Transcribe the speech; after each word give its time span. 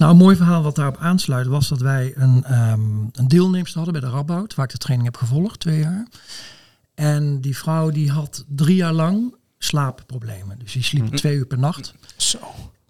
Nou, 0.00 0.12
een 0.12 0.18
mooi 0.18 0.36
verhaal 0.36 0.62
wat 0.62 0.74
daarop 0.76 0.96
aansluit 0.96 1.46
was 1.46 1.68
dat 1.68 1.80
wij 1.80 2.12
een, 2.16 2.44
ehm 2.44 2.80
een 3.12 3.28
deelnemster 3.28 3.76
hadden 3.82 4.00
bij 4.00 4.10
de 4.10 4.16
Radboud, 4.16 4.54
waar 4.54 4.64
ik 4.64 4.70
de 4.72 4.78
training 4.78 5.08
heb 5.12 5.20
gevolgd, 5.20 5.60
twee 5.60 5.78
jaar. 5.78 6.06
En 6.94 7.40
die 7.40 7.56
vrouw 7.56 7.90
die 7.90 8.10
had 8.10 8.44
drie 8.48 8.76
jaar 8.76 8.92
lang 8.92 9.34
slaapproblemen. 9.58 10.58
Dus 10.58 10.72
die 10.72 10.82
sliep 10.82 11.04
Mhm. 11.04 11.16
twee 11.16 11.36
uur 11.36 11.46
per 11.46 11.58
nacht. 11.58 11.94
Zo. 12.16 12.38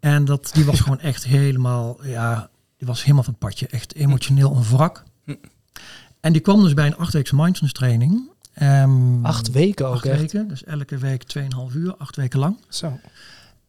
En 0.01 0.25
dat, 0.25 0.51
die 0.53 0.65
was 0.65 0.81
gewoon 0.81 1.01
echt 1.01 1.25
helemaal, 1.25 2.05
ja, 2.07 2.51
die 2.77 2.87
was 2.87 3.01
helemaal 3.03 3.23
van 3.23 3.33
het 3.33 3.43
padje. 3.43 3.67
Echt 3.67 3.95
emotioneel 3.95 4.57
een 4.57 4.63
wrak. 4.65 5.03
Hm. 5.25 5.35
En 6.21 6.33
die 6.33 6.43
kwam 6.43 6.63
dus 6.63 6.75
bij 6.75 6.87
een 6.87 6.97
achtweekse 6.97 7.35
mindfulness 7.37 7.73
training. 7.79 8.31
Ehm, 8.55 9.25
Acht 9.25 9.51
weken 9.51 9.89
ook 9.89 9.95
acht 9.95 10.05
echt. 10.07 10.21
weken, 10.21 10.49
dus 10.49 10.65
elke 10.65 10.97
week 10.99 11.23
2,5 11.23 11.75
uur, 11.75 11.97
acht 11.97 12.17
weken 12.17 12.39
lang. 12.39 12.57
Zo. 12.69 12.99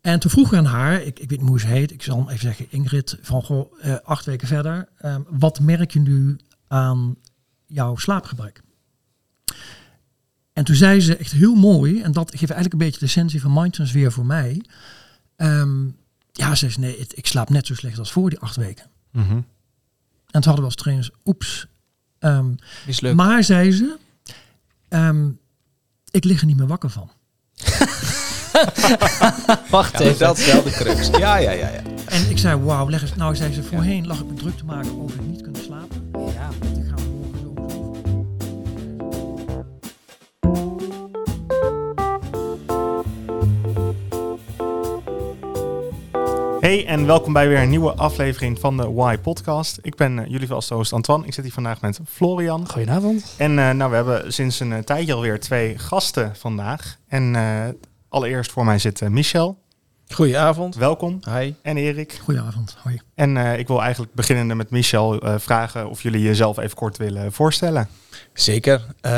En 0.02 0.20
toen 0.20 0.32
vroeg 0.32 0.52
ik 0.52 0.58
aan 0.58 0.66
haar, 0.66 1.02
ik, 1.02 1.20
ik 1.20 1.30
weet 1.30 1.40
niet 1.40 1.50
hoe 1.50 1.60
ze 1.60 1.68
heet, 1.68 1.92
ik 1.92 2.04
zal 2.04 2.18
hem 2.18 2.28
even 2.28 2.40
zeggen, 2.40 2.66
Ingrid, 2.70 3.18
van 3.22 3.44
goh, 3.44 3.74
eh, 3.82 3.96
acht 4.04 4.26
weken 4.26 4.48
verder, 4.48 4.90
ehm, 4.98 5.22
wat 5.30 5.60
merk 5.60 5.92
je 5.92 6.00
nu 6.00 6.38
aan 6.68 7.16
jouw 7.66 7.96
slaapgebrek? 7.96 8.62
En 10.54 10.64
toen 10.64 10.76
zei 10.76 11.00
ze 11.02 11.18
echt 11.18 11.32
heel 11.32 11.56
mooi, 11.56 12.02
en 12.02 12.12
dat 12.12 12.30
geeft 12.30 12.52
eigenlijk 12.52 12.74
een 12.74 12.88
beetje 12.88 13.00
de 13.00 13.06
essentie 13.06 13.42
van 13.42 13.54
mindfulness 13.54 13.94
weer 13.94 14.12
voor 14.12 14.26
mij. 14.26 14.66
Ehm, 15.36 15.86
ja, 16.32 16.56
ze 16.56 16.70
zei, 16.70 16.86
nee, 16.86 17.08
ik 17.14 17.28
slaap 17.28 17.50
net 17.50 17.68
zo 17.68 17.76
slecht 17.76 18.00
als 18.00 18.12
voor 18.12 18.30
die 18.30 18.40
acht 18.40 18.56
weken. 18.56 18.90
Mhm. 19.12 19.32
En 19.32 20.42
toen 20.42 20.44
hadden 20.44 20.60
we 20.60 20.66
als 20.66 20.76
trainers, 20.76 21.12
oeps. 21.26 21.68
Ehm, 22.20 22.54
Mislukt. 22.86 23.16
maar 23.16 23.44
zei 23.44 23.72
ze, 23.72 23.98
ehm, 24.88 25.30
ik 26.12 26.24
lig 26.24 26.40
er 26.40 26.46
niet 26.46 26.58
meer 26.58 26.68
wakker 26.68 26.90
van. 26.90 27.12
Wacht 29.70 30.00
Ja, 30.00 30.06
even. 30.06 30.20
dat 30.20 30.38
is 30.38 30.52
wel 30.54 30.64
de 30.64 30.72
crux. 30.72 31.10
Ja, 31.18 31.38
ja, 31.38 31.52
ja. 31.52 31.68
ja. 31.68 31.82
En 32.06 32.30
ik 32.30 32.38
zei, 32.38 32.60
wauw, 32.60 32.90
leg 32.90 33.02
eens. 33.02 33.16
Nou, 33.16 33.36
zei 33.36 33.54
ze, 33.54 33.64
voorheen 33.64 34.08
lag 34.08 34.20
ik 34.20 34.26
me 34.28 34.34
druk 34.34 34.58
te 34.58 34.66
maken 34.66 35.02
over 35.02 35.18
het 35.18 35.28
niet 35.28 35.42
kunnen 35.42 35.64
slapen. 35.64 36.10
Ja. 36.12 36.50
Dan 36.74 36.84
gaan 36.84 36.96
we 36.96 37.10
morgen 37.20 37.40
zo 37.40 37.54
over. 37.58 37.72
Hey 46.62 46.86
en 46.86 47.06
welkom 47.06 47.34
bij 47.34 47.48
weer 47.48 47.62
een 47.62 47.70
nieuwe 47.70 47.94
aflevering 47.94 48.60
van 48.60 48.78
de 48.78 48.92
Why 48.92 49.18
Podcast. 49.18 49.80
Ik 49.82 49.96
ben 49.96 50.18
uh, 50.18 50.26
jullie 50.28 50.48
vaste 50.48 50.74
host 50.74 50.94
Antoine. 50.94 51.26
Ik 51.26 51.34
zit 51.34 51.44
hier 51.44 51.54
vandaag 51.54 51.82
met 51.82 52.00
Florian. 52.08 52.70
Goedenavond. 52.70 53.34
En 53.38 53.52
uh, 53.58 53.70
nou, 53.70 53.90
we 53.90 53.96
hebben 53.96 54.34
sinds 54.34 54.60
een 54.60 54.72
uh, 54.72 54.78
tijdje 54.78 55.14
alweer 55.14 55.40
twee 55.40 55.78
gasten 55.78 56.36
vandaag. 56.36 56.98
En 57.08 57.34
uh, 57.34 57.66
allereerst 58.12 58.52
voor 58.52 58.66
mij 58.66 58.80
zit 58.80 59.10
Michel. 59.10 59.58
Goedenavond. 60.08 60.76
Welkom. 60.76 61.20
Hi. 61.30 61.54
En 61.62 61.78
Erik. 61.78 62.20
Goedenavond. 62.24 62.78
Hoi. 62.84 63.02
En 63.16 63.36
uh, 63.36 63.58
ik 63.58 63.68
wil 63.68 63.82
eigenlijk 63.82 64.14
beginnende 64.14 64.56
met 64.56 64.70
Michel 64.70 65.26
uh, 65.26 65.36
vragen 65.38 65.90
of 65.90 66.02
jullie 66.02 66.22
jezelf 66.22 66.58
even 66.58 66.76
kort 66.76 66.98
willen 66.98 67.32
voorstellen. 67.32 67.88
Zeker. 68.34 68.82
Uh, 69.02 69.12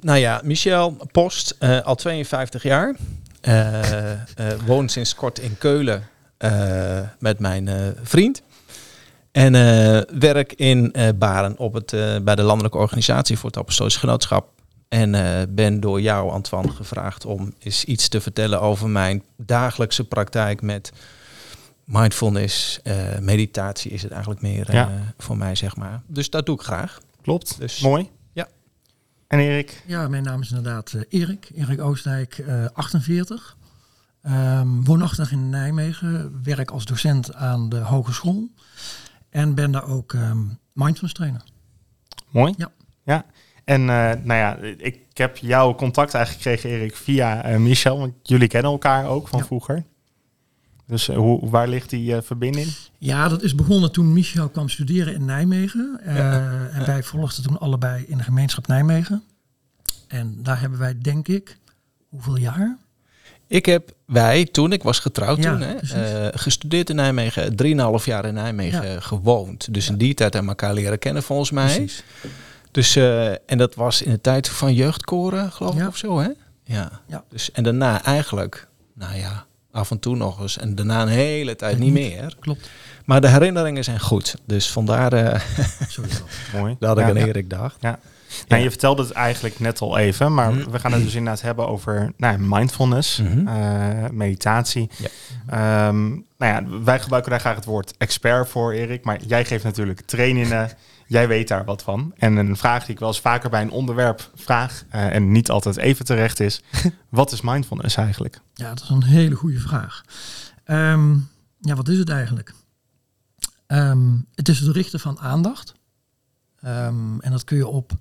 nou 0.00 0.18
ja, 0.18 0.40
Michel 0.44 0.96
Post, 1.12 1.56
uh, 1.60 1.80
al 1.80 1.94
52 1.94 2.62
jaar. 2.62 2.96
Uh, 3.48 3.74
woon 4.66 4.88
sinds 4.88 5.14
kort 5.14 5.38
in 5.38 5.58
Keulen 5.58 6.08
uh, 6.38 7.00
met 7.18 7.38
mijn 7.38 7.66
uh, 7.66 7.74
vriend. 8.02 8.42
En 9.32 9.54
uh, 9.54 10.00
werk 10.18 10.52
in 10.52 10.94
Baren 11.18 11.58
op 11.58 11.72
het, 11.72 11.90
bij 12.24 12.34
de 12.34 12.42
Landelijke 12.42 12.78
Organisatie 12.78 13.38
voor 13.38 13.50
het 13.50 13.58
Apostolisch 13.58 13.96
Genootschap. 13.96 14.48
En 14.90 15.10
ben 15.54 15.80
door 15.80 16.00
jou, 16.00 16.30
Antoine, 16.30 16.70
gevraagd 16.70 17.24
om 17.24 17.54
eens 17.58 17.84
iets 17.84 18.08
te 18.08 18.20
vertellen 18.20 18.60
over 18.60 18.88
mijn 18.88 19.22
dagelijkse 19.36 20.04
praktijk 20.04 20.62
met 20.62 20.92
mindfulness. 21.84 22.80
meditatie 23.20 23.90
is 23.90 24.02
het 24.02 24.10
eigenlijk 24.10 24.42
meer 24.42 24.72
ja. 24.72 24.90
voor 25.18 25.36
mij, 25.36 25.54
zeg 25.54 25.76
maar. 25.76 26.02
Dus 26.06 26.30
dat 26.30 26.46
doe 26.46 26.54
ik 26.54 26.62
graag. 26.62 27.00
Klopt. 27.22 27.58
Dus, 27.58 27.80
Mooi. 27.80 28.10
Ja. 28.32 28.48
En 29.26 29.38
Erik? 29.38 29.82
Ja, 29.86 30.08
mijn 30.08 30.22
naam 30.22 30.40
is 30.40 30.48
inderdaad 30.48 30.92
uh, 30.92 31.02
Erik. 31.08 31.50
Erik 31.54 31.80
Oostdijk, 31.80 32.38
uh, 32.38 32.66
48. 32.72 33.56
Um, 34.26 34.84
woonachtig 34.84 35.32
in 35.32 35.50
Nijmegen. 35.50 36.40
Werk 36.42 36.70
als 36.70 36.84
docent 36.84 37.34
aan 37.34 37.68
de 37.68 37.78
hogeschool. 37.78 38.50
En 39.28 39.54
ben 39.54 39.70
daar 39.70 39.88
ook 39.88 40.12
um, 40.12 40.58
mindfulness 40.72 41.12
trainer. 41.12 41.42
Mooi. 42.30 42.54
Ja. 42.56 42.70
ja. 43.04 43.24
En 43.64 43.80
uh, 43.80 43.86
nou 43.86 44.34
ja, 44.34 44.56
ik 44.76 44.98
heb 45.12 45.36
jouw 45.36 45.74
contact 45.74 46.14
eigenlijk 46.14 46.44
gekregen, 46.44 46.78
Erik, 46.78 46.96
via 46.96 47.50
uh, 47.50 47.56
Michel. 47.56 47.98
Want 47.98 48.12
jullie 48.22 48.48
kennen 48.48 48.70
elkaar 48.70 49.06
ook 49.06 49.28
van 49.28 49.38
ja. 49.38 49.44
vroeger. 49.44 49.84
Dus 50.86 51.08
uh, 51.08 51.16
hoe, 51.16 51.50
waar 51.50 51.68
ligt 51.68 51.90
die 51.90 52.20
verbinding? 52.22 52.68
Ja, 52.98 53.28
dat 53.28 53.42
is 53.42 53.54
begonnen 53.54 53.92
toen 53.92 54.12
Michel 54.12 54.48
kwam 54.48 54.68
studeren 54.68 55.14
in 55.14 55.24
Nijmegen. 55.24 56.00
Ja. 56.04 56.68
En 56.72 56.86
wij 56.86 57.02
volgden 57.02 57.44
toen 57.44 57.58
allebei 57.58 58.04
in 58.08 58.16
de 58.16 58.22
gemeenschap 58.22 58.66
Nijmegen. 58.66 59.22
En 60.08 60.38
daar 60.42 60.60
hebben 60.60 60.78
wij, 60.78 60.98
denk 60.98 61.28
ik, 61.28 61.56
hoeveel 62.08 62.36
jaar? 62.36 62.78
Ik 63.46 63.66
heb, 63.66 63.92
wij, 64.06 64.44
toen, 64.44 64.72
ik 64.72 64.82
was 64.82 64.98
getrouwd 64.98 65.42
Ja, 65.42 65.52
toen, 65.52 65.60
hè, 65.60 65.74
uh, 66.24 66.38
gestudeerd 66.40 66.90
in 66.90 66.96
Nijmegen, 66.96 67.56
drieënhalf 67.56 68.04
jaar 68.04 68.24
in 68.24 68.34
Nijmegen 68.34 68.90
ja. 68.90 69.00
gewoond. 69.00 69.74
Dus 69.74 69.88
in 69.88 69.96
die 69.96 70.14
tijd 70.14 70.34
hebben 70.34 70.52
we 70.54 70.60
elkaar 70.60 70.74
leren 70.74 70.98
kennen 70.98 71.22
volgens 71.22 71.50
mij. 71.50 71.74
Precies. 71.74 72.02
Dus, 72.70 72.96
uh, 72.96 73.28
en 73.30 73.58
dat 73.58 73.74
was 73.74 74.02
in 74.02 74.10
de 74.10 74.20
tijd 74.20 74.48
van 74.48 74.74
jeugdkoren, 74.74 75.52
geloof 75.52 75.74
ik, 75.74 75.86
of 75.88 75.96
zo, 75.96 76.18
hè? 76.20 76.28
Ja. 76.64 76.90
ja. 77.06 77.24
Dus, 77.28 77.52
en 77.52 77.62
daarna 77.62 78.02
eigenlijk, 78.04 78.66
nou 78.94 79.16
ja, 79.16 79.44
af 79.72 79.90
en 79.90 79.98
toe 79.98 80.16
nog 80.16 80.40
eens. 80.40 80.58
En 80.58 80.74
daarna 80.74 81.02
een 81.02 81.08
hele 81.08 81.56
tijd 81.56 81.78
niet 81.78 81.92
meer. 81.92 82.34
Klopt. 82.40 82.70
Maar 83.04 83.20
de 83.20 83.28
herinneringen 83.28 83.84
zijn 83.84 84.00
goed. 84.00 84.34
Dus 84.46 84.70
vandaar 84.70 85.12
uh, 85.24 85.40
Mooi. 86.54 86.76
dat 86.78 86.98
ik 86.98 87.04
ja, 87.04 87.10
aan 87.10 87.16
ja. 87.18 87.26
Erik 87.26 87.50
dacht. 87.50 87.76
Ja. 87.80 87.98
Nou, 88.48 88.62
je 88.62 88.70
vertelde 88.70 89.02
het 89.02 89.10
eigenlijk 89.12 89.58
net 89.58 89.80
al 89.80 89.98
even, 89.98 90.34
maar 90.34 90.52
Mhm. 90.54 90.70
we 90.70 90.78
gaan 90.78 90.92
het 90.92 91.02
dus 91.02 91.14
inderdaad 91.14 91.42
hebben 91.42 91.68
over 91.68 92.12
nou, 92.16 92.36
mindfulness, 92.38 93.16
Mhm. 93.18 93.48
uh, 93.48 94.08
meditatie. 94.12 94.90
Ja. 95.48 95.88
Um, 95.88 96.24
nou 96.38 96.52
ja, 96.54 96.82
wij 96.84 97.00
gebruiken 97.00 97.30
daar 97.30 97.40
graag 97.40 97.54
het 97.56 97.64
woord 97.64 97.94
expert 97.98 98.48
voor, 98.48 98.72
Erik, 98.72 99.04
maar 99.04 99.18
jij 99.26 99.44
geeft 99.44 99.64
natuurlijk 99.64 100.00
trainingen. 100.00 100.70
Jij 101.10 101.28
weet 101.28 101.48
daar 101.48 101.64
wat 101.64 101.82
van. 101.82 102.12
En 102.16 102.36
een 102.36 102.56
vraag 102.56 102.84
die 102.84 102.94
ik 102.94 102.98
wel 102.98 103.08
eens 103.08 103.20
vaker 103.20 103.50
bij 103.50 103.62
een 103.62 103.70
onderwerp 103.70 104.30
vraag 104.34 104.84
uh, 104.94 105.14
en 105.14 105.32
niet 105.32 105.50
altijd 105.50 105.76
even 105.76 106.04
terecht 106.04 106.40
is: 106.40 106.62
wat 107.08 107.32
is 107.32 107.40
mindfulness 107.40 107.96
eigenlijk? 107.96 108.40
Ja, 108.54 108.68
dat 108.68 108.82
is 108.82 108.88
een 108.88 109.02
hele 109.02 109.34
goede 109.34 109.60
vraag. 109.60 110.04
Um, 110.66 111.28
ja, 111.60 111.74
wat 111.74 111.88
is 111.88 111.98
het 111.98 112.08
eigenlijk? 112.08 112.54
Um, 113.66 114.26
het 114.34 114.48
is 114.48 114.60
het 114.60 114.74
richten 114.74 115.00
van 115.00 115.18
aandacht. 115.18 115.74
Um, 116.64 117.20
en 117.20 117.30
dat 117.30 117.44
kun 117.44 117.56
je 117.56 117.66
op 117.66 117.92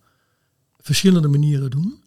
verschillende 0.79 1.27
manieren 1.27 1.69
doen. 1.69 2.03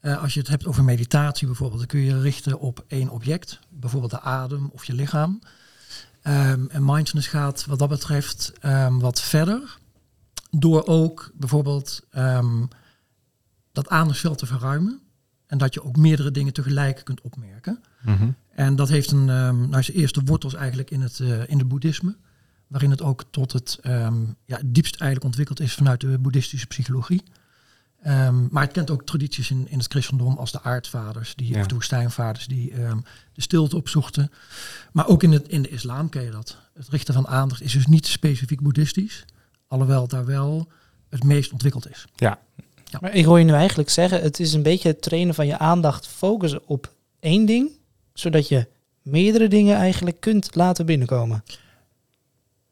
Uh, 0.00 0.22
als 0.22 0.34
je 0.34 0.40
het 0.40 0.48
hebt 0.48 0.66
over 0.66 0.84
meditatie 0.84 1.46
bijvoorbeeld, 1.46 1.78
dan 1.78 1.88
kun 1.88 2.00
je 2.00 2.20
richten 2.20 2.58
op 2.58 2.84
één 2.86 3.08
object, 3.08 3.58
bijvoorbeeld 3.68 4.12
de 4.12 4.20
adem 4.20 4.70
of 4.72 4.84
je 4.84 4.92
lichaam. 4.92 5.40
Um, 6.22 6.70
en 6.70 6.84
mindfulness 6.84 7.28
gaat 7.28 7.64
wat 7.66 7.78
dat 7.78 7.88
betreft 7.88 8.52
um, 8.62 9.00
wat 9.00 9.20
verder, 9.20 9.78
door 10.56 10.86
ook 10.86 11.30
bijvoorbeeld 11.34 12.06
um, 12.16 12.68
dat 13.72 13.88
aandachtsveld 13.88 14.38
te 14.38 14.46
verruimen. 14.46 15.00
En 15.46 15.58
dat 15.58 15.74
je 15.74 15.84
ook 15.84 15.96
meerdere 15.96 16.30
dingen 16.30 16.52
tegelijk 16.52 17.00
kunt 17.04 17.20
opmerken. 17.20 17.82
Mm-hmm. 18.02 18.34
En 18.50 18.76
dat 18.76 18.88
heeft 18.88 19.10
een, 19.10 19.24
nou, 19.24 19.82
zijn 19.82 19.96
eerste 19.96 20.22
wortels 20.24 20.54
eigenlijk 20.54 20.90
in 20.90 21.00
het, 21.00 21.18
uh, 21.18 21.48
in 21.48 21.58
het 21.58 21.68
boeddhisme 21.68 22.16
waarin 22.66 22.90
het 22.90 23.02
ook 23.02 23.24
tot 23.30 23.52
het, 23.52 23.78
um, 23.86 24.36
ja, 24.44 24.56
het 24.56 24.74
diepst 24.74 25.00
eigenlijk 25.00 25.24
ontwikkeld 25.24 25.60
is 25.60 25.74
vanuit 25.74 26.00
de 26.00 26.18
boeddhistische 26.18 26.66
psychologie. 26.66 27.22
Um, 28.06 28.48
maar 28.50 28.62
het 28.62 28.72
kent 28.72 28.90
ook 28.90 29.04
tradities 29.04 29.50
in, 29.50 29.68
in 29.68 29.78
het 29.78 29.86
christendom 29.86 30.36
als 30.36 30.52
de 30.52 30.62
aardvaders, 30.62 31.34
die, 31.34 31.52
ja. 31.52 31.60
of 31.60 31.66
de 31.66 31.74
woestijnvaders, 31.74 32.46
die 32.46 32.82
um, 32.82 33.02
de 33.32 33.42
stilte 33.42 33.76
opzochten. 33.76 34.30
Maar 34.92 35.06
ook 35.06 35.22
in, 35.22 35.32
het, 35.32 35.48
in 35.48 35.62
de 35.62 35.68
islam 35.68 36.08
ken 36.08 36.22
je 36.22 36.30
dat. 36.30 36.58
Het 36.74 36.88
richten 36.88 37.14
van 37.14 37.28
aandacht 37.28 37.62
is 37.62 37.72
dus 37.72 37.86
niet 37.86 38.06
specifiek 38.06 38.60
boeddhistisch, 38.60 39.24
alhoewel 39.66 40.08
daar 40.08 40.24
wel 40.24 40.68
het 41.08 41.24
meest 41.24 41.52
ontwikkeld 41.52 41.90
is. 41.90 42.06
Ja. 42.14 42.38
ja. 42.84 42.98
Maar 43.00 43.14
ik 43.14 43.24
hoor 43.24 43.38
je 43.38 43.44
nu 43.44 43.52
eigenlijk 43.52 43.90
zeggen, 43.90 44.22
het 44.22 44.40
is 44.40 44.52
een 44.52 44.62
beetje 44.62 44.88
het 44.88 45.02
trainen 45.02 45.34
van 45.34 45.46
je 45.46 45.58
aandacht, 45.58 46.06
focussen 46.06 46.66
op 46.66 46.92
één 47.20 47.46
ding, 47.46 47.70
zodat 48.12 48.48
je 48.48 48.66
meerdere 49.02 49.48
dingen 49.48 49.76
eigenlijk 49.76 50.20
kunt 50.20 50.54
laten 50.54 50.86
binnenkomen. 50.86 51.44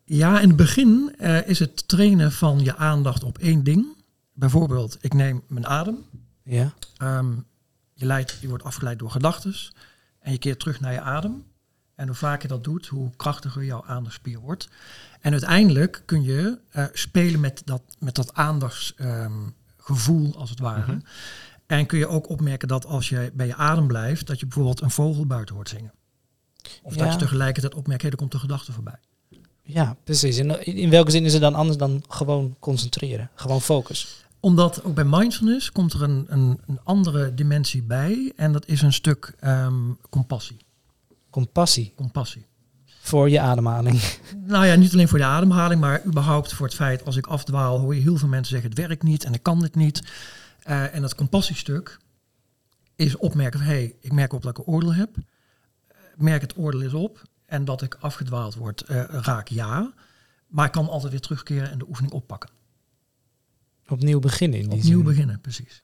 Ja, 0.04 0.40
in 0.40 0.48
het 0.48 0.56
begin 0.56 1.14
uh, 1.18 1.48
is 1.48 1.58
het 1.58 1.88
trainen 1.88 2.32
van 2.32 2.60
je 2.60 2.76
aandacht 2.76 3.24
op 3.24 3.38
één 3.38 3.64
ding. 3.64 3.86
Bijvoorbeeld, 4.32 4.98
ik 5.00 5.14
neem 5.14 5.42
mijn 5.46 5.66
adem. 5.66 6.04
Ja. 6.44 6.74
Um, 7.02 7.46
je, 7.92 8.06
leidt, 8.06 8.38
je 8.40 8.48
wordt 8.48 8.64
afgeleid 8.64 8.98
door 8.98 9.10
gedachten. 9.10 9.54
En 10.18 10.32
je 10.32 10.38
keert 10.38 10.58
terug 10.58 10.80
naar 10.80 10.92
je 10.92 11.00
adem. 11.00 11.44
En 11.94 12.06
hoe 12.06 12.16
vaker 12.16 12.42
je 12.42 12.48
dat 12.48 12.64
doet, 12.64 12.86
hoe 12.86 13.10
krachtiger 13.16 13.64
jouw 13.64 13.84
aandachtsspier 13.86 14.38
wordt. 14.38 14.68
En 15.20 15.32
uiteindelijk 15.32 16.02
kun 16.04 16.22
je 16.22 16.58
uh, 16.76 16.84
spelen 16.92 17.40
met 17.40 17.62
dat, 17.64 17.82
met 17.98 18.14
dat 18.14 18.34
aandachtsgevoel, 18.34 20.26
um, 20.26 20.32
als 20.32 20.50
het 20.50 20.58
ware. 20.58 20.80
Mm-hmm. 20.80 21.02
En 21.66 21.86
kun 21.86 21.98
je 21.98 22.06
ook 22.06 22.28
opmerken 22.28 22.68
dat 22.68 22.86
als 22.86 23.08
je 23.08 23.30
bij 23.34 23.46
je 23.46 23.54
adem 23.54 23.86
blijft, 23.86 24.26
dat 24.26 24.40
je 24.40 24.46
bijvoorbeeld 24.46 24.80
een 24.80 24.90
vogel 24.90 25.26
buiten 25.26 25.54
hoort 25.54 25.68
zingen. 25.68 25.92
Of 26.82 26.94
ja. 26.94 27.04
dat 27.04 27.12
je 27.12 27.18
tegelijkertijd 27.18 27.74
opmerkt, 27.74 28.02
hé, 28.02 28.08
er 28.08 28.16
komt 28.16 28.34
een 28.34 28.40
gedachte 28.40 28.72
voorbij. 28.72 28.98
Ja, 29.62 29.96
precies. 30.04 30.36
En 30.36 30.64
in 30.64 30.90
welke 30.90 31.10
zin 31.10 31.24
is 31.24 31.32
het 31.32 31.42
dan 31.42 31.54
anders 31.54 31.78
dan 31.78 32.04
gewoon 32.08 32.56
concentreren? 32.58 33.30
Gewoon 33.34 33.60
focus. 33.60 34.24
Omdat 34.40 34.84
ook 34.84 34.94
bij 34.94 35.04
mindfulness 35.04 35.72
komt 35.72 35.92
er 35.92 36.02
een, 36.02 36.26
een, 36.28 36.60
een 36.66 36.80
andere 36.84 37.34
dimensie 37.34 37.82
bij. 37.82 38.32
En 38.36 38.52
dat 38.52 38.66
is 38.66 38.82
een 38.82 38.92
stuk 38.92 39.34
ehm, 39.40 39.92
compassie. 40.10 40.56
Compassie 41.32 41.92
Compassie. 41.96 42.46
voor 43.00 43.30
je 43.30 43.40
ademhaling. 43.40 44.00
Nou 44.46 44.66
ja, 44.66 44.74
niet 44.74 44.92
alleen 44.92 45.08
voor 45.08 45.18
de 45.18 45.24
ademhaling, 45.24 45.80
maar 45.80 46.04
überhaupt 46.04 46.52
voor 46.52 46.66
het 46.66 46.74
feit 46.74 47.04
als 47.04 47.16
ik 47.16 47.26
afdwaal, 47.26 47.78
hoor 47.78 47.94
je 47.94 48.00
heel 48.00 48.16
veel 48.16 48.28
mensen 48.28 48.52
zeggen 48.52 48.70
het 48.70 48.78
werkt 48.78 49.02
niet 49.02 49.24
en 49.24 49.32
ik 49.34 49.42
kan 49.42 49.60
dit 49.60 49.74
niet. 49.74 50.02
Eh, 50.62 50.94
en 50.94 51.02
dat 51.02 51.14
compassiestuk 51.14 51.98
is 52.96 53.16
opmerken 53.16 53.58
van 53.58 53.68
hé, 53.68 53.74
hey, 53.74 53.96
ik 54.00 54.12
merk 54.12 54.32
op 54.32 54.42
dat 54.42 54.58
ik 54.58 54.58
een 54.58 54.72
oordeel 54.72 54.94
heb. 54.94 55.16
Merk 56.16 56.40
het 56.40 56.58
oordeel 56.58 56.82
eens 56.82 56.94
op 56.94 57.22
en 57.46 57.64
dat 57.64 57.82
ik 57.82 57.94
afgedwaald 58.00 58.54
word, 58.54 58.80
eh, 58.80 59.04
raak 59.08 59.48
ja. 59.48 59.92
Maar 60.46 60.66
ik 60.66 60.72
kan 60.72 60.88
altijd 60.88 61.12
weer 61.12 61.20
terugkeren 61.20 61.70
en 61.70 61.78
de 61.78 61.88
oefening 61.88 62.12
oppakken. 62.12 62.50
Opnieuw 63.88 64.18
beginnen 64.18 64.58
in 64.58 64.68
die 64.68 64.78
Opnieuw 64.78 64.96
zin. 64.96 65.04
beginnen, 65.04 65.40
precies. 65.40 65.82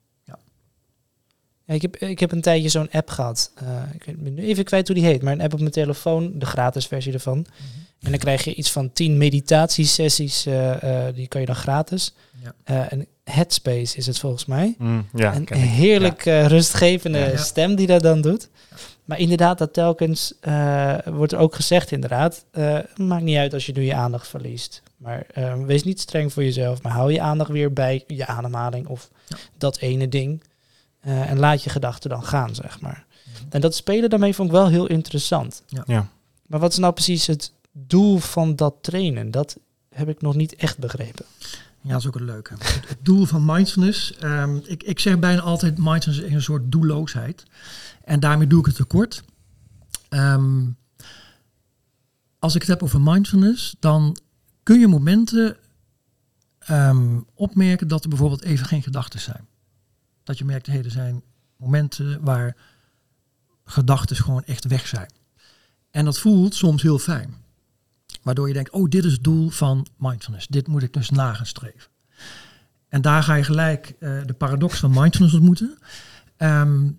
Ja, 1.69 1.75
ik, 1.75 1.81
heb, 1.81 1.95
ik 1.97 2.19
heb 2.19 2.31
een 2.31 2.41
tijdje 2.41 2.69
zo'n 2.69 2.91
app 2.91 3.09
gehad. 3.09 3.51
Eh, 3.55 3.67
ik 3.93 4.23
ben 4.23 4.33
nu 4.33 4.41
even 4.43 4.63
kwijt 4.63 4.87
hoe 4.87 4.95
die 4.95 5.05
heet, 5.05 5.21
maar 5.21 5.33
een 5.33 5.41
app 5.41 5.53
op 5.53 5.59
mijn 5.59 5.71
telefoon, 5.71 6.31
de 6.35 6.45
gratis 6.45 6.85
versie 6.87 7.13
ervan. 7.13 7.37
Mhm. 7.37 7.47
En 8.01 8.09
dan 8.11 8.19
krijg 8.19 8.43
je 8.43 8.53
iets 8.55 8.71
van 8.71 8.91
tien 8.93 9.17
meditatiesessies, 9.17 10.45
eh, 10.45 11.07
eh, 11.07 11.15
die 11.15 11.27
kan 11.27 11.41
je 11.41 11.47
dan 11.47 11.55
gratis. 11.55 12.13
Ja. 12.43 12.53
Eh, 12.63 12.91
en 12.91 13.05
Headspace 13.23 13.97
is 13.97 14.05
het 14.07 14.19
volgens 14.19 14.45
mij. 14.45 14.75
Mm, 14.77 15.07
ja, 15.13 15.35
een 15.35 15.57
heerlijk 15.57 16.23
rustgevende 16.23 17.17
Ja. 17.17 17.25
Ja. 17.27 17.37
stem 17.37 17.75
die 17.75 17.87
dat 17.87 18.01
dan 18.01 18.21
doet. 18.21 18.49
Maar 19.05 19.19
inderdaad, 19.19 19.57
dat 19.57 19.73
telkens 19.73 20.33
eh, 20.41 20.95
wordt 21.05 21.31
er 21.31 21.37
ook 21.39 21.55
gezegd 21.55 21.91
inderdaad, 21.91 22.45
eh, 22.51 22.77
maakt 22.95 23.23
niet 23.23 23.37
uit 23.37 23.53
als 23.53 23.65
je 23.65 23.71
nu 23.71 23.81
je 23.81 23.93
aandacht 23.93 24.27
verliest. 24.27 24.81
Maar 24.97 25.25
wees 25.65 25.83
niet 25.83 25.99
streng 25.99 26.33
voor 26.33 26.43
jezelf, 26.43 26.81
maar 26.81 26.91
hou 26.91 27.11
je 27.13 27.21
aandacht 27.21 27.49
weer 27.51 27.73
bij 27.73 28.03
je 28.07 28.25
ademhaling 28.25 28.87
of 28.87 29.09
Ja. 29.27 29.37
dat 29.57 29.77
ene 29.77 30.09
ding. 30.09 30.41
Eh, 30.99 31.29
en 31.29 31.39
laat 31.39 31.63
je 31.63 31.69
gedachten 31.69 32.09
dan 32.09 32.23
gaan, 32.23 32.55
zeg 32.55 32.81
maar. 32.81 33.05
Mhm. 33.05 33.45
En 33.49 33.61
dat 33.61 33.75
spelen 33.75 34.09
daarmee 34.09 34.35
vond 34.35 34.49
ik 34.49 34.55
wel 34.55 34.67
heel 34.67 34.87
interessant. 34.87 35.63
Ja. 35.85 36.07
Maar 36.47 36.59
wat 36.59 36.71
is 36.71 36.77
nou 36.77 36.93
precies 36.93 37.27
het 37.27 37.53
doel 37.71 38.17
van 38.17 38.55
dat 38.55 38.75
trainen? 38.81 39.31
Dat 39.31 39.57
heb 39.89 40.09
ik 40.09 40.21
nog 40.21 40.35
niet 40.35 40.55
echt 40.55 40.77
begrepen. 40.77 41.25
Ja, 41.81 41.91
dat 41.91 41.99
is 41.99 42.07
ook 42.07 42.15
een 42.15 42.25
leuke. 42.25 42.53
Het, 42.53 42.81
het 42.87 42.97
doel 43.01 43.25
van 43.25 43.45
mindfulness, 43.45 44.17
ehm, 44.17 44.55
ik, 44.63 44.83
ik 44.83 44.99
zeg 44.99 45.19
bijna 45.19 45.41
altijd 45.41 45.77
mindfulness 45.77 46.25
is 46.25 46.33
een 46.33 46.41
soort 46.41 46.71
doelloosheid. 46.71 47.43
En 48.03 48.19
daarmee 48.19 48.47
doe 48.47 48.59
ik 48.59 48.65
het 48.65 48.75
tekort. 48.75 49.23
Ehm, 50.09 50.65
als 52.39 52.55
ik 52.55 52.61
het 52.61 52.69
heb 52.69 52.83
over 52.83 53.01
mindfulness, 53.01 53.75
dan 53.79 54.17
kun 54.63 54.79
je 54.79 54.87
momenten 54.87 55.57
ehm, 56.59 57.19
opmerken 57.33 57.87
dat 57.87 58.03
er 58.03 58.09
bijvoorbeeld 58.09 58.43
even 58.43 58.65
geen 58.65 58.83
gedachten 58.83 59.19
zijn. 59.19 59.47
Dat 60.29 60.37
je 60.37 60.45
merkt, 60.45 60.67
hey, 60.67 60.83
er 60.83 60.91
zijn 60.91 61.21
momenten 61.57 62.21
waar 62.21 62.55
gedachten 63.65 64.15
gewoon 64.15 64.43
echt 64.43 64.65
weg 64.65 64.87
zijn. 64.87 65.11
En 65.91 66.05
dat 66.05 66.19
voelt 66.19 66.55
soms 66.55 66.81
heel 66.81 66.99
fijn. 66.99 67.33
Waardoor 68.21 68.47
je 68.47 68.53
denkt, 68.53 68.69
oh, 68.69 68.89
dit 68.89 69.03
is 69.05 69.11
het 69.11 69.23
doel 69.23 69.49
van 69.49 69.87
mindfulness. 69.97 70.47
Dit 70.47 70.67
moet 70.67 70.83
ik 70.83 70.93
dus 70.93 71.09
na 71.09 71.33
gaan 71.33 71.45
streven. 71.45 71.89
En 72.89 73.01
daar 73.01 73.23
ga 73.23 73.33
je 73.33 73.43
gelijk 73.43 73.95
eh, 73.99 74.11
de 74.25 74.33
paradox 74.33 74.79
van 74.79 74.91
mindfulness 74.93 75.35
ontmoeten. 75.35 75.77
Ehm, 76.37 76.89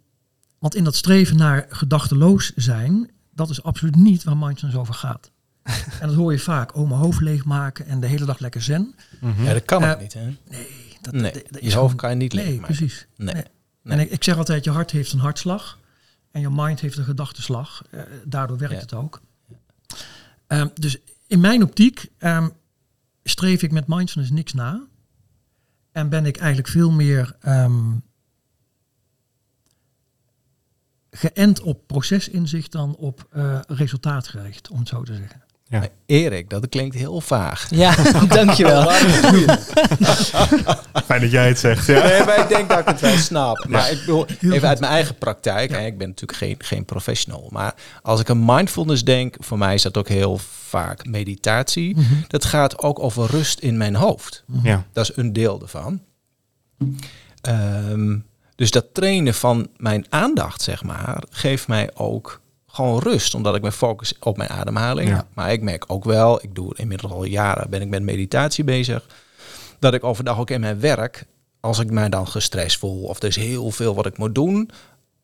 want 0.58 0.74
in 0.74 0.84
dat 0.84 0.96
streven 0.96 1.36
naar 1.36 1.66
gedachteloos 1.68 2.52
zijn, 2.54 3.10
dat 3.34 3.50
is 3.50 3.62
absoluut 3.62 3.96
niet 3.96 4.24
waar 4.24 4.36
mindfulness 4.36 4.80
over 4.80 4.94
gaat. 4.94 5.30
en 6.00 6.06
dat 6.08 6.14
hoor 6.16 6.32
je 6.32 6.38
vaak, 6.38 6.76
oh, 6.76 6.88
mijn 6.88 7.00
hoofd 7.00 7.20
leegmaken 7.20 7.86
en 7.86 8.00
de 8.00 8.06
hele 8.06 8.24
dag 8.24 8.38
lekker 8.38 8.62
zen. 8.62 8.94
Ja, 9.20 9.52
dat 9.52 9.64
kan 9.64 9.82
Eh, 9.82 9.90
ook 9.90 10.00
niet, 10.00 10.14
hè? 10.14 10.36
Nee, 10.48 10.89
dat, 11.00 11.14
Nee, 11.14 11.32
dat- 11.32 11.42
dat 11.50 11.60
is 11.62 11.72
je 11.72 11.78
hoofd 11.78 11.94
kan 11.94 12.10
je 12.10 12.16
niet 12.16 12.32
Nee, 12.32 12.44
leegmaken. 12.44 12.76
precies. 12.76 13.06
Nee. 13.16 13.34
Nee. 13.34 13.44
Nee. 13.82 13.98
En 13.98 14.04
ik, 14.04 14.10
ik 14.10 14.24
zeg 14.24 14.36
altijd, 14.36 14.64
je 14.64 14.70
hart 14.70 14.90
heeft 14.90 15.12
een 15.12 15.18
hartslag 15.18 15.78
en 16.30 16.40
je 16.40 16.50
mind 16.50 16.80
heeft 16.80 16.96
een 16.96 17.04
gedachteslag. 17.04 17.82
Eh, 17.90 18.02
daardoor 18.24 18.58
werkt 18.58 18.74
Ja. 18.74 18.80
het 18.80 18.94
ook. 18.94 19.20
Ehm, 20.46 20.68
dus 20.74 20.98
in 21.26 21.40
mijn 21.40 21.62
optiek 21.62 22.06
ehm, 22.18 22.48
streef 23.24 23.62
ik 23.62 23.72
met 23.72 23.86
mindfulness 23.86 24.32
niks 24.32 24.52
na. 24.52 24.86
En 25.92 26.08
ben 26.08 26.26
ik 26.26 26.36
eigenlijk 26.36 26.68
veel 26.68 26.90
meer 26.90 27.36
ehm, 27.40 27.92
geënt 31.10 31.60
op 31.60 31.86
procesinzicht 31.86 32.72
dan 32.72 32.96
op 32.96 33.26
eh, 33.30 33.60
resultaatgericht, 33.66 34.68
om 34.70 34.78
het 34.78 34.88
zo 34.88 35.02
te 35.02 35.14
zeggen. 35.14 35.42
Ja. 35.70 35.88
Erik, 36.06 36.50
dat 36.50 36.68
klinkt 36.68 36.94
heel 36.94 37.20
vaag. 37.20 37.66
Ja, 37.70 37.94
dankjewel. 38.28 38.90
Fijn 41.06 41.20
dat 41.20 41.30
jij 41.30 41.48
het 41.48 41.58
zegt. 41.58 41.86
Ja. 41.86 42.02
Nee, 42.06 42.24
maar 42.24 42.38
ik 42.40 42.48
denk 42.48 42.68
dat 42.68 42.78
ik 42.78 42.86
het 42.86 43.00
wel 43.00 43.16
snap. 43.16 43.64
Maar 43.68 43.90
ik 43.90 43.98
bedoel, 43.98 44.26
even 44.40 44.68
uit 44.68 44.80
mijn 44.80 44.92
eigen 44.92 45.14
praktijk. 45.14 45.70
hè, 45.70 45.86
Ik 45.86 45.98
ben 45.98 46.08
natuurlijk 46.08 46.38
geen, 46.38 46.54
geen 46.58 46.84
professional. 46.84 47.48
Maar 47.50 47.74
als 48.02 48.20
ik 48.20 48.30
aan 48.30 48.44
mindfulness 48.44 49.04
denk, 49.04 49.36
voor 49.38 49.58
mij 49.58 49.74
is 49.74 49.82
dat 49.82 49.96
ook 49.96 50.08
heel 50.08 50.38
vaak 50.68 51.06
meditatie. 51.06 51.96
Dat 52.28 52.44
gaat 52.44 52.78
ook 52.78 52.98
over 52.98 53.26
rust 53.30 53.58
in 53.58 53.76
mijn 53.76 53.94
hoofd. 53.94 54.44
Ja. 54.62 54.84
Dat 54.92 55.10
is 55.10 55.16
een 55.16 55.32
deel 55.32 55.60
ervan. 55.62 56.00
Ehm, 57.40 58.18
dus 58.54 58.70
dat 58.70 58.86
trainen 58.92 59.34
van 59.34 59.68
mijn 59.76 60.06
aandacht, 60.08 60.62
zeg 60.62 60.82
maar, 60.82 61.22
geeft 61.30 61.68
mij 61.68 61.90
ook 61.94 62.40
gewoon 62.72 62.98
rust. 62.98 63.34
Omdat 63.34 63.54
ik 63.54 63.62
me 63.62 63.72
focus 63.72 64.14
op 64.20 64.36
mijn 64.36 64.50
ademhaling. 64.50 65.08
Ja. 65.08 65.26
Maar 65.34 65.52
ik 65.52 65.62
merk 65.62 65.84
ook 65.86 66.04
wel, 66.04 66.42
ik 66.42 66.54
doe 66.54 66.74
inmiddels 66.76 67.12
al 67.12 67.24
jaren, 67.24 67.70
ben 67.70 67.82
ik 67.82 67.88
met 67.88 68.02
meditatie 68.02 68.64
bezig. 68.64 69.06
Dat 69.78 69.94
ik 69.94 70.04
overdag 70.04 70.38
ook 70.38 70.50
in 70.50 70.60
mijn 70.60 70.80
werk, 70.80 71.26
als 71.60 71.78
ik 71.78 71.90
mij 71.90 72.08
dan 72.08 72.28
gestrest 72.28 72.78
voel 72.78 73.02
of 73.02 73.22
er 73.22 73.28
is 73.28 73.36
heel 73.36 73.70
veel 73.70 73.94
wat 73.94 74.06
ik 74.06 74.18
moet 74.18 74.34
doen, 74.34 74.70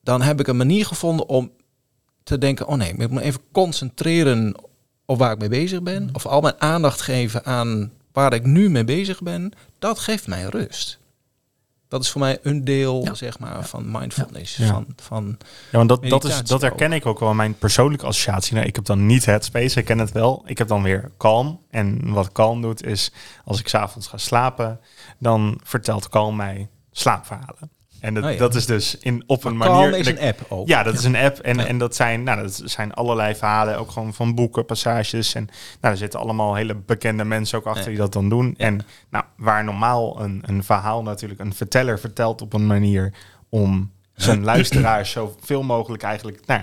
dan 0.02 0.22
heb 0.22 0.40
ik 0.40 0.46
een 0.46 0.56
manier 0.56 0.86
gevonden 0.86 1.28
om 1.28 1.50
te 2.22 2.38
denken, 2.38 2.66
oh 2.66 2.76
nee, 2.76 2.88
ik 2.88 2.98
moet 2.98 3.10
me 3.10 3.22
even 3.22 3.40
concentreren 3.52 4.54
op 5.04 5.18
waar 5.18 5.32
ik 5.32 5.38
mee 5.38 5.48
bezig 5.48 5.82
ben. 5.82 6.08
Of 6.12 6.26
al 6.26 6.40
mijn 6.40 6.60
aandacht 6.60 7.00
geven 7.00 7.44
aan 7.44 7.92
waar 8.12 8.34
ik 8.34 8.44
nu 8.44 8.70
mee 8.70 8.84
bezig 8.84 9.22
ben. 9.22 9.52
Dat 9.78 9.98
geeft 9.98 10.26
mij 10.26 10.44
rust. 10.44 10.98
Dat 11.88 12.02
is 12.02 12.10
voor 12.10 12.20
mij 12.20 12.38
een 12.42 12.64
deel, 12.64 13.04
Ja. 13.04 13.14
zeg 13.14 13.38
maar, 13.38 13.64
van 13.66 13.90
mindfulness. 13.90 14.56
Ja. 14.56 14.66
Van, 14.66 14.86
van, 14.96 15.38
Ja, 15.70 15.76
want 15.78 15.88
dat, 15.88 16.02
dat, 16.02 16.24
is, 16.24 16.42
dat 16.42 16.60
herken 16.60 16.92
ik 16.92 17.06
ook 17.06 17.18
wel 17.20 17.30
in 17.30 17.36
mijn 17.36 17.58
persoonlijke 17.58 18.06
associatie. 18.06 18.54
Nou, 18.54 18.66
ik 18.66 18.76
heb 18.76 18.84
dan 18.84 19.06
niet 19.06 19.24
Headspace, 19.24 19.78
ik 19.78 19.84
ken 19.84 19.98
het 19.98 20.12
wel. 20.12 20.42
Ik 20.46 20.58
heb 20.58 20.68
dan 20.68 20.82
weer 20.82 21.10
Calm. 21.18 21.60
En 21.70 22.12
wat 22.12 22.32
Calm 22.32 22.62
doet 22.62 22.84
is, 22.84 23.12
als 23.44 23.60
ik 23.60 23.68
s'avonds 23.68 24.06
ga 24.06 24.16
slapen, 24.16 24.80
dan 25.18 25.60
vertelt 25.62 26.08
Calm 26.08 26.36
mij 26.36 26.68
slaapverhalen. 26.92 27.70
En 28.06 28.14
dat, 28.14 28.24
Oh 28.24 28.30
ja. 28.30 28.36
dat 28.36 28.54
is 28.54 28.66
dus 28.66 28.98
in, 28.98 29.24
op 29.26 29.44
een 29.44 29.58
Calm 29.58 29.72
manier... 29.72 29.98
is 29.98 30.06
een 30.06 30.20
app 30.20 30.46
ook. 30.48 30.68
Ja, 30.68 30.82
dat 30.82 30.94
is 30.94 31.04
een 31.04 31.16
app. 31.16 31.38
En, 31.38 31.56
Ja. 31.56 31.66
en 31.66 31.78
dat, 31.78 31.96
zijn, 31.96 32.22
nou, 32.22 32.42
dat 32.42 32.62
zijn 32.64 32.94
allerlei 32.94 33.34
verhalen, 33.34 33.78
ook 33.78 33.90
gewoon 33.90 34.14
van 34.14 34.34
boeken, 34.34 34.64
passages. 34.64 35.34
En 35.34 35.48
nou, 35.80 35.92
er 35.92 35.98
zitten 35.98 36.20
allemaal 36.20 36.54
hele 36.54 36.74
bekende 36.74 37.24
mensen 37.24 37.58
ook 37.58 37.66
achter 37.66 37.88
die 37.88 37.96
dat 37.96 38.12
dan 38.12 38.28
doen. 38.28 38.54
En 38.56 38.86
nou, 39.10 39.24
waar 39.36 39.64
normaal 39.64 40.20
een, 40.20 40.42
een 40.46 40.64
verhaal 40.64 41.02
natuurlijk 41.02 41.40
een 41.40 41.54
verteller 41.54 41.98
vertelt 41.98 42.42
op 42.42 42.52
een 42.52 42.66
manier 42.66 43.12
om 43.48 43.90
zijn 44.14 44.44
luisteraars 44.44 45.10
zoveel 45.10 45.62
mogelijk 45.62 46.02
eigenlijk 46.02 46.46
nou, 46.46 46.60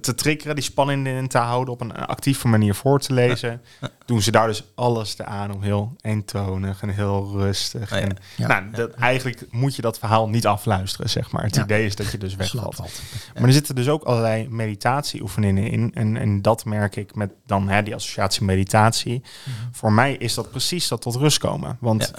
te, 0.00 0.14
triggeren, 0.14 0.54
die 0.54 0.64
spanning 0.64 1.06
in 1.06 1.28
te 1.28 1.38
houden, 1.38 1.74
op 1.74 1.80
een 1.80 1.92
actieve 1.94 2.48
manier 2.48 2.74
voor 2.74 3.00
te 3.00 3.12
lezen, 3.12 3.62
doen 4.06 4.22
ze 4.22 4.30
daar 4.30 4.46
dus 4.46 4.64
alles 4.74 5.14
te 5.14 5.24
aan 5.24 5.52
om 5.52 5.62
heel 5.62 5.96
eentonig 6.00 6.82
en 6.82 6.88
heel 6.88 7.30
rustig. 7.36 7.90
Ja, 7.90 7.96
ja. 7.96 8.02
En, 8.02 8.16
Ja. 8.36 8.46
nou, 8.46 8.70
dat, 8.70 8.92
eigenlijk 8.94 9.46
moet 9.50 9.76
je 9.76 9.82
dat 9.82 9.98
verhaal 9.98 10.28
niet 10.28 10.46
afluisteren, 10.46 11.10
zeg 11.10 11.30
maar. 11.30 11.42
Het 11.44 11.54
Ja. 11.56 11.62
idee 11.62 11.86
is 11.86 11.96
dat 11.96 12.10
je 12.10 12.18
dus 12.18 12.34
wegvalt. 12.42 12.74
valt. 12.74 13.00
Maar 13.34 13.44
er 13.44 13.52
zitten 13.52 13.74
dus 13.74 13.88
ook 13.88 14.02
allerlei 14.02 14.48
meditatieoefeningen 14.48 15.66
in. 15.70 15.90
En, 15.94 16.16
en 16.16 16.42
dat 16.42 16.64
merk 16.64 16.96
ik 16.96 17.14
met 17.14 17.30
dan 17.46 17.68
hè, 17.68 17.82
die 17.82 17.94
associatie 17.94 18.44
meditatie. 18.44 19.22
Voor 19.72 19.92
mij 19.92 20.12
is 20.12 20.34
dat 20.34 20.50
precies 20.50 20.88
dat 20.88 21.00
tot 21.00 21.14
rust 21.16 21.38
komen. 21.38 21.76
Want 21.80 22.12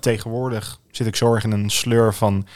tegenwoordig 0.00 0.80
zit 0.90 1.06
ik 1.06 1.16
zorg 1.16 1.44
in 1.44 1.50
een 1.52 1.70
sleur 1.70 2.14
van 2.14 2.46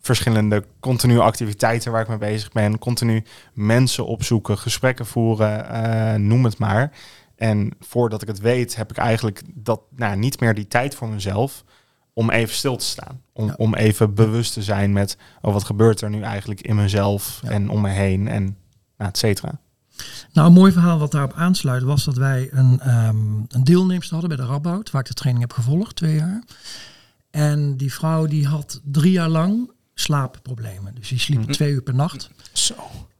verschillende 0.00 0.64
continue 0.80 1.20
activiteiten 1.20 1.92
waar 1.92 2.02
ik 2.02 2.08
mee 2.08 2.18
bezig 2.18 2.52
ben. 2.52 2.78
Continu 2.78 3.24
mensen 3.52 4.06
opzoeken, 4.06 4.58
gesprekken 4.58 5.06
voeren, 5.06 5.68
eh, 5.70 6.14
noem 6.20 6.44
het 6.44 6.58
maar. 6.58 6.92
En 7.36 7.70
voordat 7.80 8.22
ik 8.22 8.28
het 8.28 8.38
weet, 8.38 8.76
heb 8.76 8.90
ik 8.90 8.96
eigenlijk 8.96 9.42
dat, 9.54 9.80
nou, 9.96 10.16
niet 10.16 10.40
meer 10.40 10.54
die 10.54 10.68
tijd 10.68 10.94
voor 10.94 11.08
mezelf 11.08 11.64
om 12.12 12.30
even 12.30 12.54
stil 12.54 12.76
te 12.76 12.84
staan. 12.84 13.22
Om, 13.32 13.46
Ja. 13.46 13.54
om 13.56 13.74
even 13.74 14.14
bewust 14.14 14.52
te 14.52 14.62
zijn 14.62 14.92
met 14.92 15.16
oh, 15.40 15.52
wat 15.52 15.64
gebeurt 15.64 16.00
er 16.00 16.10
nu 16.10 16.22
eigenlijk 16.22 16.60
in 16.60 16.76
mezelf 16.76 17.40
Ja. 17.42 17.50
en 17.50 17.68
om 17.70 17.80
me 17.80 17.88
heen 17.90 18.28
en 18.28 18.56
nou, 18.96 19.10
et 19.10 19.18
cetera. 19.18 19.60
Nou, 20.32 20.46
een 20.46 20.52
mooi 20.52 20.72
verhaal 20.72 20.98
wat 20.98 21.10
daarop 21.12 21.32
aansluit 21.32 21.82
was 21.82 22.04
dat 22.04 22.16
wij 22.16 22.48
een, 22.52 22.80
ehm 22.80 23.16
een 23.48 23.64
deelnemster 23.64 24.18
hadden 24.18 24.36
bij 24.36 24.46
de 24.46 24.52
Radboud, 24.52 24.90
waar 24.90 25.00
ik 25.00 25.06
de 25.08 25.14
training 25.14 25.44
heb 25.46 25.56
gevolgd, 25.56 25.96
twee 25.96 26.14
jaar. 26.14 26.42
En 27.30 27.76
die 27.76 27.92
vrouw 27.92 28.26
die 28.26 28.46
had 28.46 28.80
drie 28.84 29.12
jaar 29.12 29.28
lang 29.28 29.70
slaapproblemen. 30.00 30.94
Dus 30.94 31.08
die 31.08 31.18
sliep 31.18 31.40
Mhm. 31.40 31.50
twee 31.52 31.72
uur 31.72 31.82
per 31.82 31.94
nacht. 31.94 32.30
Zo. 32.52 32.74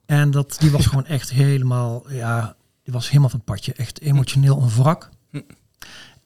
En 0.06 0.30
dat, 0.30 0.56
die 0.58 0.70
was 0.70 0.86
gewoon 0.86 1.06
echt 1.06 1.30
helemaal, 1.30 2.12
ja, 2.12 2.56
die 2.82 2.92
was 2.92 3.08
helemaal 3.08 3.28
van 3.28 3.38
het 3.38 3.48
padje. 3.48 3.72
Echt 3.72 4.00
emotioneel 4.00 4.62
een 4.62 4.68
wrak. 4.70 5.08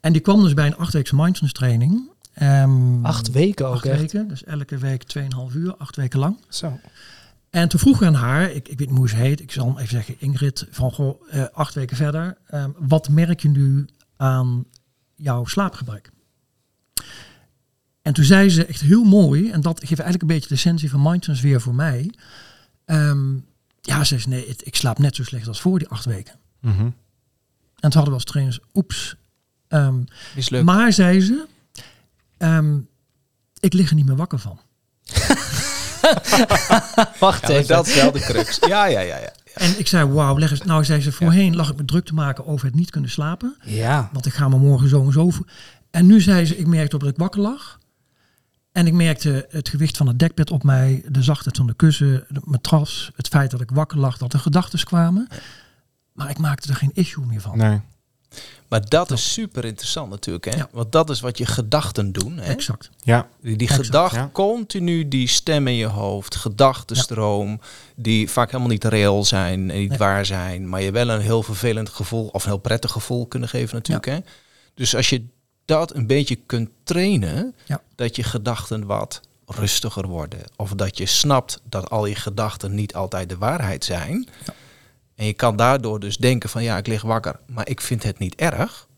En 0.00 0.12
die 0.12 0.20
kwam 0.22 0.42
dus 0.42 0.54
bij 0.54 0.66
een 0.66 0.76
achtweekse 0.76 1.14
mindfulness 1.14 1.52
training. 1.58 2.10
Ehm, 2.34 3.04
Acht 3.04 3.30
weken 3.30 3.66
ook 3.68 3.74
acht 3.74 3.84
echt. 3.84 4.00
weken, 4.00 4.28
dus 4.28 4.44
elke 4.44 4.78
week 4.78 5.02
2,5 5.02 5.54
uur, 5.54 5.76
acht 5.76 5.96
weken 5.96 6.18
lang. 6.18 6.36
Zo. 6.48 6.78
En 7.50 7.68
toen 7.68 7.80
vroeg 7.80 8.00
ik 8.00 8.06
aan 8.06 8.14
haar, 8.14 8.50
ik, 8.50 8.68
ik 8.68 8.78
weet 8.78 8.88
niet 8.88 8.98
hoe 8.98 9.08
ze 9.08 9.16
heet, 9.16 9.40
ik 9.40 9.52
zal 9.52 9.66
hem 9.66 9.76
even 9.76 9.88
zeggen, 9.88 10.14
Ingrid, 10.18 10.66
van 10.70 10.92
goh, 10.92 11.20
eh, 11.30 11.44
acht 11.52 11.74
weken 11.74 11.96
verder, 11.96 12.38
ehm, 12.46 12.70
wat 12.78 13.08
merk 13.08 13.40
je 13.40 13.48
nu 13.48 13.86
aan 14.16 14.64
jouw 15.14 15.44
slaapgebrek? 15.44 16.10
En 18.02 18.12
toen 18.12 18.24
zei 18.24 18.48
ze 18.50 18.66
echt 18.66 18.80
heel 18.80 19.04
mooi, 19.04 19.50
en 19.50 19.60
dat 19.60 19.78
geeft 19.78 19.90
eigenlijk 20.00 20.22
een 20.22 20.28
beetje 20.28 20.48
de 20.48 20.54
essentie 20.54 20.90
van 20.90 21.02
mindfulness 21.02 21.44
weer 21.44 21.60
voor 21.60 21.74
mij. 21.74 22.10
Ehm, 22.84 23.34
ja, 23.80 24.04
ze 24.04 24.18
nee, 24.28 24.48
het- 24.48 24.66
ik 24.66 24.76
slaap 24.76 24.98
net 24.98 25.16
zo 25.16 25.24
slecht 25.24 25.48
als 25.48 25.60
voor 25.60 25.78
die 25.78 25.88
acht 25.88 26.04
weken. 26.04 26.34
Mhm. 26.60 26.80
En 26.82 26.94
toen 27.90 27.92
hadden 27.92 28.08
we 28.08 28.14
als 28.14 28.24
trainers, 28.24 28.58
oeps. 28.74 29.16
Ehm, 29.68 29.96
Mislukt. 30.34 30.64
maar 30.64 30.92
zei 30.92 31.20
ze, 31.20 31.46
ehm, 32.38 32.78
ik 33.60 33.72
lig 33.72 33.88
er 33.88 33.94
niet 33.94 34.06
meer 34.06 34.16
wakker 34.16 34.38
van. 34.38 34.60
Wacht 37.20 37.48
Ja, 37.48 37.54
even. 37.54 37.66
dat 37.66 37.86
is 37.86 37.94
wel 37.94 38.12
de 38.12 38.20
crux. 38.20 38.58
Ja, 38.66 38.86
ja, 38.86 39.00
ja. 39.00 39.16
ja. 39.18 39.32
En 39.54 39.78
ik 39.78 39.86
zei, 39.86 40.08
wauw, 40.10 40.38
leg 40.38 40.50
eens. 40.50 40.62
Nou, 40.62 40.84
zei 40.84 41.00
ze, 41.00 41.12
voorheen 41.12 41.56
lag 41.56 41.70
ik 41.70 41.76
me 41.76 41.84
druk 41.84 42.04
te 42.04 42.14
maken 42.14 42.46
over 42.46 42.66
het 42.66 42.74
niet 42.74 42.90
kunnen 42.90 43.10
slapen. 43.10 43.56
Ja. 43.64 44.10
Want 44.12 44.26
ik 44.26 44.32
ga 44.32 44.48
me 44.48 44.56
morgen 44.58 44.88
zo 44.88 45.04
en 45.04 45.12
zo. 45.12 45.30
En 45.90 46.06
nu 46.06 46.20
zei 46.20 46.46
ze, 46.46 46.56
ik 46.58 46.66
merkte 46.66 46.94
op 46.96 47.00
dat 47.02 47.10
ik 47.10 47.16
wakker 47.16 47.40
lag. 47.40 47.78
En 48.72 48.86
ik 48.86 48.92
merkte 48.92 49.46
het 49.50 49.68
gewicht 49.68 49.96
van 49.96 50.06
het 50.06 50.18
dekbed 50.18 50.50
op 50.50 50.62
mij, 50.62 51.04
de 51.08 51.22
zachtheid 51.22 51.56
van 51.56 51.66
de 51.66 51.74
kussen, 51.74 52.24
de 52.28 52.40
matras, 52.44 53.10
het 53.16 53.28
feit 53.28 53.50
dat 53.50 53.60
ik 53.60 53.70
wakker 53.70 53.98
lag, 53.98 54.18
dat 54.18 54.32
er 54.32 54.38
gedachten 54.38 54.84
kwamen. 54.84 55.28
Maar 56.12 56.30
ik 56.30 56.38
maakte 56.38 56.68
er 56.68 56.74
geen 56.74 56.90
issue 56.94 57.24
meer 57.24 57.40
van. 57.40 57.58
Nee. 57.58 57.80
Maar 58.68 58.88
dat 58.88 59.10
is 59.10 59.32
super 59.32 59.64
interessant 59.64 60.10
natuurlijk. 60.10 60.44
Hè? 60.44 60.56
Ja. 60.56 60.68
Want 60.72 60.92
dat 60.92 61.10
is 61.10 61.20
wat 61.20 61.38
je 61.38 61.46
gedachten 61.46 62.12
doen. 62.12 62.38
Hè? 62.38 62.44
Exact. 62.44 62.90
Ja. 63.02 63.28
Die, 63.40 63.56
die 63.56 63.68
Exact, 63.68 63.86
gedachte, 63.86 64.16
ja. 64.18 64.30
continu 64.32 65.08
die 65.08 65.28
stem 65.28 65.66
in 65.66 65.74
je 65.74 65.86
hoofd, 65.86 66.36
gedachtenstroom, 66.36 67.60
die 67.96 68.30
vaak 68.30 68.46
helemaal 68.50 68.70
niet 68.70 68.84
reëel 68.84 69.24
zijn 69.24 69.70
en 69.70 69.78
niet 69.78 69.88
Nee. 69.88 69.98
waar 69.98 70.26
zijn, 70.26 70.68
maar 70.68 70.82
je 70.82 70.90
wel 70.90 71.08
een 71.08 71.20
heel 71.20 71.42
vervelend 71.42 71.88
gevoel 71.88 72.26
of 72.26 72.44
een 72.44 72.50
heel 72.50 72.58
prettig 72.58 72.90
gevoel 72.90 73.26
kunnen 73.26 73.48
geven 73.48 73.74
natuurlijk. 73.74 74.06
Hè? 74.06 74.18
Dus 74.74 74.96
als 74.96 75.08
je 75.08 75.26
dat 75.64 75.94
een 75.94 76.06
beetje 76.06 76.36
kunt 76.36 76.70
trainen, 76.84 77.54
Ja. 77.64 77.80
dat 77.94 78.16
je 78.16 78.22
gedachten 78.22 78.86
wat 78.86 79.20
rustiger 79.46 80.06
worden. 80.08 80.40
Of 80.56 80.70
dat 80.70 80.98
je 80.98 81.06
snapt 81.06 81.60
dat 81.68 81.90
al 81.90 82.06
je 82.06 82.14
gedachten 82.14 82.74
niet 82.74 82.94
altijd 82.94 83.28
de 83.28 83.38
waarheid 83.38 83.84
zijn. 83.84 84.28
Ja. 84.46 84.54
En 85.14 85.26
je 85.26 85.32
kan 85.32 85.56
daardoor 85.56 86.00
dus 86.00 86.16
denken 86.16 86.48
van 86.48 86.62
ja, 86.62 86.76
ik 86.76 86.86
lig 86.86 87.02
wakker, 87.02 87.40
maar 87.46 87.68
ik 87.68 87.80
vind 87.80 88.02
het 88.02 88.18
niet 88.18 88.34
erg. 88.34 88.88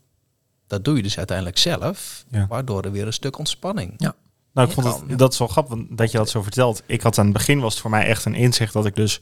Dat 0.66 0.84
doe 0.84 0.96
je 0.96 1.02
dus 1.02 1.16
uiteindelijk 1.18 1.58
zelf, 1.58 2.24
Ja. 2.30 2.46
waardoor 2.46 2.82
er 2.82 2.92
weer 2.92 3.06
een 3.06 3.12
stuk 3.12 3.38
ontspanning 3.38 3.94
Nou, 4.52 4.68
ik 4.68 4.74
vond 4.74 4.86
Ja. 4.86 5.06
het, 5.08 5.18
dat 5.18 5.32
is 5.32 5.38
wel 5.38 5.48
grappig 5.48 5.74
want 5.74 5.98
dat 5.98 6.10
je 6.10 6.18
dat 6.18 6.30
zo 6.30 6.42
vertelt. 6.42 6.82
Ik 6.86 7.00
had 7.02 7.18
aan 7.18 7.24
het 7.24 7.34
begin 7.34 7.60
was 7.60 7.72
het 7.72 7.82
voor 7.82 7.90
mij 7.90 8.06
echt 8.06 8.24
een 8.24 8.34
inzicht 8.34 8.72
dat 8.72 8.86
ik 8.86 8.94
dus 8.96 9.20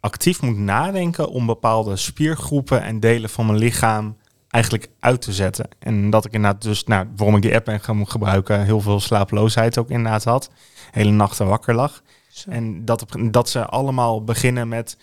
actief 0.00 0.42
moet 0.42 0.56
nadenken 0.58 1.28
om 1.28 1.46
bepaalde 1.46 1.96
spiergroepen 1.96 2.82
en 2.82 3.00
delen 3.00 3.30
van 3.30 3.46
mijn 3.46 3.58
lichaam 3.58 4.16
eigenlijk 4.52 4.88
uit 5.00 5.22
te 5.22 5.32
zetten. 5.32 5.68
En 5.78 6.10
dat 6.10 6.24
ik 6.24 6.32
inderdaad 6.32 6.62
dus, 6.62 6.84
nou, 6.84 7.06
waarom 7.16 7.36
ik 7.36 7.42
die 7.42 7.54
app 7.54 7.64
ben 7.64 7.80
gaan 7.80 8.08
gebruiken, 8.08 8.64
heel 8.64 8.80
veel 8.80 9.00
slapeloosheid 9.00 9.78
ook 9.78 9.90
inderdaad 9.90 10.24
had. 10.24 10.50
Hele 10.90 11.10
nachten 11.10 11.46
wakker 11.46 11.74
lag. 11.74 12.02
Zo. 12.28 12.50
En 12.50 12.84
dat, 12.84 13.04
dat 13.30 13.48
ze 13.48 13.66
allemaal 13.66 14.24
beginnen 14.24 14.68
met 14.68 14.96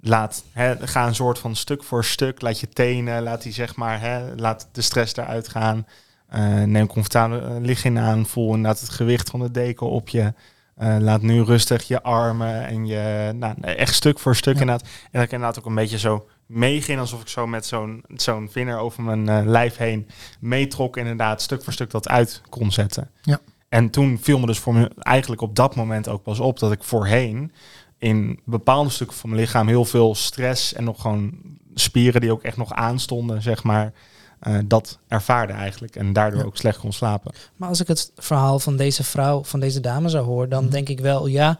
laat, 0.00 0.44
hè, 0.52 0.86
ga 0.86 1.06
een 1.06 1.14
soort 1.14 1.38
van 1.38 1.56
stuk 1.56 1.82
voor 1.84 2.04
stuk, 2.04 2.40
laat 2.40 2.60
je 2.60 2.68
tenen, 2.68 3.22
laat 3.22 3.42
die 3.42 3.52
zeg 3.52 3.76
maar, 3.76 4.00
hè, 4.00 4.34
laat 4.34 4.68
de 4.72 4.82
stress 4.82 5.16
eruit 5.16 5.48
gaan. 5.48 5.86
Eh, 6.28 6.62
neem 6.62 6.86
comfortabele 6.86 7.40
uh, 7.40 7.60
ligging 7.60 7.98
aan, 7.98 8.26
voel 8.26 8.54
inderdaad 8.54 8.80
het 8.80 8.90
gewicht 8.90 9.30
van 9.30 9.40
de 9.40 9.50
deken 9.50 9.88
op 9.88 10.08
je. 10.08 10.32
Eh, 10.76 10.96
laat 10.98 11.22
nu 11.22 11.42
rustig 11.42 11.82
je 11.82 12.02
armen 12.02 12.66
en 12.66 12.86
je, 12.86 13.32
nou, 13.34 13.54
echt 13.60 13.94
stuk 13.94 14.18
voor 14.18 14.36
stuk 14.36 14.54
Ja. 14.54 14.60
inderdaad. 14.60 14.86
En 14.86 15.10
dat 15.12 15.22
ik 15.22 15.32
inderdaad 15.32 15.58
ook 15.58 15.66
een 15.66 15.74
beetje 15.74 15.98
zo 15.98 16.28
meeging, 16.46 16.98
alsof 17.00 17.20
ik 17.20 17.28
zo 17.28 17.46
met 17.46 17.66
zo'n 17.66 18.04
zo'n 18.16 18.48
vinger 18.50 18.78
over 18.78 19.02
mijn 19.02 19.28
eh, 19.28 19.40
lijf 19.46 19.76
heen 19.76 20.08
meetrok, 20.40 20.96
inderdaad, 20.96 21.42
stuk 21.42 21.64
voor 21.64 21.72
stuk 21.72 21.90
dat 21.90 22.08
uit 22.08 22.40
kon 22.48 22.72
zetten. 22.72 23.10
Ja. 23.22 23.38
En 23.68 23.90
toen 23.90 24.18
viel 24.20 24.38
me 24.38 24.46
dus 24.46 24.58
voor 24.58 24.74
me 24.74 24.90
eigenlijk 24.98 25.42
op 25.42 25.56
dat 25.56 25.74
moment 25.74 26.08
ook 26.08 26.22
pas 26.22 26.40
op 26.40 26.58
dat 26.58 26.72
ik 26.72 26.82
voorheen 26.84 27.52
in 27.98 28.40
bepaalde 28.44 28.90
stukken 28.90 29.16
van 29.16 29.30
mijn 29.30 29.40
lichaam 29.42 29.68
heel 29.68 29.84
veel 29.84 30.14
stress 30.14 30.72
en 30.72 30.84
nog 30.84 31.00
gewoon 31.00 31.32
spieren 31.74 32.20
die 32.20 32.32
ook 32.32 32.42
echt 32.42 32.56
nog 32.56 32.72
aanstonden, 32.72 33.42
zeg 33.42 33.62
maar, 33.62 33.92
eh, 34.40 34.58
dat 34.64 34.98
ervaarde 35.08 35.52
eigenlijk 35.52 35.96
en 35.96 36.12
daardoor 36.12 36.40
Ja. 36.40 36.46
ook 36.46 36.56
slecht 36.56 36.78
kon 36.78 36.92
slapen. 36.92 37.32
Maar 37.56 37.68
als 37.68 37.80
ik 37.80 37.86
het 37.86 38.12
verhaal 38.16 38.58
van 38.58 38.76
deze 38.76 39.04
vrouw, 39.04 39.44
van 39.44 39.60
deze 39.60 39.80
dame 39.80 40.08
zou 40.08 40.24
horen, 40.24 40.48
dan 40.48 40.62
Mhm. 40.62 40.72
denk 40.72 40.88
ik 40.88 41.00
wel, 41.00 41.26
ja, 41.26 41.58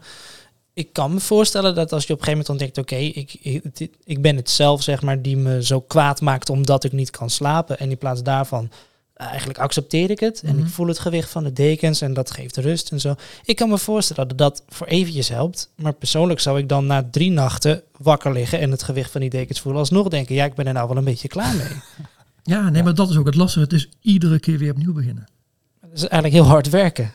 ik 0.75 0.93
kan 0.93 1.13
me 1.13 1.19
voorstellen 1.19 1.75
dat 1.75 1.91
als 1.91 2.05
je 2.07 2.13
op 2.13 2.19
een 2.19 2.25
gegeven 2.25 2.45
moment 2.51 2.73
ontdekt, 2.75 2.77
oké, 2.77 3.19
ik, 3.19 3.33
ik, 3.73 3.89
ik 4.03 4.21
ben 4.21 4.35
het 4.35 4.49
zelf, 4.49 4.83
zeg 4.83 5.01
maar, 5.01 5.21
die 5.21 5.37
me 5.37 5.63
zo 5.63 5.81
kwaad 5.81 6.21
maakt 6.21 6.49
omdat 6.49 6.83
ik 6.83 6.91
niet 6.91 7.09
kan 7.09 7.29
slapen. 7.29 7.79
En 7.79 7.89
in 7.91 7.97
plaats 7.97 8.23
daarvan, 8.23 8.69
eh, 9.13 9.27
eigenlijk 9.27 9.59
accepteer 9.59 10.09
ik 10.09 10.19
het 10.19 10.41
en 10.45 10.55
Mhm. 10.55 10.65
ik 10.65 10.71
voel 10.71 10.87
het 10.87 10.99
gewicht 10.99 11.29
van 11.29 11.43
de 11.43 11.53
dekens 11.53 12.01
en 12.01 12.13
dat 12.13 12.31
geeft 12.31 12.57
rust 12.57 12.91
en 12.91 12.99
zo. 12.99 13.15
Ik 13.45 13.55
kan 13.55 13.69
me 13.69 13.77
voorstellen 13.77 14.27
dat 14.27 14.37
dat 14.37 14.63
voor 14.69 14.87
eventjes 14.87 15.29
helpt. 15.29 15.69
Maar 15.75 15.93
persoonlijk 15.93 16.39
zou 16.39 16.59
ik 16.59 16.69
dan 16.69 16.85
na 16.85 17.07
drie 17.11 17.31
nachten 17.31 17.81
wakker 17.97 18.33
liggen 18.33 18.59
en 18.59 18.71
het 18.71 18.83
gewicht 18.83 19.11
van 19.11 19.21
die 19.21 19.29
dekens 19.29 19.59
voelen 19.61 19.81
alsnog 19.81 20.07
denken, 20.07 20.35
ja, 20.35 20.45
ik 20.45 20.53
ben 20.55 20.67
er 20.67 20.73
nou 20.73 20.87
wel 20.87 20.97
een 20.97 21.03
beetje 21.03 21.27
klaar 21.27 21.55
mee. 21.55 21.67
Ja, 22.43 22.61
nee, 22.69 22.77
Ja. 22.77 22.83
maar 22.83 22.95
dat 22.95 23.09
is 23.09 23.17
ook 23.17 23.25
het 23.25 23.35
lastige. 23.35 23.63
Het 23.63 23.73
is 23.73 23.89
iedere 24.01 24.39
keer 24.39 24.57
weer 24.57 24.71
opnieuw 24.71 24.93
beginnen. 24.93 25.27
Dat 25.81 25.89
is 25.93 26.01
eigenlijk 26.07 26.33
heel 26.33 26.51
hard 26.51 26.69
werken. 26.69 27.11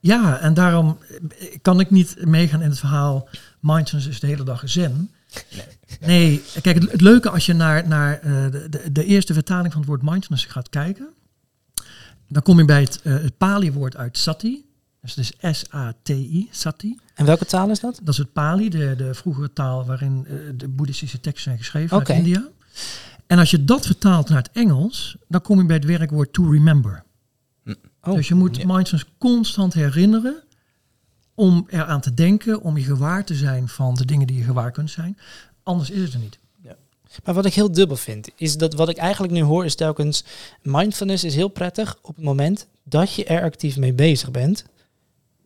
Ja, 0.00 0.38
en 0.38 0.54
daarom 0.54 0.98
eh, 1.08 1.56
kan 1.62 1.80
ik 1.80 1.90
niet 1.90 2.26
meegaan 2.26 2.62
in 2.62 2.68
het 2.68 2.78
verhaal 2.78 3.28
mindfulness 3.60 4.08
is 4.08 4.20
de 4.20 4.26
hele 4.26 4.44
dag 4.44 4.62
zen. 4.64 5.10
Nee, 6.00 6.42
kijk, 6.62 6.80
het, 6.80 6.90
het 6.90 7.00
leuke 7.00 7.30
als 7.30 7.46
je 7.46 7.52
naar, 7.52 7.88
naar 7.88 8.18
eh, 8.18 8.50
de, 8.50 8.66
de, 8.68 8.92
de 8.92 9.04
eerste 9.04 9.34
vertaling 9.34 9.72
van 9.72 9.80
het 9.80 9.90
woord 9.90 10.02
mindfulness 10.02 10.44
gaat 10.44 10.68
kijken, 10.68 11.08
dan 12.28 12.42
kom 12.42 12.58
je 12.58 12.64
bij 12.64 12.80
het, 12.80 13.00
het 13.02 13.36
Pali-woord 13.36 13.96
uit 13.96 14.18
Sati. 14.18 14.64
Dus 15.00 15.14
het 15.14 15.34
is 15.40 15.58
S-A-T-I, 15.58 16.48
Sati. 16.50 16.98
En 17.14 17.24
welke 17.24 17.44
taal 17.44 17.70
is 17.70 17.80
dat? 17.80 18.00
Dat 18.02 18.08
is 18.08 18.18
het 18.18 18.32
Pali, 18.32 18.68
de, 18.68 18.94
de 18.96 19.14
vroegere 19.14 19.52
taal 19.52 19.84
waarin 19.84 20.26
de 20.54 20.68
boeddhistische 20.68 21.20
teksten 21.20 21.42
zijn 21.42 21.58
geschreven 21.58 21.96
Oké. 21.96 22.12
uit 22.12 22.18
India. 22.18 22.48
En 23.26 23.38
als 23.38 23.50
je 23.50 23.64
dat 23.64 23.86
vertaalt 23.86 24.28
naar 24.28 24.38
het 24.38 24.50
Engels, 24.52 25.16
dan 25.28 25.40
kom 25.40 25.58
je 25.58 25.66
bij 25.66 25.76
het 25.76 25.84
werkwoord 25.84 26.32
to 26.32 26.50
remember. 26.50 27.04
Oh, 28.02 28.14
dus 28.14 28.28
je 28.28 28.34
moet 28.34 28.56
ja. 28.56 28.66
mindfulness 28.66 29.10
constant 29.18 29.74
herinneren 29.74 30.42
om 31.34 31.66
eraan 31.70 32.00
te 32.00 32.14
denken, 32.14 32.62
om 32.62 32.76
je 32.76 32.84
gewaar 32.84 33.24
te 33.24 33.34
zijn 33.34 33.68
van 33.68 33.94
de 33.94 34.04
dingen 34.04 34.26
die 34.26 34.36
je 34.36 34.44
gewaar 34.44 34.70
kunt 34.70 34.90
zijn. 34.90 35.18
Anders 35.62 35.90
is 35.90 36.02
het 36.02 36.12
er 36.12 36.18
niet. 36.18 36.38
Maar 37.24 37.34
wat 37.34 37.46
ik 37.46 37.54
heel 37.54 37.72
dubbel 37.72 37.96
vind, 37.96 38.28
is 38.36 38.56
dat 38.56 38.74
wat 38.74 38.88
ik 38.88 38.96
eigenlijk 38.96 39.32
nu 39.32 39.42
hoor, 39.42 39.64
is 39.64 39.74
telkens 39.74 40.24
mindfulness 40.62 41.24
is 41.24 41.34
heel 41.34 41.48
prettig 41.48 41.98
op 42.02 42.16
het 42.16 42.24
moment 42.24 42.66
dat 42.84 43.14
je 43.14 43.24
er 43.24 43.42
actief 43.42 43.76
mee 43.76 43.92
bezig 43.92 44.30
bent. 44.30 44.64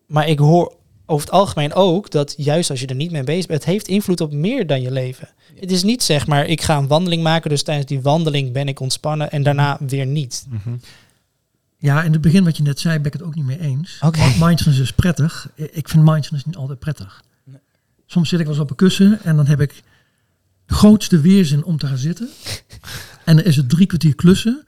Maar 0.07 0.29
ik 0.29 0.39
hoor 0.39 0.77
over 1.07 1.27
het 1.27 1.35
algemeen 1.35 1.75
ook 1.75 2.11
dat 2.11 2.35
juist 2.37 2.71
als 2.71 2.81
je 2.81 2.87
er 2.87 2.95
niet 2.95 3.11
mee 3.11 3.25
bezig 3.25 3.47
bent, 3.47 3.65
het 3.65 3.73
heeft 3.73 3.89
invloed 3.89 4.21
op 4.21 4.33
meer 4.33 4.67
dan 4.67 4.83
je 4.83 4.91
leven. 4.91 5.29
Het 5.61 5.71
is 5.71 5.83
niet 5.83 6.03
zeg 6.03 6.27
maar, 6.27 6.47
ik 6.47 6.63
ga 6.63 6.77
een 6.77 6.87
wandeling 6.87 7.23
maken, 7.23 7.51
dus 7.51 7.63
tijdens 7.63 7.87
die 7.87 8.01
wandeling 8.01 8.53
ben 8.53 8.69
ik 8.69 8.81
ontspannen 8.81 9.31
en 9.31 9.43
daarna 9.43 9.79
weer 9.81 10.07
niet. 10.07 10.47
Ja, 11.85 12.03
in 12.03 12.13
het 12.13 12.21
begin 12.21 12.45
wat 12.45 12.57
je 12.57 12.63
net 12.63 12.81
zei, 12.81 12.97
ben 12.97 13.07
ik 13.07 13.13
het 13.13 13.23
ook 13.23 13.35
niet 13.35 13.45
mee 13.45 13.61
eens. 13.61 13.99
Oké. 14.01 14.19
Want 14.19 14.41
mindfulness 14.41 14.83
is 14.83 14.93
prettig. 14.93 15.49
Ik 15.55 15.89
vind 15.89 16.05
mindfulness 16.05 16.45
niet 16.45 16.57
altijd 16.57 16.79
prettig. 16.79 17.23
Nee. 17.45 17.61
Soms 18.07 18.29
zit 18.29 18.41
ik 18.41 18.47
wel 18.47 18.55
eens 18.55 18.65
op 18.65 18.71
een 18.71 18.77
kussen 18.77 19.23
en 19.23 19.37
dan 19.37 19.47
heb 19.47 19.61
ik 19.61 19.83
de 20.67 20.75
grootste 20.75 21.21
weerzin 21.21 21.65
om 21.65 21.79
te 21.79 21.87
gaan 21.87 21.99
zitten. 21.99 22.29
en 23.25 23.37
dan 23.37 23.45
is 23.45 23.57
het 23.57 23.69
drie 23.69 23.87
kwartier 23.87 24.15
klussen. 24.15 24.65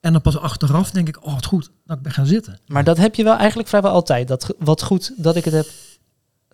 En 0.00 0.12
dan 0.12 0.20
pas 0.20 0.38
achteraf 0.38 0.90
denk 0.90 1.08
ik, 1.08 1.26
oh 1.26 1.34
wat 1.34 1.46
goed 1.46 1.70
dat 1.86 1.96
ik 1.96 2.02
ben 2.02 2.12
gaan 2.12 2.26
zitten. 2.26 2.58
Maar 2.66 2.84
dat 2.84 2.96
heb 2.96 3.14
je 3.14 3.24
wel 3.24 3.36
eigenlijk 3.36 3.68
vrijwel 3.68 3.92
altijd. 3.92 4.28
Dat, 4.28 4.54
wat 4.58 4.82
goed 4.82 5.12
dat 5.16 5.36
ik 5.36 5.44
het 5.44 5.54
heb 5.54 5.66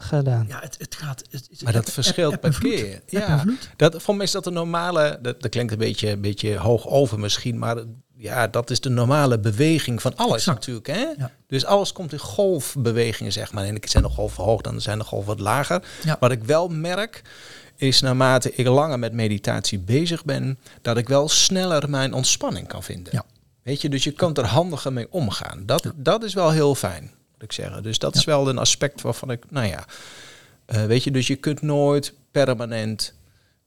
gedaan. 0.01 0.45
Ja, 0.49 0.59
het, 0.61 0.77
het 0.79 0.95
gaat... 0.95 1.23
Het, 1.31 1.47
het- 1.51 1.63
Maar 1.63 1.73
dat 1.73 1.91
verschilt 1.91 2.41
per 2.41 2.59
keer. 2.59 3.01
Ja, 3.07 3.45
dat, 3.77 4.03
voor 4.03 4.17
mij 4.17 4.25
is 4.25 4.31
dat 4.33 4.45
de 4.45 4.51
normale, 4.51 5.19
dat, 5.23 5.41
dat 5.43 5.51
klinkt 5.51 5.73
een 5.73 5.79
beetje, 5.79 6.11
een 6.11 6.21
beetje 6.21 6.57
hoog 6.57 6.87
over 6.87 7.19
misschien, 7.19 7.59
maar 7.59 7.77
ja, 8.17 8.47
dat 8.49 8.71
is 8.71 8.81
de 8.81 8.89
normale 8.89 9.39
beweging 9.39 10.03
van 10.03 10.17
alles 10.17 10.35
Exact. 10.37 10.59
natuurlijk. 10.59 10.87
Hè? 10.87 11.07
Ja. 11.17 11.31
Dus 11.47 11.65
alles 11.65 11.93
komt 11.93 12.13
in 12.13 12.19
golfbewegingen, 12.19 13.33
zeg 13.33 13.53
maar. 13.53 13.65
En 13.65 13.77
ik 13.77 13.87
zijn 13.91 14.03
de 14.03 14.09
golven 14.09 14.45
hoog, 14.45 14.61
dan 14.61 14.81
zijn 14.81 14.99
de 14.99 15.05
golven 15.05 15.29
wat 15.29 15.41
lager. 15.41 15.83
Ja. 16.05 16.17
Wat 16.21 16.31
ik 16.31 16.45
wel 16.45 16.69
merk, 16.69 17.23
is 17.77 18.01
naarmate 18.01 18.55
ik 18.55 18.67
langer 18.67 18.99
met 18.99 19.13
meditatie 19.13 19.79
bezig 19.79 20.25
ben, 20.25 20.59
dat 20.83 20.97
ik 20.97 21.09
wel 21.09 21.29
sneller 21.29 21.91
mijn 21.91 22.13
ontspanning 22.13 22.69
kan 22.69 22.83
vinden. 22.83 23.13
Ja. 23.13 23.25
Weet 23.63 23.81
je, 23.81 23.89
dus 23.89 24.05
je 24.05 24.11
kunt 24.13 24.39
er 24.39 24.47
handiger 24.47 24.93
mee 24.93 25.13
omgaan. 25.13 25.63
Dat, 25.67 25.93
dat 25.97 26.23
is 26.25 26.35
wel 26.35 26.51
heel 26.51 26.75
fijn, 26.75 27.11
moet 27.41 27.51
ik 27.51 27.65
zeggen. 27.65 27.83
Dus 27.83 27.99
dat 27.99 28.15
is 28.17 28.25
wel 28.25 28.49
een 28.49 28.59
aspect 28.59 29.01
waarvan 29.01 29.31
ik, 29.31 29.45
nou 29.51 29.67
ja, 29.67 29.85
eh, 30.67 30.85
weet 30.85 31.05
je, 31.05 31.11
dus 31.11 31.27
je 31.27 31.37
kunt 31.37 31.63
nooit 31.63 32.13
permanent 32.31 33.15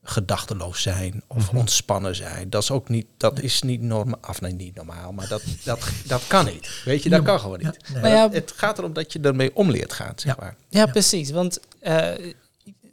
gedachteloos 0.03 0.82
zijn 0.82 1.24
of 1.27 1.48
Mhm. 1.48 1.58
ontspannen 1.58 2.15
zijn. 2.15 2.50
Dat 2.50 2.62
is 2.63 2.72
ook 2.72 2.89
niet, 2.89 3.06
dat 3.18 3.39
is 3.39 3.62
niet 3.62 3.82
normaal, 3.82 4.20
of 4.27 4.42
nee, 4.42 4.53
niet 4.53 4.75
normaal, 4.75 5.12
maar 5.12 5.27
dat, 5.27 5.42
dat, 5.63 5.80
dat 6.06 6.22
kan 6.27 6.46
niet. 6.46 6.82
Weet 6.86 7.03
je, 7.03 7.10
dat 7.10 7.20
Ja, 7.20 7.25
kan 7.25 7.39
gewoon 7.39 7.60
niet. 7.63 7.77
Ja, 7.88 7.94
nee. 7.94 8.01
Nou 8.01 8.13
ja, 8.15 8.30
Het 8.32 8.53
gaat 8.56 8.77
erom 8.77 8.94
dat 8.94 9.13
je 9.13 9.20
ermee 9.20 9.56
om 9.56 9.72
leert 9.72 9.94
gaan, 9.94 10.13
zeg 10.15 10.36
Ja. 10.36 10.42
maar. 10.44 10.56
Ja, 10.70 10.80
Ja. 10.80 10.86
precies. 10.86 11.32
Want 11.32 11.60
eh, 11.80 12.12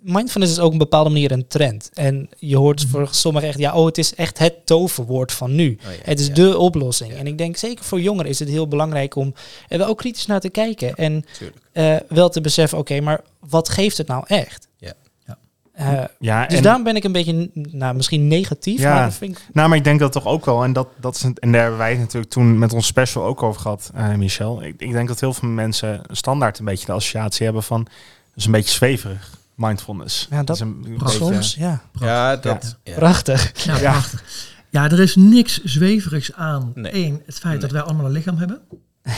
mindfulness 0.02 0.52
is 0.52 0.59
ook 0.59 0.66
op 0.66 0.73
een 0.73 0.78
bepaalde 0.78 1.11
manier 1.11 1.33
een 1.33 1.47
trend. 1.47 1.90
En 1.95 2.28
je 2.38 2.57
hoort 2.57 2.87
voor 2.90 3.09
sommigen 3.11 3.49
echt, 3.49 3.59
ja, 3.59 3.75
oh, 3.75 3.87
het 3.87 3.99
is 3.99 4.14
echt 4.14 4.38
het 4.38 4.66
toverwoord 4.66 5.33
van 5.33 5.54
nu. 5.54 5.78
Oh 5.87 5.92
ja, 5.92 5.99
Het 6.02 6.21
is 6.21 6.26
ja. 6.26 6.35
de 6.35 6.59
oplossing. 6.59 7.12
Ja. 7.12 7.19
En 7.19 7.26
ik 7.26 7.38
denk 7.38 7.57
zeker 7.57 7.85
voor 7.85 8.00
jongeren 8.00 8.30
is 8.30 8.38
het 8.38 8.49
heel 8.49 8.69
belangrijk 8.69 9.14
om 9.14 9.35
er 9.69 9.78
wel 9.78 9.87
ook 9.88 9.99
kritisch 9.99 10.26
naar 10.26 10.40
te 10.40 10.49
kijken. 10.49 10.95
En 10.95 11.25
eh, 11.73 11.97
wel 12.09 12.28
te 12.28 12.40
beseffen, 12.40 12.78
oké, 12.78 13.00
maar 13.00 13.21
wat 13.49 13.69
geeft 13.69 13.97
het 13.99 14.07
nou 14.07 14.25
echt? 14.26 14.69
Ja. 14.78 14.92
Ja. 15.26 15.38
Eh, 15.73 16.04
Ja, 16.19 16.47
dus 16.47 16.61
daarom 16.62 16.83
ben 16.83 16.97
ik 16.97 17.04
een 17.04 17.12
beetje, 17.12 17.50
nou, 17.54 17.95
misschien 17.95 18.28
negatief, 18.28 18.80
Ja. 18.80 18.95
maar 18.95 19.04
dat 19.04 19.14
vind 19.14 19.37
ik... 19.38 19.45
Nou, 19.52 19.69
maar 19.69 19.78
ik 19.78 19.85
denk 19.85 20.00
dat 20.00 20.12
toch 20.12 20.26
ook 20.26 20.45
wel. 20.45 20.64
En, 20.64 20.73
dat, 20.73 20.88
dat 21.00 21.14
is 21.16 21.23
een, 21.23 21.37
en 21.40 21.52
daar 21.52 21.61
hebben 21.61 21.78
wij 21.78 21.90
het 21.90 21.99
natuurlijk 21.99 22.33
toen 22.33 22.59
met 22.59 22.73
ons 22.73 22.87
special 22.87 23.25
ook 23.25 23.42
over 23.42 23.61
gehad, 23.61 23.90
eh, 23.95 24.14
Michel. 24.14 24.62
Ik, 24.62 24.75
ik 24.78 24.92
denk 24.92 25.09
dat 25.09 25.21
heel 25.21 25.33
veel 25.33 25.49
mensen 25.49 26.00
standaard 26.11 26.59
een 26.59 26.64
beetje 26.64 26.87
de 26.87 26.92
associatie 26.92 27.45
hebben 27.45 27.62
van... 27.62 27.83
Dat 27.85 28.38
is 28.38 28.45
een 28.45 28.52
beetje 28.52 28.75
zweverig, 28.75 29.38
mindfulness. 29.60 30.26
Ja, 30.30 30.42
dat- 30.42 30.56
is 30.56 30.62
een, 30.62 30.80
Prachtig. 30.80 31.18
beetje- 31.18 31.34
Soms, 31.34 31.54
ja. 31.54 31.82
Ja, 32.00 32.36
dat. 32.36 32.78
Ja. 32.84 32.94
Prachtig. 32.94 33.64
Ja, 33.64 33.76
Ja. 33.76 33.90
prachtig. 33.90 34.22
Ja, 34.70 34.90
er 34.90 35.00
is 35.00 35.16
niks 35.16 35.62
zweverigs 35.64 36.32
aan. 36.32 36.72
Nee. 36.74 36.94
Eén, 36.94 37.22
het 37.26 37.38
feit 37.38 37.60
dat 37.60 37.70
wij 37.70 37.80
allemaal 37.82 38.06
een 38.06 38.12
lichaam 38.12 38.36
hebben. 38.36 38.60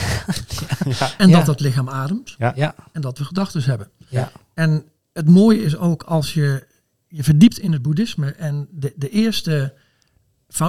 Ja. 0.99 1.11
En 1.17 1.29
Ja. 1.29 1.37
dat 1.37 1.45
dat 1.45 1.59
lichaam 1.59 1.89
ademt. 1.89 2.35
Ja, 2.37 2.75
En 2.91 3.01
dat 3.01 3.17
we 3.17 3.23
gedachten 3.25 3.63
hebben. 3.63 3.87
ja. 4.09 4.31
En 4.53 4.83
het 5.13 5.29
mooie 5.29 5.63
is 5.63 5.75
ook 5.77 6.03
als 6.03 6.33
je 6.33 6.67
je 7.07 7.23
verdiept 7.23 7.57
in 7.59 7.71
het 7.71 7.81
boeddhisme. 7.81 8.31
En 8.31 8.67
de, 8.71 8.93
de 8.95 9.09
eerste, 9.09 9.73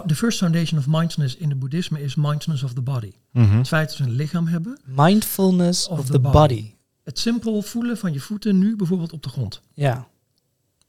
de 0.06 0.14
first 0.14 0.38
foundation 0.38 0.78
of 0.80 0.86
mindfulness 0.88 1.36
in 1.36 1.48
het 1.50 1.58
boeddhisme 1.58 2.02
is 2.02 2.14
mindfulness 2.14 2.62
of 2.64 2.72
the 2.72 2.80
body. 2.82 3.12
Mhm. 3.32 3.56
Het 3.56 3.68
feit 3.68 3.88
dat 3.88 3.98
we 3.98 4.04
een 4.04 4.10
lichaam 4.10 4.46
hebben. 4.46 4.80
Mindfulness 4.84 5.88
of, 5.88 5.98
Of 5.98 6.06
the, 6.06 6.12
the 6.12 6.18
body. 6.20 6.32
body. 6.36 6.73
Het 7.04 7.18
simpel 7.18 7.62
voelen 7.62 7.99
van 7.99 8.12
je 8.12 8.20
voeten 8.20 8.58
nu 8.58 8.76
bijvoorbeeld 8.76 9.12
op 9.12 9.23
de 9.23 9.28
grond. 9.28 9.61
Ja, 9.73 10.08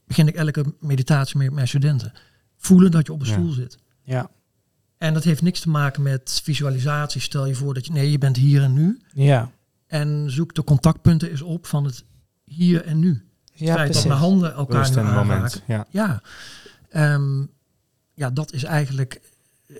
Begin 0.06 0.28
ik 0.28 0.34
elke 0.34 0.64
meditatie 0.80 1.38
met 1.38 1.52
mijn 1.52 1.68
studenten. 1.68 2.12
Voelen 2.56 2.90
dat 2.90 3.06
je 3.06 3.12
op 3.12 3.20
een 3.20 3.26
Ja. 3.26 3.32
stoel 3.32 3.50
zit. 3.52 3.78
ja, 4.02 4.30
En 4.98 5.14
dat 5.14 5.24
heeft 5.24 5.42
niks 5.42 5.60
te 5.60 5.68
maken 5.68 6.02
met 6.02 6.40
visualisatie. 6.44 7.20
Stel 7.20 7.46
je 7.46 7.54
voor 7.54 7.74
dat 7.74 7.86
je, 7.86 7.92
nee, 7.92 8.10
je 8.10 8.18
bent 8.18 8.36
hier 8.36 8.62
en 8.62 8.72
nu. 8.72 9.00
ja. 9.12 9.50
En 9.86 10.30
zoek 10.30 10.54
de 10.54 10.64
contactpunten 10.64 11.30
eens 11.30 11.42
op 11.42 11.66
van 11.66 11.84
het 11.84 12.04
hier 12.44 12.84
en 12.84 12.98
nu. 12.98 13.08
Het 13.50 13.58
Ja, 13.60 13.74
feit 13.74 13.92
dat 13.92 14.06
mijn 14.06 14.18
handen 14.18 14.54
elkaar 14.54 14.90
nu 14.90 14.96
in 14.96 15.04
het 15.06 15.14
moment. 15.14 15.30
aanraken. 15.42 15.60
Ja. 15.66 15.86
Ja. 15.90 16.22
Ehm, 16.88 17.44
ja, 18.14 18.30
dat 18.30 18.52
is 18.52 18.64
eigenlijk, 18.64 19.20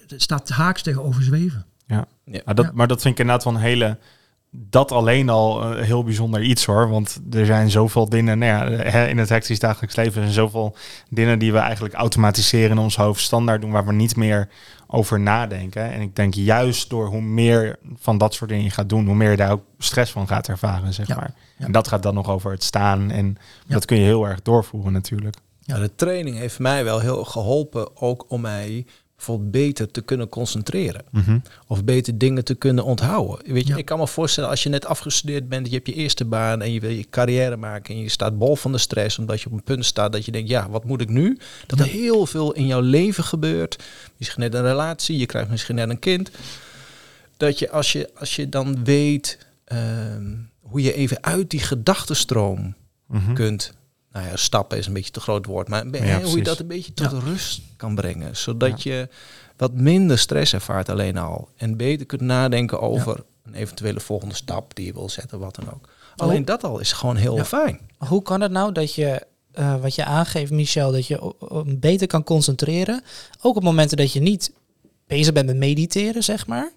het 0.07 0.23
staat 0.23 0.49
haaks 0.49 0.83
tegenover 0.83 1.23
zweven. 1.23 1.66
Maar 1.87 2.55
dat, 2.55 2.64
Ja. 2.64 2.71
maar 2.75 2.87
dat 2.88 3.00
vind 3.02 3.14
ik 3.14 3.21
inderdaad 3.21 3.45
wel 3.45 3.55
een 3.55 3.61
hele... 3.61 3.99
Dat 4.58 4.92
alleen 4.92 5.28
al 5.28 5.64
een 5.64 5.84
heel 5.84 6.04
bijzonder 6.04 6.42
iets 6.42 6.64
hoor. 6.64 6.88
Want 6.88 7.20
er 7.30 7.46
zijn 7.46 7.70
zoveel 7.70 8.08
dingen 8.08 8.38
nou 8.38 8.70
ja, 8.70 8.82
hè, 8.82 9.06
in 9.06 9.18
het 9.18 9.28
hectisch 9.28 9.58
dagelijks 9.58 9.96
leven. 9.96 10.12
Zijn 10.22 10.32
zoveel 10.32 10.76
dingen 11.10 11.38
die 11.38 11.52
we 11.52 11.58
eigenlijk 11.58 11.94
automatiseren 11.94 12.70
in 12.70 12.78
ons 12.78 12.96
hoofd 12.96 13.20
standaard 13.20 13.60
doen. 13.60 13.70
Waar 13.70 13.86
we 13.86 13.92
niet 13.92 14.16
meer 14.16 14.48
over 14.86 15.20
nadenken. 15.20 15.92
En 15.92 16.00
ik 16.00 16.16
denk 16.16 16.34
juist 16.34 16.90
door 16.90 17.06
hoe 17.06 17.20
meer 17.20 17.76
van 17.96 18.18
dat 18.18 18.34
soort 18.34 18.50
dingen 18.50 18.64
je 18.64 18.70
gaat 18.70 18.88
doen. 18.88 19.06
Hoe 19.06 19.14
meer 19.14 19.30
je 19.30 19.36
daar 19.36 19.50
ook 19.52 19.64
stress 19.78 20.12
van 20.12 20.26
gaat 20.26 20.48
ervaren, 20.48 20.92
zeg 20.94 21.06
Ja. 21.08 21.14
maar. 21.16 21.34
Ja. 21.58 21.64
En 21.66 21.72
dat 21.72 21.88
gaat 21.88 22.02
dan 22.02 22.14
nog 22.14 22.28
over 22.28 22.50
het 22.50 22.62
staan. 22.64 23.10
En 23.10 23.36
Ja. 23.66 23.75
dat 23.75 23.84
kun 23.84 23.96
je 23.96 24.04
heel 24.04 24.26
erg 24.28 24.42
doorvoeren 24.42 24.92
natuurlijk. 24.92 25.36
Ja, 25.60 25.78
de 25.78 25.94
training 25.94 26.36
heeft 26.36 26.58
mij 26.58 26.84
wel 26.84 27.00
heel 27.00 27.25
geholpen 27.25 27.96
ook 28.00 28.25
om 28.28 28.40
mij 28.40 28.86
bijvoorbeeld 29.16 29.50
beter 29.50 29.90
te 29.90 30.00
kunnen 30.00 30.28
concentreren. 30.28 31.02
Mhm. 31.11 31.38
Of 31.66 31.85
beter 31.85 32.18
dingen 32.18 32.44
te 32.44 32.54
kunnen 32.54 32.85
onthouden. 32.85 33.52
Weet 33.52 33.66
je, 33.66 33.73
Ja. 33.73 33.78
ik 33.78 33.85
kan 33.85 33.99
me 33.99 34.06
voorstellen 34.06 34.50
als 34.50 34.62
je 34.62 34.68
net 34.68 34.84
afgestudeerd 34.86 35.49
bent, 35.49 35.67
je 35.69 35.75
hebt 35.75 35.86
je 35.86 35.95
eerste 35.95 36.25
baan 36.25 36.62
en 36.62 36.73
je 36.73 36.80
wil 36.80 36.91
je 36.91 37.06
carrière 37.10 37.56
maken 37.56 37.95
en 37.95 38.00
je 38.00 38.08
staat 38.08 38.38
bol 38.38 38.56
van 38.56 38.73
de 38.73 38.78
stress 38.78 39.19
omdat 39.19 39.41
je 39.41 39.47
op 39.47 39.52
een 39.52 39.62
punt 39.62 39.84
staat 39.84 40.12
dat 40.12 40.25
je 40.25 40.32
denkt, 40.32 40.49
ja, 40.49 40.69
wat 40.71 40.84
moet 40.84 41.00
ik 41.00 41.08
nu? 41.08 41.38
Dat 41.67 41.78
er 41.80 41.86
heel 41.86 42.26
veel 42.26 42.52
in 42.52 42.67
jouw 42.67 42.80
leven 42.80 43.25
gebeurt. 43.25 43.82
Misschien 44.17 44.43
net 44.43 44.54
een 44.54 44.62
relatie, 44.62 45.19
je 45.19 45.26
krijgt 45.26 45.50
misschien 45.50 45.75
net 45.75 45.91
een 45.91 45.99
kind. 45.99 46.30
Dat 47.36 47.58
je 47.58 47.71
als 47.71 47.93
je, 47.93 48.10
als 48.19 48.36
je 48.36 48.49
dan 48.49 48.84
weet 48.84 49.38
ehm, 49.64 50.34
hoe 50.60 50.82
je 50.82 50.93
even 50.95 51.23
uit 51.25 51.50
die 51.50 51.60
gedachtenstroom 51.60 52.75
Mhm. 53.06 53.32
kunt. 53.32 53.73
Nou 54.17 54.29
ja, 54.29 54.37
stappen 54.37 54.79
is 54.79 54.87
een 54.87 54.93
beetje 54.93 55.11
te 55.11 55.21
groot 55.21 55.47
woord, 55.47 55.69
maar 55.69 55.87
Ja, 56.05 56.23
hoe 56.23 56.37
je 56.37 56.43
dat 56.43 56.59
een 56.59 56.67
beetje 56.67 56.93
tot 56.95 57.11
Ja. 57.11 57.19
rust 57.19 57.61
kan 57.76 57.95
brengen. 57.95 58.37
Zodat 58.37 58.83
je 58.83 59.09
wat 59.57 59.73
minder 59.73 60.19
stress 60.19 60.52
ervaart 60.52 60.89
alleen 60.89 61.17
al. 61.17 61.49
En 61.57 61.76
beter 61.76 62.07
kunt 62.07 62.21
nadenken 62.21 62.81
over 62.81 63.25
een 63.43 63.55
eventuele 63.55 64.00
volgende 64.00 64.35
stap 64.35 64.75
die 64.75 64.87
je 64.87 64.93
wil 64.93 65.09
zetten, 65.09 65.39
wat 65.39 65.55
dan 65.55 65.73
ook. 65.75 65.89
Alleen 66.17 66.45
dat 66.45 66.65
al 66.65 66.79
is 66.79 66.93
gewoon 66.93 67.17
heel 67.17 67.45
fijn. 67.45 67.81
Hoe 67.99 68.23
kan 68.23 68.41
het 68.41 68.50
nou 68.50 68.73
dat 68.73 68.95
je, 68.95 69.26
eh, 69.52 69.81
wat 69.81 69.95
je 69.95 70.05
aangeeft, 70.05 70.50
Michel, 70.52 70.93
dat 70.93 71.07
je 71.07 71.35
beter 71.67 72.07
kan 72.07 72.25
concentreren? 72.25 73.02
Ook 73.43 73.57
op 73.57 73.63
momenten 73.63 73.97
dat 73.97 74.13
je 74.13 74.21
niet 74.21 74.52
bezig 75.07 75.33
bent 75.33 75.47
met 75.47 75.57
mediteren, 75.57 76.25
zeg 76.25 76.47
maar. 76.47 76.73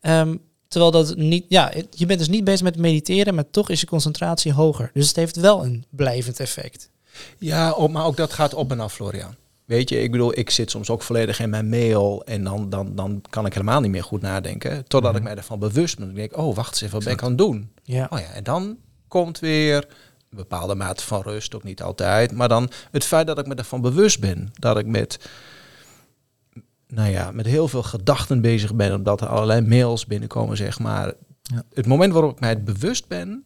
Ehm, 0.00 0.36
terwijl 0.68 0.92
dat 0.92 1.16
niet, 1.16 1.44
ja, 1.48 1.72
je 1.90 2.06
bent 2.06 2.18
dus 2.18 2.28
niet 2.28 2.44
bezig 2.44 2.62
met 2.62 2.76
mediteren, 2.76 3.34
maar 3.34 3.50
toch 3.50 3.70
is 3.70 3.80
je 3.80 3.86
concentratie 3.86 4.52
hoger. 4.52 4.90
Dus 4.94 5.06
het 5.06 5.16
heeft 5.16 5.36
wel 5.36 5.64
een 5.64 5.84
blijvend 5.90 6.40
effect. 6.40 6.90
Ja, 7.38 7.72
op, 7.72 7.90
maar 7.90 8.04
ook 8.04 8.16
dat 8.16 8.32
gaat 8.32 8.54
op 8.54 8.70
en 8.70 8.80
af, 8.80 8.94
Florian. 8.94 9.34
Weet 9.64 9.88
je, 9.88 10.02
ik 10.02 10.10
bedoel, 10.10 10.38
ik 10.38 10.50
zit 10.50 10.70
soms 10.70 10.90
ook 10.90 11.02
volledig 11.02 11.40
in 11.40 11.50
mijn 11.50 11.68
mail 11.68 12.24
en 12.24 12.44
dan, 12.44 12.70
dan, 12.70 12.94
dan 12.94 13.22
kan 13.30 13.46
ik 13.46 13.52
helemaal 13.52 13.80
niet 13.80 13.90
meer 13.90 14.02
goed 14.02 14.20
nadenken. 14.20 14.84
Totdat 14.86 15.16
ik 15.16 15.22
mij 15.22 15.36
ervan 15.36 15.58
bewust 15.58 15.98
ben. 15.98 16.08
Ik 16.08 16.14
denk, 16.14 16.36
oh, 16.36 16.54
wacht 16.56 16.70
eens 16.70 16.80
even, 16.80 16.94
wat 16.94 17.04
ben 17.04 17.12
ik 17.12 17.22
aan 17.22 17.28
het 17.28 17.38
doen? 17.38 17.70
Ja, 17.82 18.06
Oh 18.10 18.18
ja, 18.18 18.30
en 18.30 18.44
dan 18.44 18.76
komt 19.08 19.38
weer 19.38 19.86
een 20.30 20.36
bepaalde 20.36 20.74
mate 20.74 21.04
van 21.04 21.22
rust, 21.22 21.54
ook 21.54 21.62
niet 21.64 21.82
altijd. 21.82 22.32
Maar 22.32 22.48
dan 22.48 22.70
het 22.90 23.04
feit 23.04 23.26
dat 23.26 23.38
ik 23.38 23.46
me 23.46 23.54
ervan 23.54 23.80
bewust 23.80 24.20
ben. 24.20 24.50
Dat 24.52 24.78
ik 24.78 24.86
met, 24.86 25.18
nou 26.88 27.10
ja, 27.10 27.30
met 27.30 27.46
heel 27.46 27.68
veel 27.68 27.82
gedachten 27.82 28.40
bezig 28.40 28.74
ben. 28.74 28.94
Omdat 28.94 29.20
er 29.20 29.28
allerlei 29.28 29.60
mails 29.60 30.06
binnenkomen, 30.06 30.56
zeg 30.56 30.78
maar. 30.78 31.14
Ja. 31.42 31.64
Het 31.74 31.86
moment 31.86 32.12
waarop 32.12 32.32
ik 32.32 32.40
mij 32.40 32.48
het 32.48 32.64
bewust 32.64 33.08
ben, 33.08 33.44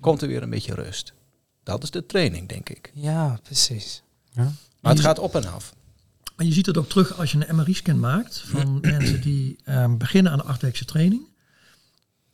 komt 0.00 0.22
er 0.22 0.28
weer 0.28 0.42
een 0.42 0.50
beetje 0.50 0.74
rust. 0.74 1.14
Dat 1.62 1.82
is 1.82 1.90
de 1.90 2.06
training, 2.06 2.48
denk 2.48 2.68
ik. 2.68 2.90
ja 2.94 3.38
precies. 3.42 4.02
Maar 4.34 4.92
het 4.92 5.00
gaat 5.00 5.18
op 5.18 5.34
en 5.34 5.52
af. 5.52 5.74
Maar 6.36 6.46
je 6.46 6.52
ziet 6.52 6.66
het 6.66 6.76
ook 6.76 6.88
terug 6.88 7.18
als 7.18 7.32
je 7.32 7.48
een 7.48 7.56
MRI-scan 7.56 8.00
maakt 8.00 8.38
van 8.46 8.78
mensen 8.96 9.20
die 9.20 9.58
ehm, 9.64 9.96
beginnen 9.96 10.32
aan 10.32 10.38
de 10.38 10.44
achtweekse 10.44 10.84
training. 10.84 11.22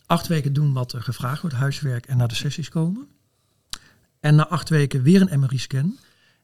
Acht 0.07 0.27
weken 0.27 0.53
doen 0.53 0.73
wat 0.73 0.92
er 0.92 1.03
gevraagd 1.03 1.40
wordt, 1.40 1.57
huiswerk 1.57 2.07
en 2.07 2.16
naar 2.16 2.29
de 2.29 2.35
sessies 2.35 2.68
komen. 2.68 3.09
En 4.21 4.35
na 4.35 4.49
acht 4.49 4.68
weken 4.68 5.03
weer 5.03 5.21
een 5.21 5.40
MRI-scan. 5.40 5.99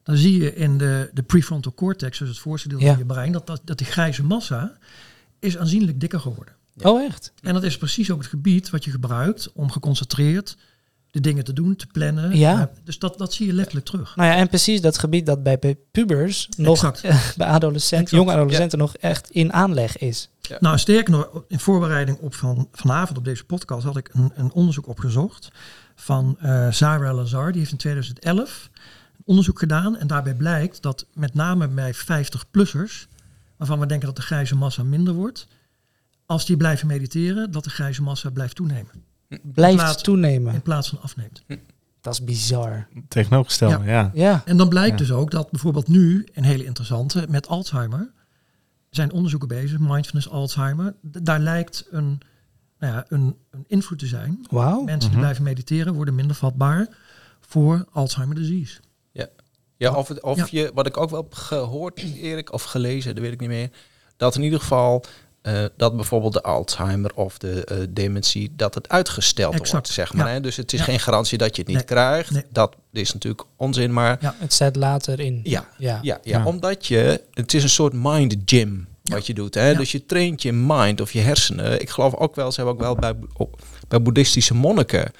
Dan 0.09 0.17
zie 0.17 0.41
je 0.43 0.55
in 0.55 0.77
de, 0.77 1.09
de 1.13 1.23
prefrontal 1.23 1.73
cortex, 1.73 2.17
dus 2.17 2.27
het 2.27 2.37
voorste 2.37 2.67
deel 2.67 2.79
Ja. 2.79 2.89
van 2.89 2.97
je 2.97 3.05
brein, 3.05 3.31
dat, 3.31 3.47
dat, 3.47 3.61
dat 3.63 3.77
die 3.77 3.87
grijze 3.87 4.23
massa 4.23 4.77
is 5.39 5.57
aanzienlijk 5.57 5.99
dikker 5.99 6.19
geworden. 6.19 6.53
Oh, 6.81 7.03
echt? 7.03 7.33
En 7.41 7.53
dat 7.53 7.63
is 7.63 7.77
precies 7.77 8.11
ook 8.11 8.17
het 8.17 8.29
gebied 8.29 8.69
wat 8.69 8.83
je 8.83 8.91
gebruikt 8.91 9.51
om 9.53 9.71
geconcentreerd 9.71 10.57
de 11.11 11.21
dingen 11.21 11.43
te 11.43 11.53
doen, 11.53 11.75
te 11.75 11.87
plannen. 11.87 12.37
Ja. 12.37 12.71
Dus 12.83 12.99
dat, 12.99 13.17
dat 13.17 13.33
zie 13.33 13.47
je 13.47 13.53
letterlijk 13.53 13.85
terug. 13.85 14.15
Nou 14.15 14.29
ja, 14.29 14.35
en 14.35 14.47
precies 14.47 14.81
dat 14.81 14.97
gebied 14.97 15.25
dat 15.25 15.43
bij 15.43 15.59
bij 15.59 15.77
pubers 15.91 16.49
nog, 16.57 16.91
bij 17.37 17.47
adolescenten, 17.47 18.17
jonge 18.17 18.31
adolescenten 18.31 18.77
nog 18.77 18.95
echt 18.95 19.29
in 19.29 19.53
aanleg 19.53 19.97
is. 19.97 20.29
Nou, 20.59 20.77
sterker 20.77 21.11
nog, 21.11 21.43
in 21.47 21.59
voorbereiding 21.59 22.17
op 22.17 22.33
van, 22.33 22.67
vanavond 22.71 23.17
op 23.17 23.25
deze 23.25 23.43
podcast 23.43 23.83
had 23.85 23.97
ik 23.97 24.09
een, 24.13 24.31
een 24.35 24.51
onderzoek 24.51 24.87
opgezocht 24.87 25.49
van 25.95 26.37
eh 26.39 26.71
Zara 26.71 27.13
Lazar. 27.13 27.51
Die 27.51 27.59
heeft 27.59 27.71
in 27.71 27.77
2011 27.77 28.69
een 28.73 28.79
onderzoek 29.29 29.59
gedaan. 29.59 29.97
En 29.97 30.07
daarbij 30.07 30.33
blijkt 30.35 30.81
dat 30.81 31.05
met 31.13 31.33
name 31.33 31.67
bij 31.67 31.95
50-plussers, 31.95 33.07
waarvan 33.57 33.79
we 33.79 33.85
denken 33.85 34.07
dat 34.07 34.15
de 34.15 34.21
grijze 34.21 34.55
massa 34.55 34.83
minder 34.83 35.13
wordt, 35.13 35.47
als 36.25 36.45
die 36.45 36.57
blijven 36.57 36.87
mediteren, 36.87 37.51
dat 37.51 37.63
de 37.63 37.69
grijze 37.69 38.01
massa 38.01 38.29
blijft 38.29 38.55
toenemen. 38.55 38.91
Blijft 39.43 39.75
plaats- 39.77 40.03
toenemen. 40.03 40.53
In 40.53 40.61
plaats 40.61 40.89
van 40.89 41.01
afneemt. 41.01 41.43
Dat 42.01 42.13
is 42.13 42.23
bizar. 42.23 42.87
Tegenovergestelde, 43.07 43.85
ja. 43.85 44.11
Ja. 44.13 44.41
En 44.45 44.57
dan 44.57 44.69
blijkt 44.69 44.99
Ja. 44.99 45.05
dus 45.05 45.11
ook 45.11 45.31
dat 45.31 45.51
bijvoorbeeld 45.51 45.87
nu, 45.87 46.27
een 46.33 46.43
hele 46.43 46.65
interessante, 46.65 47.25
met 47.29 47.47
Alzheimer, 47.47 48.11
zijn 48.89 49.11
onderzoeken 49.11 49.47
bezig, 49.47 49.79
mindfulness 49.79 50.29
Alzheimer. 50.29 50.95
Daar 51.01 51.39
lijkt 51.39 51.87
een, 51.91 52.19
nou 52.79 52.93
ja, 52.93 53.05
een, 53.07 53.35
een 53.51 53.65
invloed 53.67 53.99
te 53.99 54.07
zijn. 54.07 54.45
Wauw. 54.49 54.81
Mensen 54.83 54.99
die 54.99 55.09
Mhm. 55.09 55.19
blijven 55.19 55.43
mediteren 55.43 55.93
worden 55.93 56.15
minder 56.15 56.35
vatbaar 56.35 56.87
voor 57.39 57.85
Alzheimer 57.91 58.35
disease. 58.35 58.79
Ja, 59.79 59.93
of, 59.95 60.07
het, 60.07 60.21
of 60.23 60.37
Ja. 60.37 60.47
je, 60.51 60.71
wat 60.73 60.87
ik 60.87 60.97
ook 60.97 61.09
wel 61.09 61.21
heb 61.21 61.33
gehoord, 61.33 62.03
Erik, 62.21 62.53
of 62.53 62.63
gelezen, 62.63 63.13
dat 63.15 63.23
weet 63.23 63.33
ik 63.33 63.39
niet 63.39 63.49
meer. 63.49 63.69
Dat 64.17 64.35
in 64.35 64.41
ieder 64.43 64.59
geval, 64.59 65.03
eh, 65.41 65.63
dat 65.77 65.95
bijvoorbeeld 65.95 66.33
de 66.33 66.41
Alzheimer 66.43 67.11
of 67.15 67.37
de 67.37 67.63
eh, 67.65 67.77
dementie, 67.89 68.51
dat 68.55 68.73
het 68.75 68.89
uitgesteld 68.89 69.53
Exact, 69.53 69.71
wordt, 69.71 69.87
zeg 69.87 70.13
maar. 70.13 70.27
ja. 70.27 70.33
Hè? 70.33 70.41
Dus 70.41 70.55
het 70.55 70.73
is 70.73 70.79
Ja. 70.79 70.85
geen 70.85 70.99
garantie 70.99 71.37
dat 71.37 71.55
je 71.55 71.61
het 71.61 71.67
niet 71.67 71.77
Nee, 71.77 71.85
krijgt. 71.85 72.31
nee. 72.31 72.43
Dat 72.51 72.75
is 72.91 73.13
natuurlijk 73.13 73.43
onzin, 73.55 73.93
maar 73.93 74.17
Ja. 74.21 74.35
Het 74.37 74.53
zet 74.53 74.75
later 74.75 75.19
in. 75.19 75.39
ja, 75.43 75.67
Ja. 75.77 75.99
ja, 76.01 76.19
ja, 76.23 76.37
Ja. 76.39 76.45
omdat 76.45 76.85
je, 76.87 77.21
het 77.33 77.53
is 77.53 77.63
een 77.63 77.69
soort 77.69 77.93
mind 77.95 78.35
gym 78.45 78.87
wat 79.03 79.27
je 79.27 79.33
doet. 79.33 79.53
Hè? 79.53 79.69
Ja. 79.69 79.77
Dus 79.77 79.91
je 79.91 80.05
traint 80.05 80.41
je 80.41 80.53
mind 80.53 81.01
of 81.01 81.11
je 81.11 81.19
hersenen. 81.19 81.81
Ik 81.81 81.89
geloof 81.89 82.15
ook 82.15 82.35
wel, 82.35 82.51
ze 82.51 82.55
hebben 82.63 82.73
ook 82.73 82.81
wel 82.81 82.95
bij, 82.95 83.13
op- 83.33 83.61
bij 83.87 84.01
boeddhistische 84.01 84.53
monniken, 84.53 85.11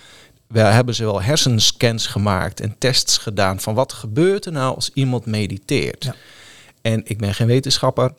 wel 0.53 0.65
hebben 0.71 0.95
ze 0.95 1.03
wel 1.03 1.21
hersenscans 1.21 2.07
gemaakt 2.07 2.59
en 2.59 2.75
tests 2.77 3.17
gedaan 3.17 3.59
van 3.59 3.73
wat 3.73 3.93
gebeurt 3.93 4.45
er 4.45 4.51
nou 4.51 4.75
als 4.75 4.91
iemand 4.93 5.25
mediteert. 5.25 6.03
Ja. 6.03 6.15
En 6.81 7.01
ik 7.03 7.17
ben 7.17 7.33
geen 7.33 7.47
wetenschapper, 7.47 8.13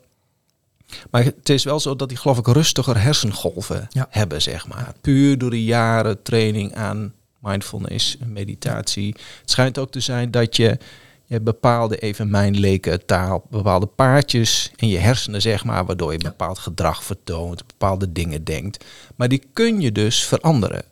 maar 1.09 1.23
het 1.23 1.49
is 1.49 1.63
wel 1.63 1.79
zo 1.79 1.95
dat 1.95 2.09
die 2.09 2.17
geloof 2.17 2.37
ik 2.37 2.47
rustiger 2.47 3.01
hersengolven 3.01 3.87
Ja. 3.89 4.07
hebben, 4.09 4.41
zeg 4.41 4.67
maar. 4.67 4.93
Puur 5.01 5.37
door 5.37 5.49
de 5.49 5.63
jaren 5.63 6.21
training 6.23 6.75
aan 6.75 7.13
mindfulness 7.39 8.17
en 8.19 8.33
meditatie. 8.33 9.15
Het 9.41 9.51
schijnt 9.51 9.77
ook 9.77 9.91
te 9.91 9.99
zijn 9.99 10.31
dat 10.31 10.55
je, 10.55 10.77
je 11.25 11.39
bepaalde, 11.41 11.97
even 11.97 12.29
mijn 12.29 12.59
leken 12.59 13.05
taal, 13.05 13.45
bepaalde 13.49 13.85
paardjes 13.85 14.71
in 14.75 14.87
je 14.87 14.97
hersenen, 14.97 15.41
zeg 15.41 15.63
maar, 15.63 15.85
waardoor 15.85 16.11
je 16.11 16.17
bepaald 16.17 16.59
gedrag 16.59 17.03
vertoont, 17.03 17.67
bepaalde 17.67 18.11
dingen 18.11 18.43
denkt. 18.43 18.85
Maar 19.15 19.27
die 19.27 19.43
kun 19.53 19.81
je 19.81 19.91
dus 19.91 20.23
veranderen. 20.23 20.83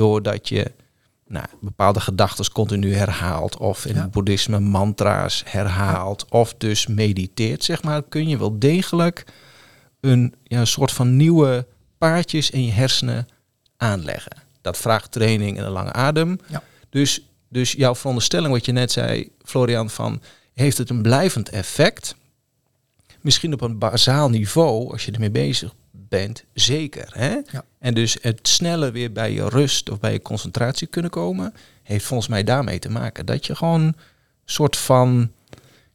Doordat 0.00 0.48
je 0.48 0.72
nou, 1.26 1.46
bepaalde 1.60 2.00
gedachten 2.00 2.52
continu 2.52 2.94
herhaalt. 2.94 3.56
Of 3.56 3.86
in 3.86 3.94
Ja. 3.94 4.00
het 4.00 4.10
boeddhisme 4.10 4.60
mantra's 4.60 5.42
herhaalt. 5.46 6.26
Of 6.30 6.54
dus 6.54 6.86
mediteert, 6.86 7.64
zeg 7.64 7.82
maar. 7.82 8.02
Kun 8.02 8.28
je 8.28 8.38
wel 8.38 8.58
degelijk 8.58 9.24
een 10.00 10.34
ja, 10.44 10.64
soort 10.64 10.92
van 10.92 11.16
nieuwe 11.16 11.66
paardjes 11.98 12.50
in 12.50 12.64
je 12.64 12.72
hersenen 12.72 13.28
aanleggen. 13.76 14.32
Dat 14.60 14.76
vraagt 14.76 15.12
training 15.12 15.58
en 15.58 15.64
een 15.64 15.70
lange 15.70 15.92
adem. 15.92 16.38
Ja. 16.48 16.62
Dus, 16.90 17.22
dus 17.48 17.72
jouw 17.72 17.94
veronderstelling, 17.94 18.52
wat 18.52 18.64
je 18.64 18.72
net 18.72 18.92
zei, 18.92 19.30
Florian, 19.44 19.90
van 19.90 20.20
heeft 20.54 20.78
het 20.78 20.90
een 20.90 21.02
blijvend 21.02 21.48
effect? 21.48 22.14
Misschien 23.20 23.52
op 23.52 23.60
een 23.60 23.78
bazaal 23.78 24.30
niveau, 24.30 24.92
als 24.92 25.04
je 25.04 25.12
ermee 25.12 25.30
bezig 25.30 25.74
bent, 26.10 26.44
zeker. 26.52 27.08
Hè? 27.12 27.28
Ja. 27.50 27.64
En 27.78 27.94
dus 27.94 28.18
het 28.20 28.48
sneller 28.48 28.92
weer 28.92 29.12
bij 29.12 29.32
je 29.32 29.48
rust 29.48 29.90
of 29.90 30.00
bij 30.00 30.12
je 30.12 30.22
concentratie 30.22 30.86
kunnen 30.86 31.10
komen, 31.10 31.54
heeft 31.82 32.04
volgens 32.04 32.28
mij 32.28 32.44
daarmee 32.44 32.78
te 32.78 32.90
maken. 32.90 33.26
Dat 33.26 33.46
je 33.46 33.54
gewoon 33.54 33.80
een 33.82 33.94
soort 34.44 34.76
van 34.76 35.30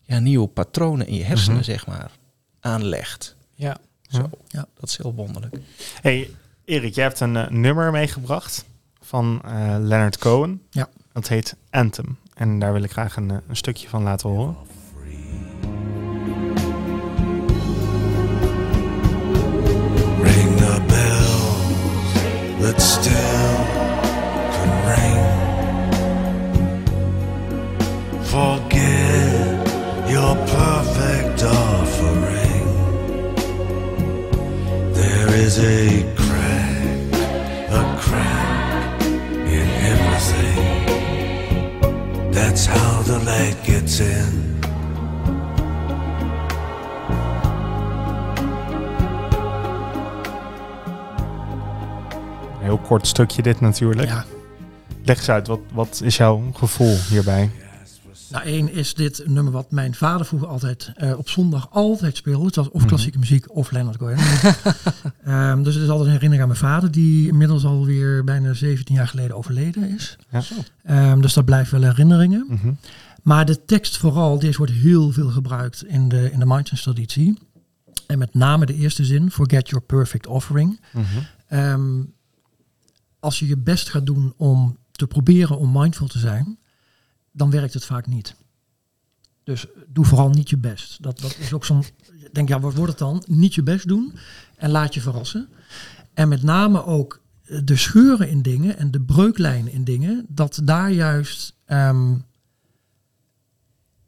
ja, 0.01 0.19
nieuwe 0.19 0.47
patronen 0.47 1.07
in 1.07 1.15
je 1.15 1.23
hersenen, 1.23 1.55
Mhm. 1.55 1.65
zeg 1.65 1.87
maar, 1.87 2.11
aanlegt. 2.59 3.35
Ja. 3.55 3.77
Zo. 4.09 4.29
Ja. 4.47 4.65
Dat 4.79 4.89
is 4.89 4.97
heel 4.97 5.13
wonderlijk. 5.13 5.55
Hey, 6.01 6.29
Erik, 6.65 6.95
jij 6.95 7.03
hebt 7.03 7.19
een 7.19 7.35
eh, 7.35 7.49
nummer 7.49 7.91
meegebracht 7.91 8.65
van 9.01 9.41
eh, 9.45 9.51
Leonard 9.79 10.17
Cohen. 10.17 10.61
Ja. 10.69 10.89
Dat 11.13 11.27
heet 11.27 11.55
Anthem. 11.69 12.17
En 12.33 12.59
daar 12.59 12.73
wil 12.73 12.83
ik 12.83 12.91
graag 12.91 13.15
een, 13.15 13.31
eh, 13.31 13.37
een 13.47 13.55
stukje 13.55 13.89
van 13.89 14.03
laten 14.03 14.29
horen. 14.29 14.55
That 22.65 22.81
still 22.81 23.57
can 24.53 24.71
ring. 24.91 25.21
Forget 28.33 29.61
your 30.09 30.33
perfect 30.57 31.39
offering. 31.43 32.67
There 34.93 35.31
is 35.45 35.59
a 35.59 36.03
crack, 36.15 37.13
a 37.69 37.83
crack 38.01 39.01
in 39.57 39.67
everything. 39.93 40.65
That's 42.31 42.65
how 42.65 43.03
the 43.03 43.19
light 43.19 43.57
gets 43.63 43.99
in. 43.99 44.44
Kort 52.85 53.07
stukje 53.07 53.41
dit 53.41 53.59
natuurlijk. 53.61 54.07
Ja. 54.07 54.25
Leg 55.03 55.17
eens 55.17 55.29
uit, 55.29 55.47
wat, 55.47 55.59
wat 55.73 56.01
is 56.03 56.17
jouw 56.17 56.51
gevoel 56.53 56.97
hierbij? 57.09 57.51
Nou, 58.29 58.45
één 58.45 58.71
is 58.71 58.93
dit 58.93 59.25
een 59.25 59.33
nummer 59.33 59.53
wat 59.53 59.71
mijn 59.71 59.93
vader 59.95 60.25
vroeger 60.25 60.47
altijd 60.49 60.91
eh, 60.95 61.17
op 61.17 61.29
zondag 61.29 61.67
altijd 61.71 62.15
speelde. 62.17 62.45
Het 62.45 62.55
was 62.55 62.69
of 62.69 62.79
Mhm. 62.79 62.87
klassieke 62.87 63.19
muziek 63.19 63.55
of 63.55 63.71
Leonard 63.71 63.97
Cohen. 63.97 64.17
Ehm, 65.23 65.63
dus 65.63 65.73
het 65.73 65.83
is 65.83 65.89
altijd 65.89 66.07
een 66.07 66.13
herinnering 66.13 66.41
aan 66.41 66.47
mijn 66.47 66.59
vader, 66.59 66.91
die 66.91 67.27
inmiddels 67.27 67.65
alweer 67.65 68.23
bijna 68.23 68.53
17 68.53 68.95
jaar 68.95 69.07
geleden 69.07 69.35
overleden 69.35 69.89
is. 69.95 70.17
Ja. 70.29 70.41
Ehm, 70.83 71.21
dus 71.21 71.33
dat 71.33 71.45
blijft 71.45 71.71
wel 71.71 71.81
herinneringen. 71.81 72.45
Mhm. 72.49 72.71
Maar 73.23 73.45
de 73.45 73.65
tekst 73.65 73.97
vooral, 73.97 74.39
deze 74.39 74.57
wordt 74.57 74.73
heel 74.73 75.11
veel 75.11 75.29
gebruikt 75.29 75.83
in 75.85 76.09
de, 76.09 76.31
in 76.31 76.39
de 76.39 76.45
mindfulness 76.45 76.83
traditie. 76.83 77.37
En 78.07 78.17
met 78.17 78.33
name 78.33 78.65
de 78.65 78.75
eerste 78.75 79.05
zin, 79.05 79.31
forget 79.31 79.69
your 79.69 79.85
perfect 79.85 80.27
offering. 80.27 80.79
Mhm. 80.93 81.03
Ehm, 81.47 82.01
als 83.25 83.39
je 83.39 83.47
je 83.47 83.57
best 83.57 83.89
gaat 83.89 84.05
doen 84.05 84.33
om 84.37 84.77
te 84.91 85.07
proberen 85.07 85.57
om 85.57 85.71
mindful 85.71 86.07
te 86.07 86.19
zijn, 86.19 86.57
dan 87.31 87.49
werkt 87.49 87.73
het 87.73 87.85
vaak 87.85 88.07
niet. 88.07 88.35
Dus 89.43 89.65
doe 89.87 90.05
vooral 90.05 90.29
niet 90.29 90.49
je 90.49 90.57
best. 90.57 91.03
Dat, 91.03 91.19
dat 91.19 91.37
is 91.37 91.53
ook 91.53 91.65
zo'n. 91.65 91.83
Denk, 92.31 92.49
ja, 92.49 92.59
wat 92.59 92.73
wordt 92.73 92.91
het 92.91 92.99
dan? 92.99 93.23
Niet 93.27 93.53
je 93.53 93.63
best 93.63 93.87
doen 93.87 94.13
en 94.57 94.69
laat 94.69 94.93
je 94.93 95.01
verrassen. 95.01 95.49
En 96.13 96.27
met 96.27 96.43
name 96.43 96.85
ook 96.85 97.21
eh, 97.43 97.59
de 97.63 97.75
scheuren 97.75 98.29
in 98.29 98.41
dingen 98.41 98.77
en 98.77 98.91
de 98.91 99.01
breuklijnen 99.01 99.71
in 99.71 99.83
dingen, 99.83 100.25
dat 100.27 100.61
daar 100.63 100.91
juist 100.91 101.53
ehm, 101.65 102.15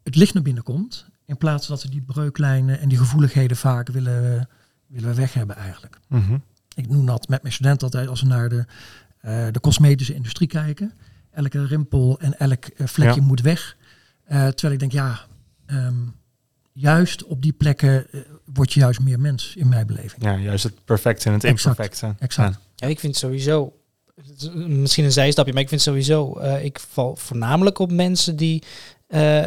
het 0.02 0.16
licht 0.16 0.34
naar 0.34 0.42
binnen 0.42 0.62
komt. 0.62 1.06
In 1.24 1.36
plaats 1.36 1.66
dat 1.66 1.82
we 1.82 1.88
die 1.88 2.02
breuklijnen 2.02 2.80
en 2.80 2.88
die 2.88 2.98
gevoeligheden 2.98 3.56
vaak 3.56 3.88
willen, 3.88 4.48
willen 4.86 5.14
weg 5.14 5.32
hebben 5.32 5.56
eigenlijk. 5.56 5.98
Mhm. 6.08 6.38
Ik 6.74 6.88
noem 6.88 7.06
dat 7.06 7.28
met 7.28 7.42
mijn 7.42 7.54
studenten 7.54 7.82
altijd 7.82 8.08
als 8.08 8.20
we 8.20 8.26
naar 8.26 8.48
de, 8.48 8.64
de 9.22 9.58
cosmetische 9.60 10.14
industrie 10.14 10.48
kijken. 10.48 10.92
Elke 11.30 11.64
rimpel 11.66 12.20
en 12.20 12.38
elk 12.38 12.64
eh, 12.64 12.86
vlekje 12.86 13.20
Ja. 13.20 13.26
moet 13.26 13.40
weg. 13.40 13.76
Eh, 14.24 14.46
terwijl 14.48 14.72
ik 14.72 14.78
denk, 14.78 14.92
ja, 14.92 15.20
ehm, 15.66 15.94
juist 16.72 17.24
op 17.24 17.42
die 17.42 17.52
plekken 17.52 18.06
eh, 18.12 18.20
word 18.44 18.72
je 18.72 18.80
juist 18.80 19.00
meer 19.00 19.20
mens 19.20 19.54
in 19.56 19.68
mijn 19.68 19.86
beleving. 19.86 20.22
Ja, 20.22 20.36
juist 20.36 20.64
het 20.64 20.84
perfecte 20.84 21.26
en 21.28 21.32
het 21.34 21.44
Exact. 21.44 21.78
imperfecte. 21.78 22.14
Exact. 22.24 22.58
Ja, 22.74 22.86
ik 22.86 23.00
vind 23.00 23.16
sowieso, 23.16 23.72
misschien 24.54 25.04
een 25.04 25.12
zijstapje, 25.12 25.52
maar 25.52 25.62
ik 25.62 25.68
vind 25.68 25.80
sowieso, 25.80 26.34
eh, 26.38 26.64
ik 26.64 26.78
val 26.80 27.16
voornamelijk 27.16 27.78
op 27.78 27.90
mensen 27.92 28.36
die 28.36 28.62
eh, 29.06 29.44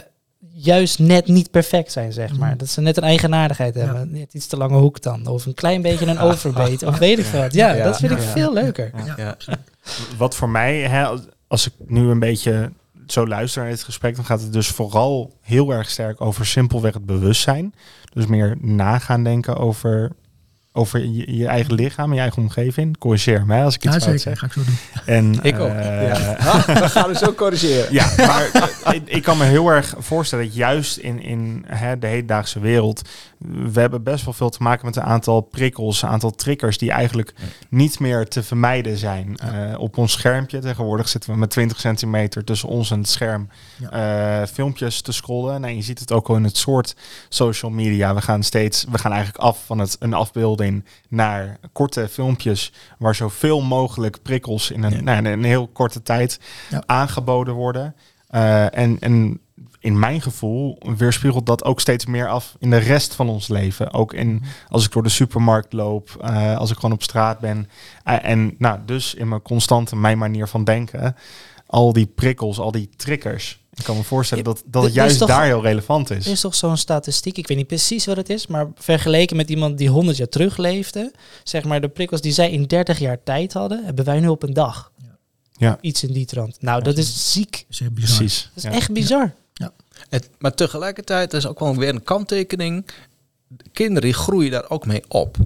juist 0.54 1.00
net 1.00 1.28
niet 1.28 1.52
perfect 1.52 1.92
zijn, 1.92 2.14
zeg 2.14 2.38
maar. 2.38 2.50
Mhm. 2.50 2.58
Dat 2.58 2.70
ze 2.70 2.82
net 2.82 2.98
een 2.98 3.04
eigenaardigheid 3.04 3.76
Ja. 3.76 3.82
hebben. 3.82 4.12
Net 4.12 4.34
iets 4.34 4.48
te 4.48 4.58
lange 4.58 4.78
hoek 4.78 5.02
dan, 5.02 5.28
of 5.28 5.46
een 5.46 5.54
klein 5.54 5.82
beetje 5.82 6.06
een 6.06 6.20
overbeet, 6.30 6.84
of 6.84 6.98
weet 6.98 7.20
ik 7.20 7.26
veel 7.26 7.40
wat. 7.42 7.54
Ja, 7.54 7.74
Ja, 7.74 7.84
dat 7.84 7.98
vind 7.98 8.12
ik 8.12 8.18
ja. 8.20 8.24
veel 8.24 8.54
leuker. 8.54 8.92
Ja. 8.98 9.06
Ja, 9.06 9.14
Ja. 9.18 9.30
absoluut. 9.30 9.60
Wat 10.18 10.36
voor 10.36 10.50
mij, 10.50 10.80
hè, 10.82 11.06
als- 11.06 11.22
als 11.48 11.68
ik 11.68 11.74
nu 11.88 12.10
een 12.10 12.20
beetje 12.20 12.72
zo 13.08 13.28
luister 13.28 13.62
naar 13.62 13.72
dit 13.72 13.84
gesprek, 13.84 14.16
dan 14.16 14.26
gaat 14.26 14.42
het 14.42 14.54
dus 14.54 14.68
vooral 14.68 15.34
heel 15.42 15.72
erg 15.74 15.90
sterk 15.90 16.22
over 16.22 16.46
simpelweg 16.46 16.94
het 16.94 17.06
bewustzijn. 17.06 17.74
Dus 18.14 18.26
meer 18.26 18.58
nagaan 18.62 19.24
denken 19.24 19.58
over, 19.58 20.12
over 20.74 21.06
je, 21.06 21.38
je 21.38 21.48
eigen 21.48 21.74
lichaam, 21.74 22.14
je 22.14 22.20
eigen 22.20 22.42
omgeving. 22.42 22.98
Corrigeer 22.98 23.46
mij 23.46 23.64
als 23.64 23.76
ik 23.76 23.84
iets 23.86 23.94
Ja, 23.96 24.02
fout 24.02 24.20
zeker. 24.22 24.38
zeg. 24.38 24.40
Ga 24.40 24.46
ik 24.46 24.52
zo 24.54 24.62
doen. 24.64 24.78
En, 25.16 25.40
Ik 25.44 25.60
ook. 25.60 25.70
eh, 25.70 26.08
ja. 26.08 26.36
Ah, 26.52 26.66
we 26.66 26.90
gaan 26.90 27.10
het 27.10 27.18
zo 27.18 27.34
corrigeren. 27.34 27.94
Ja, 27.94 28.10
maar 28.18 28.72
ik, 28.94 29.02
ik 29.06 29.24
kan 29.24 29.38
me 29.38 29.44
heel 29.44 29.68
erg 29.70 29.96
voorstellen 29.98 30.46
dat 30.46 30.56
juist 30.56 30.98
in, 30.98 31.22
in 31.22 31.64
hè, 31.68 32.00
de 32.00 32.08
hedendaagse 32.08 32.60
wereld, 32.60 33.02
we 33.72 33.80
hebben 33.80 34.04
best 34.04 34.26
wel 34.26 34.34
veel 34.34 34.50
te 34.50 34.64
maken 34.64 34.86
met 34.86 34.96
een 34.96 35.04
aantal 35.04 35.42
prikkels, 35.42 36.02
een 36.02 36.10
aantal 36.10 36.32
triggers 36.32 36.78
die 36.78 36.92
eigenlijk 36.92 37.34
niet 37.70 38.00
meer 38.00 38.28
te 38.28 38.44
vermijden 38.44 38.98
zijn. 38.98 39.38
Eh, 39.38 39.80
op 39.80 39.98
ons 39.98 40.12
schermpje, 40.12 40.60
tegenwoordig 40.60 41.10
zitten 41.10 41.32
we 41.32 41.38
met 41.38 41.50
20 41.50 41.80
centimeter 41.80 42.44
tussen 42.44 42.70
ons 42.70 42.92
en 42.92 42.98
het 43.00 43.10
scherm 43.10 43.50
eh, 43.92 44.42
filmpjes 44.54 45.02
te 45.02 45.12
scrollen. 45.12 45.62
Nou, 45.62 45.74
je 45.74 45.82
ziet 45.82 46.00
het 46.00 46.12
ook 46.12 46.28
al 46.30 46.36
in 46.36 46.44
het 46.44 46.58
soort 46.58 46.96
social 47.30 47.72
media. 47.72 48.14
We 48.14 48.22
gaan 48.22 48.44
steeds, 48.44 48.86
we 48.92 48.98
gaan 48.98 49.12
eigenlijk 49.14 49.44
af 49.44 49.66
van 49.66 49.80
het, 49.80 49.96
een 50.00 50.14
afbeelding 50.14 50.60
naar 51.10 51.58
korte 51.72 52.08
filmpjes 52.10 52.74
waar 52.98 53.16
zoveel 53.16 53.62
mogelijk 53.62 54.22
prikkels 54.22 54.72
in 54.72 54.84
een, 54.84 54.92
Ja. 54.94 55.02
nou, 55.02 55.18
in 55.18 55.26
een 55.26 55.44
heel 55.44 55.68
korte 55.68 56.02
tijd 56.04 56.40
Ja. 56.70 56.84
aangeboden 56.86 57.54
worden. 57.54 57.96
Eh, 58.28 58.78
en, 58.78 58.98
en 59.00 59.40
in 59.80 60.00
mijn 60.00 60.22
gevoel 60.22 60.78
weerspiegelt 60.98 61.46
dat 61.46 61.64
ook 61.64 61.80
steeds 61.80 62.06
meer 62.06 62.28
af 62.28 62.56
in 62.60 62.70
de 62.70 62.78
rest 62.78 63.16
van 63.16 63.30
ons 63.30 63.48
leven. 63.48 63.94
Ook 63.94 64.14
in, 64.14 64.44
als 64.70 64.86
ik 64.86 64.92
door 64.92 65.04
de 65.04 65.10
supermarkt 65.10 65.74
loop, 65.74 66.18
eh, 66.22 66.58
als 66.58 66.70
ik 66.72 66.76
gewoon 66.76 66.92
op 66.92 67.04
straat 67.04 67.40
ben. 67.40 67.70
Eh, 68.04 68.16
en 68.26 68.56
nou, 68.58 68.80
dus 68.86 69.14
in 69.14 69.28
mijn 69.28 69.42
constante, 69.42 69.96
mijn 69.96 70.18
manier 70.18 70.48
van 70.48 70.64
denken, 70.64 71.16
al 71.68 71.94
die 71.94 72.06
prikkels, 72.08 72.60
al 72.60 72.72
die 72.72 72.90
triggers. 72.96 73.61
Ik 73.74 73.84
kan 73.84 73.98
me 73.98 74.04
voorstellen 74.04 74.44
Ja, 74.44 74.50
dat, 74.54 74.64
dat 74.66 74.84
het 74.84 74.94
juist 74.94 75.18
toch- 75.18 75.28
daar 75.28 75.46
heel 75.46 75.62
relevant 75.62 76.10
is. 76.10 76.26
Er 76.26 76.32
is 76.32 76.42
toch 76.42 76.56
zo'n 76.56 76.78
statistiek, 76.78 77.38
ik 77.38 77.48
weet 77.48 77.58
niet 77.58 77.68
precies 77.68 78.06
wat 78.06 78.18
het 78.18 78.30
is, 78.30 78.48
maar 78.48 78.68
vergeleken 78.76 79.36
met 79.36 79.50
iemand 79.50 79.78
die 79.78 79.90
100 79.90 80.18
jaar 80.18 80.30
terugleefde, 80.30 81.12
zeg 81.44 81.64
maar 81.64 81.82
de 81.82 81.88
prikkels 81.90 82.22
die 82.22 82.32
zij 82.32 82.52
in 82.52 82.64
30 82.66 83.00
jaar 83.00 83.24
tijd 83.24 83.54
hadden, 83.54 83.86
hebben 83.86 84.06
wij 84.06 84.20
nu 84.20 84.28
op 84.28 84.44
een 84.44 84.54
dag. 84.54 84.92
Ja. 85.52 85.78
Iets 85.82 86.04
in 86.04 86.14
die 86.14 86.26
trant. 86.26 86.62
Nou, 86.62 86.84
dat 86.84 86.98
is 86.98 87.32
ziek. 87.32 87.52
Dat 87.52 87.66
is 87.70 87.80
echt 87.82 87.94
bizar. 87.94 88.18
Precies. 88.18 88.50
Dat 88.54 88.64
is 88.64 88.70
Ja. 88.70 88.76
echt 88.76 88.92
bizar. 88.92 89.34
Het, 90.10 90.30
maar 90.40 90.54
tegelijkertijd 90.54 91.34
is 91.34 91.46
ook 91.46 91.60
wel 91.60 91.76
weer 91.76 91.90
een 91.90 92.04
kanttekening. 92.04 92.86
Kinderen 93.74 94.02
die 94.02 94.14
groeien 94.14 94.52
daar 94.52 94.70
ook 94.70 94.86
mee 94.86 95.04
op. 95.08 95.38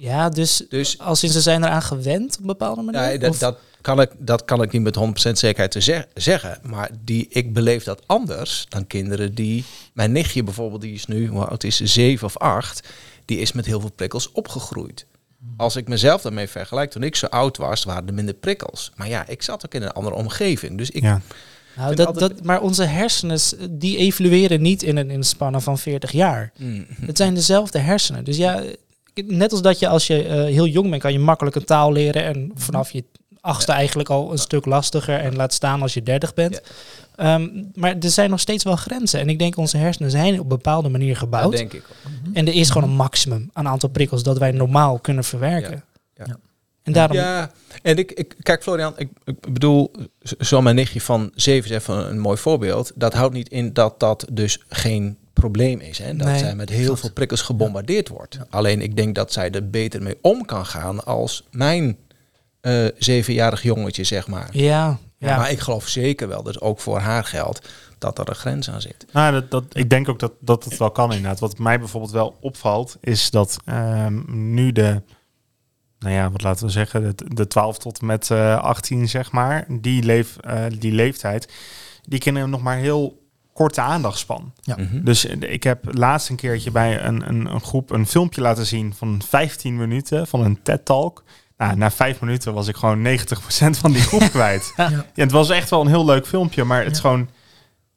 Ja, 0.00 0.28
dus, 0.28 0.62
Dus 0.68 0.98
als 0.98 1.22
in 1.22 1.30
ze 1.30 1.40
zijn 1.40 1.64
eraan 1.64 1.82
gewend 1.82 2.34
op 2.34 2.40
een 2.40 2.46
bepaalde 2.46 2.82
manier. 2.82 3.12
ja, 3.12 3.18
dat, 3.18 3.38
dat, 3.38 3.58
kan 3.80 4.00
ik, 4.00 4.10
dat 4.18 4.44
kan 4.44 4.62
ik 4.62 4.72
niet 4.72 4.82
met 4.82 4.96
100% 5.28 5.32
zekerheid 5.32 5.70
te 5.70 5.80
zeg- 5.80 6.06
zeggen. 6.14 6.58
Maar 6.62 6.90
die, 7.04 7.26
ik 7.30 7.52
beleef 7.52 7.84
dat 7.84 8.02
anders 8.06 8.66
dan 8.68 8.86
kinderen 8.86 9.34
die... 9.34 9.64
Mijn 9.94 10.12
nichtje 10.12 10.42
bijvoorbeeld, 10.44 10.80
die 10.80 10.92
is 10.94 11.06
nu, 11.06 11.26
hoe 11.28 11.44
oud 11.44 11.64
is 11.64 11.76
ze, 11.76 11.86
7 11.86 12.26
of 12.26 12.36
8. 12.38 12.88
Die 13.24 13.38
is 13.38 13.52
met 13.52 13.66
heel 13.66 13.80
veel 13.80 13.92
prikkels 13.92 14.32
opgegroeid. 14.32 15.06
Als 15.56 15.76
ik 15.76 15.88
mezelf 15.88 16.22
daarmee 16.22 16.48
vergelijk, 16.48 16.90
toen 16.90 17.02
ik 17.02 17.16
zo 17.16 17.26
oud 17.26 17.56
was, 17.56 17.84
waren 17.84 18.06
er 18.06 18.14
minder 18.14 18.34
prikkels. 18.34 18.92
Maar 18.96 19.08
ja, 19.08 19.26
ik 19.28 19.42
zat 19.42 19.64
ook 19.66 19.74
in 19.74 19.82
een 19.82 19.92
andere 19.92 20.16
omgeving. 20.16 20.78
Dus 20.78 20.90
ik, 20.90 21.02
Ja. 21.02 21.20
nou, 21.76 21.94
dat, 21.94 22.06
altijd- 22.06 22.30
dat, 22.36 22.44
maar 22.44 22.60
onze 22.60 22.84
hersenen, 22.84 23.38
die 23.70 23.96
evolueren 23.96 24.62
niet 24.62 24.82
in 24.82 24.96
een, 24.96 25.10
in 25.10 25.16
een 25.16 25.24
spanne 25.24 25.60
van 25.60 25.78
40 25.78 26.12
jaar. 26.12 26.52
Mm, 26.58 26.86
Het 27.00 27.16
zijn 27.16 27.34
dezelfde 27.34 27.78
hersenen. 27.78 28.24
Dus 28.24 28.36
ja, 28.36 28.62
net 29.14 29.52
als 29.52 29.62
dat 29.62 29.78
je 29.78 29.88
als 29.88 30.06
je 30.06 30.24
eh, 30.24 30.44
heel 30.44 30.66
jong 30.66 30.90
bent, 30.90 31.02
kan 31.02 31.12
je 31.12 31.18
makkelijk 31.18 31.56
een 31.56 31.64
taal 31.64 31.92
leren. 31.92 32.24
En 32.24 32.50
vanaf 32.54 32.90
je 32.90 33.04
achtste 33.40 33.72
eigenlijk 33.72 34.08
al 34.08 34.32
een 34.32 34.38
stuk 34.38 34.66
lastiger. 34.66 35.18
En 35.18 35.36
laat 35.36 35.52
staan 35.52 35.82
als 35.82 35.94
je 35.94 36.02
dertig 36.02 36.34
bent. 36.34 36.60
Ehm, 37.16 37.48
maar 37.74 37.96
er 38.00 38.10
zijn 38.10 38.30
nog 38.30 38.40
steeds 38.40 38.64
wel 38.64 38.76
grenzen. 38.76 39.20
En 39.20 39.28
ik 39.28 39.38
denk 39.38 39.56
onze 39.56 39.76
hersenen 39.76 40.10
zijn 40.10 40.34
op 40.34 40.40
een 40.40 40.48
bepaalde 40.48 40.88
manier 40.88 41.08
dat 41.08 41.18
gebouwd. 41.18 41.52
denk 41.52 41.72
ik 41.72 41.84
ook. 41.90 42.34
En 42.34 42.46
er 42.46 42.54
is 42.54 42.70
gewoon 42.70 42.88
een 42.88 42.96
maximum 42.96 43.50
aan 43.52 43.68
aantal 43.68 43.88
prikkels 43.88 44.22
dat 44.22 44.38
wij 44.38 44.50
normaal 44.50 44.98
kunnen 44.98 45.24
verwerken. 45.24 45.84
Ja, 46.14 46.24
ja. 46.26 46.38
En 46.82 46.92
daarom, 46.92 47.16
Ja, 47.16 47.50
en 47.82 47.96
ik, 47.96 48.12
ik 48.12 48.34
kijk 48.42 48.62
Florian, 48.62 48.92
ik, 48.96 49.08
ik 49.24 49.52
bedoel, 49.52 49.92
zo 50.38 50.62
mijn 50.62 50.76
nichtje 50.76 51.00
van 51.00 51.32
zeven 51.34 51.70
is 51.70 51.76
even 51.76 52.10
een 52.10 52.18
mooi 52.18 52.36
voorbeeld. 52.36 52.92
Dat 52.94 53.14
houdt 53.14 53.34
niet 53.34 53.48
in 53.48 53.72
dat 53.72 54.00
dat 54.00 54.26
dus 54.32 54.62
geen 54.68 55.18
probleem 55.40 55.80
is. 55.80 55.98
Hè? 55.98 56.16
Dat 56.16 56.26
Nee, 56.26 56.38
zij 56.38 56.54
met 56.54 56.68
heel 56.68 56.96
veel 56.96 57.12
prikkels 57.12 57.42
gebombardeerd 57.42 58.08
wordt. 58.08 58.38
Alleen 58.50 58.80
ik 58.82 58.96
denk 58.96 59.14
dat 59.14 59.32
zij 59.32 59.50
er 59.50 59.70
beter 59.70 60.02
mee 60.02 60.18
om 60.22 60.44
kan 60.44 60.66
gaan 60.66 61.04
als 61.04 61.48
mijn 61.50 61.96
eh, 62.60 62.86
zevenjarig 62.98 63.62
jongetje, 63.62 64.04
zeg 64.04 64.26
maar. 64.26 64.48
ja, 64.52 64.98
ja. 65.18 65.36
Maar 65.36 65.50
ik 65.50 65.58
geloof 65.58 65.88
zeker 65.88 66.28
wel, 66.28 66.42
dus 66.42 66.60
ook 66.60 66.80
voor 66.80 66.98
haar 66.98 67.24
geldt, 67.24 67.68
dat 67.98 68.18
er 68.18 68.28
een 68.28 68.34
grens 68.34 68.70
aan 68.70 68.80
zit. 68.80 69.06
Nou, 69.12 69.32
dat, 69.32 69.50
dat, 69.50 69.64
ik 69.72 69.90
denk 69.90 70.08
ook 70.08 70.18
dat, 70.18 70.32
dat 70.40 70.64
het 70.64 70.76
wel 70.76 70.90
kan 70.90 71.12
inderdaad. 71.12 71.40
Wat 71.40 71.58
mij 71.58 71.78
bijvoorbeeld 71.78 72.12
wel 72.12 72.36
opvalt, 72.40 72.96
is 73.00 73.30
dat 73.30 73.56
ehm, 73.64 74.22
nu 74.52 74.72
de, 74.72 75.02
nou 75.98 76.14
ja, 76.14 76.30
wat 76.30 76.42
laten 76.42 76.66
we 76.66 76.72
zeggen, 76.72 77.16
de, 77.16 77.34
de 77.34 77.46
12 77.46 77.78
tot 77.78 78.00
en 78.00 78.06
met 78.06 78.30
eh 78.30 78.62
18, 78.62 79.08
zeg 79.08 79.32
maar, 79.32 79.66
die, 79.68 80.02
leef, 80.02 80.36
eh, 80.36 80.64
die 80.78 80.92
leeftijd, 80.92 81.52
die 82.02 82.18
kinderen 82.18 82.50
nog 82.50 82.62
maar 82.62 82.76
heel 82.76 83.19
korte 83.60 83.80
aandachtspan. 83.80 84.52
Ja. 84.62 84.76
Mhm. 84.76 85.04
Dus 85.04 85.26
eh, 85.26 85.52
ik 85.52 85.62
heb 85.62 85.84
laatst 85.90 86.28
een 86.28 86.36
keertje 86.36 86.70
bij 86.70 87.04
een, 87.04 87.28
een, 87.28 87.46
een 87.46 87.60
groep 87.60 87.90
een 87.90 88.06
filmpje 88.06 88.40
laten 88.40 88.66
zien 88.66 88.94
van 88.94 89.22
15 89.28 89.76
minuten 89.76 90.26
van 90.26 90.44
een 90.44 90.62
TED-talk. 90.62 91.24
Nou, 91.56 91.76
na 91.76 91.90
vijf 91.90 92.20
minuten 92.20 92.54
was 92.54 92.68
ik 92.68 92.76
gewoon 92.76 93.06
90% 93.06 93.10
van 93.70 93.92
die 93.92 94.02
groep 94.02 94.30
kwijt. 94.36 94.72
Ja. 94.76 94.90
Ja, 94.90 95.04
het 95.14 95.30
was 95.30 95.50
echt 95.50 95.70
wel 95.70 95.80
een 95.80 95.86
heel 95.86 96.04
leuk 96.04 96.26
filmpje, 96.26 96.64
maar 96.64 96.84
het 96.84 96.92
is 96.92 97.00
gewoon 97.00 97.28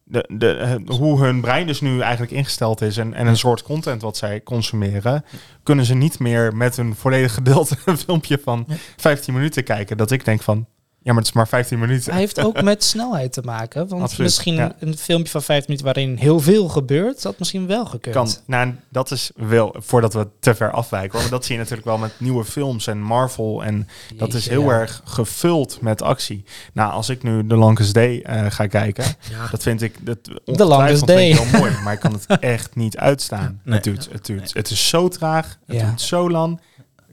de, 0.03 0.25
de, 0.27 0.53
eh, 0.53 0.97
hoe 0.97 1.19
hun 1.19 1.41
brein 1.41 1.67
dus 1.67 1.81
nu 1.81 1.99
eigenlijk 1.99 2.31
ingesteld 2.31 2.81
is 2.81 2.97
en, 2.97 3.13
en 3.13 3.27
een 3.27 3.37
soort 3.37 3.63
content 3.63 4.01
wat 4.01 4.17
zij 4.17 4.43
consumeren, 4.43 5.25
kunnen 5.63 5.85
ze 5.85 5.93
niet 5.93 6.19
meer 6.19 6.55
met 6.55 6.77
een 6.77 6.95
volledig 6.95 7.33
gedeelte 7.33 7.77
een 7.85 7.97
filmpje 7.97 8.39
van 8.43 8.65
Ja. 8.67 8.75
15 8.97 9.33
minuten 9.33 9.63
kijken. 9.63 9.97
Dat 9.97 10.11
ik 10.11 10.25
denk 10.25 10.41
van, 10.41 10.67
ja, 11.03 11.11
maar 11.11 11.15
het 11.21 11.25
is 11.25 11.33
maar 11.33 11.47
15 11.47 11.79
minuten. 11.79 12.11
Hij 12.11 12.21
heeft 12.21 12.39
ook 12.39 12.61
met 12.71 12.83
snelheid 12.83 13.33
te 13.33 13.41
maken. 13.41 13.87
Want 13.87 14.01
Absoluut, 14.01 14.23
misschien 14.27 14.53
ja. 14.53 14.75
een 14.79 14.97
filmpje 14.97 15.31
van 15.31 15.43
vijf 15.43 15.67
minuten 15.67 15.85
waarin 15.85 16.15
heel 16.15 16.39
veel 16.39 16.67
gebeurt, 16.67 17.21
dat 17.21 17.39
misschien 17.39 17.67
wel 17.67 17.85
gekund. 17.85 18.15
kan. 18.15 18.29
Nou, 18.45 18.75
dat 18.89 19.11
is 19.11 19.31
wel, 19.35 19.75
voordat 19.79 20.13
we 20.13 20.27
te 20.39 20.55
ver 20.55 20.71
afwijken, 20.71 21.19
maar 21.19 21.29
dat 21.29 21.45
zie 21.45 21.53
je 21.53 21.59
natuurlijk 21.61 21.87
wel 21.87 21.97
met 21.97 22.11
nieuwe 22.17 22.45
films 22.45 22.87
en 22.87 23.01
Marvel 23.01 23.63
en 23.63 23.87
dat 24.13 24.33
is 24.33 24.49
heel 24.49 24.63
ja. 24.63 24.79
erg 24.79 25.01
gevuld 25.05 25.81
met 25.81 26.01
actie. 26.01 26.43
Nou, 26.73 26.91
als 26.91 27.09
ik 27.09 27.23
nu 27.23 27.47
The 27.47 27.55
Longest 27.55 27.93
Day 27.93 28.21
eh, 28.21 28.45
ga 28.49 28.67
kijken, 28.67 29.03
Ja. 29.03 29.47
dat 29.51 29.63
vind 29.63 29.81
ik 29.81 30.05
dat 30.05 30.29
Longest 30.45 30.87
vind 30.87 31.01
ik 31.01 31.07
Day. 31.07 31.33
heel 31.33 31.59
mooi, 31.59 31.71
maar 31.83 31.93
ik 31.93 31.99
kan 31.99 32.13
het 32.13 32.39
echt 32.57 32.75
niet 32.75 32.97
uitstaan. 32.97 33.61
Nee. 33.63 33.75
Het, 33.75 33.83
duurt, 33.83 34.07
het, 34.11 34.25
duurt, 34.25 34.53
het 34.53 34.69
is 34.69 34.89
zo 34.89 35.07
traag, 35.07 35.57
het 35.65 35.79
duurt 35.79 36.01
zo 36.01 36.29
lang. 36.29 36.59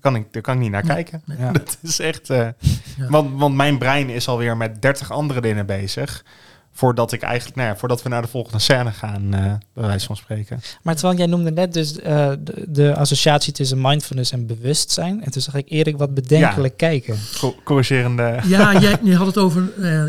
Daar 0.01 0.13
kan 0.13 0.17
ik, 0.17 0.33
daar 0.33 0.43
kan 0.43 0.55
ik 0.55 0.61
niet 0.61 0.71
naar 0.71 0.83
kijken. 0.83 1.23
Ja. 1.39 1.53
Dat 1.59 1.79
is 1.83 1.99
echt. 2.01 2.31
eh, 2.31 2.49
want, 3.09 3.39
want 3.41 3.55
mijn 3.55 3.79
brein 3.79 4.09
is 4.11 4.29
alweer 4.29 4.57
met 4.57 4.83
30 4.83 5.11
andere 5.13 5.41
dingen 5.41 5.67
bezig. 5.67 6.25
Voordat 6.73 7.13
ik 7.13 7.23
eigenlijk, 7.23 7.57
nou 7.57 7.69
ja, 7.69 7.77
voordat 7.77 8.03
we 8.03 8.09
naar 8.09 8.23
de 8.23 8.29
volgende 8.29 8.59
scène 8.59 8.91
gaan, 8.91 9.35
eh 9.35 9.53
bij 9.75 9.87
wijze 9.87 10.07
van 10.07 10.17
spreken. 10.17 10.61
Maar 10.83 10.95
terwijl 10.95 11.19
jij 11.19 11.27
noemde 11.27 11.51
net 11.53 11.73
dus 11.73 11.99
eh, 12.01 12.31
de, 12.41 12.65
de 12.69 12.95
associatie 12.97 13.53
tussen 13.53 13.81
mindfulness 13.81 14.33
en 14.33 14.47
bewustzijn. 14.47 15.25
En 15.25 15.31
toen 15.31 15.43
zag 15.43 15.55
ik 15.55 15.71
Erik 15.71 15.97
wat 15.99 16.15
bedenkelijk 16.15 16.77
kijken. 16.77 17.17
Co- 17.39 17.55
corrigerende. 17.65 18.39
Ja, 18.47 18.79
jij 18.81 18.99
je 19.03 19.17
had 19.17 19.27
het 19.27 19.39
over 19.39 19.83
eh, 19.83 20.05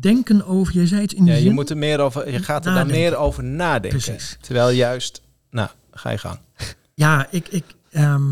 denken 0.00 0.46
over, 0.46 0.74
jij 0.74 0.86
zei 0.86 1.02
iets 1.02 1.14
in 1.14 1.24
Ja, 1.24 1.34
je, 1.34 1.40
zin. 1.40 1.52
moet 1.54 1.70
er 1.70 1.76
meer 1.76 2.00
over, 2.00 2.32
je 2.32 2.42
gaat 2.42 2.66
er 2.66 2.74
dan 2.74 2.86
meer 2.86 3.16
over 3.16 3.44
nadenken. 3.44 4.00
Precies. 4.00 4.36
Terwijl 4.40 4.70
juist, 4.70 5.22
nou, 5.50 5.68
ga 5.92 6.10
je 6.10 6.18
gang. 6.18 6.38
Ja, 6.94 7.26
ik, 7.30 7.48
ik 7.48 7.64
ehm, 7.90 8.22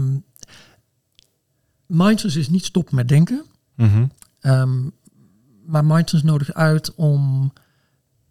mindfulness 1.95 2.37
is 2.37 2.49
niet 2.49 2.65
stoppen 2.65 2.95
met 2.95 3.09
denken. 3.09 3.45
Mhm. 3.77 4.07
Ehm, 4.41 4.83
maar 5.67 5.85
mindfulness 5.85 6.23
nodigt 6.31 6.55
uit 6.55 6.95
om 6.95 7.53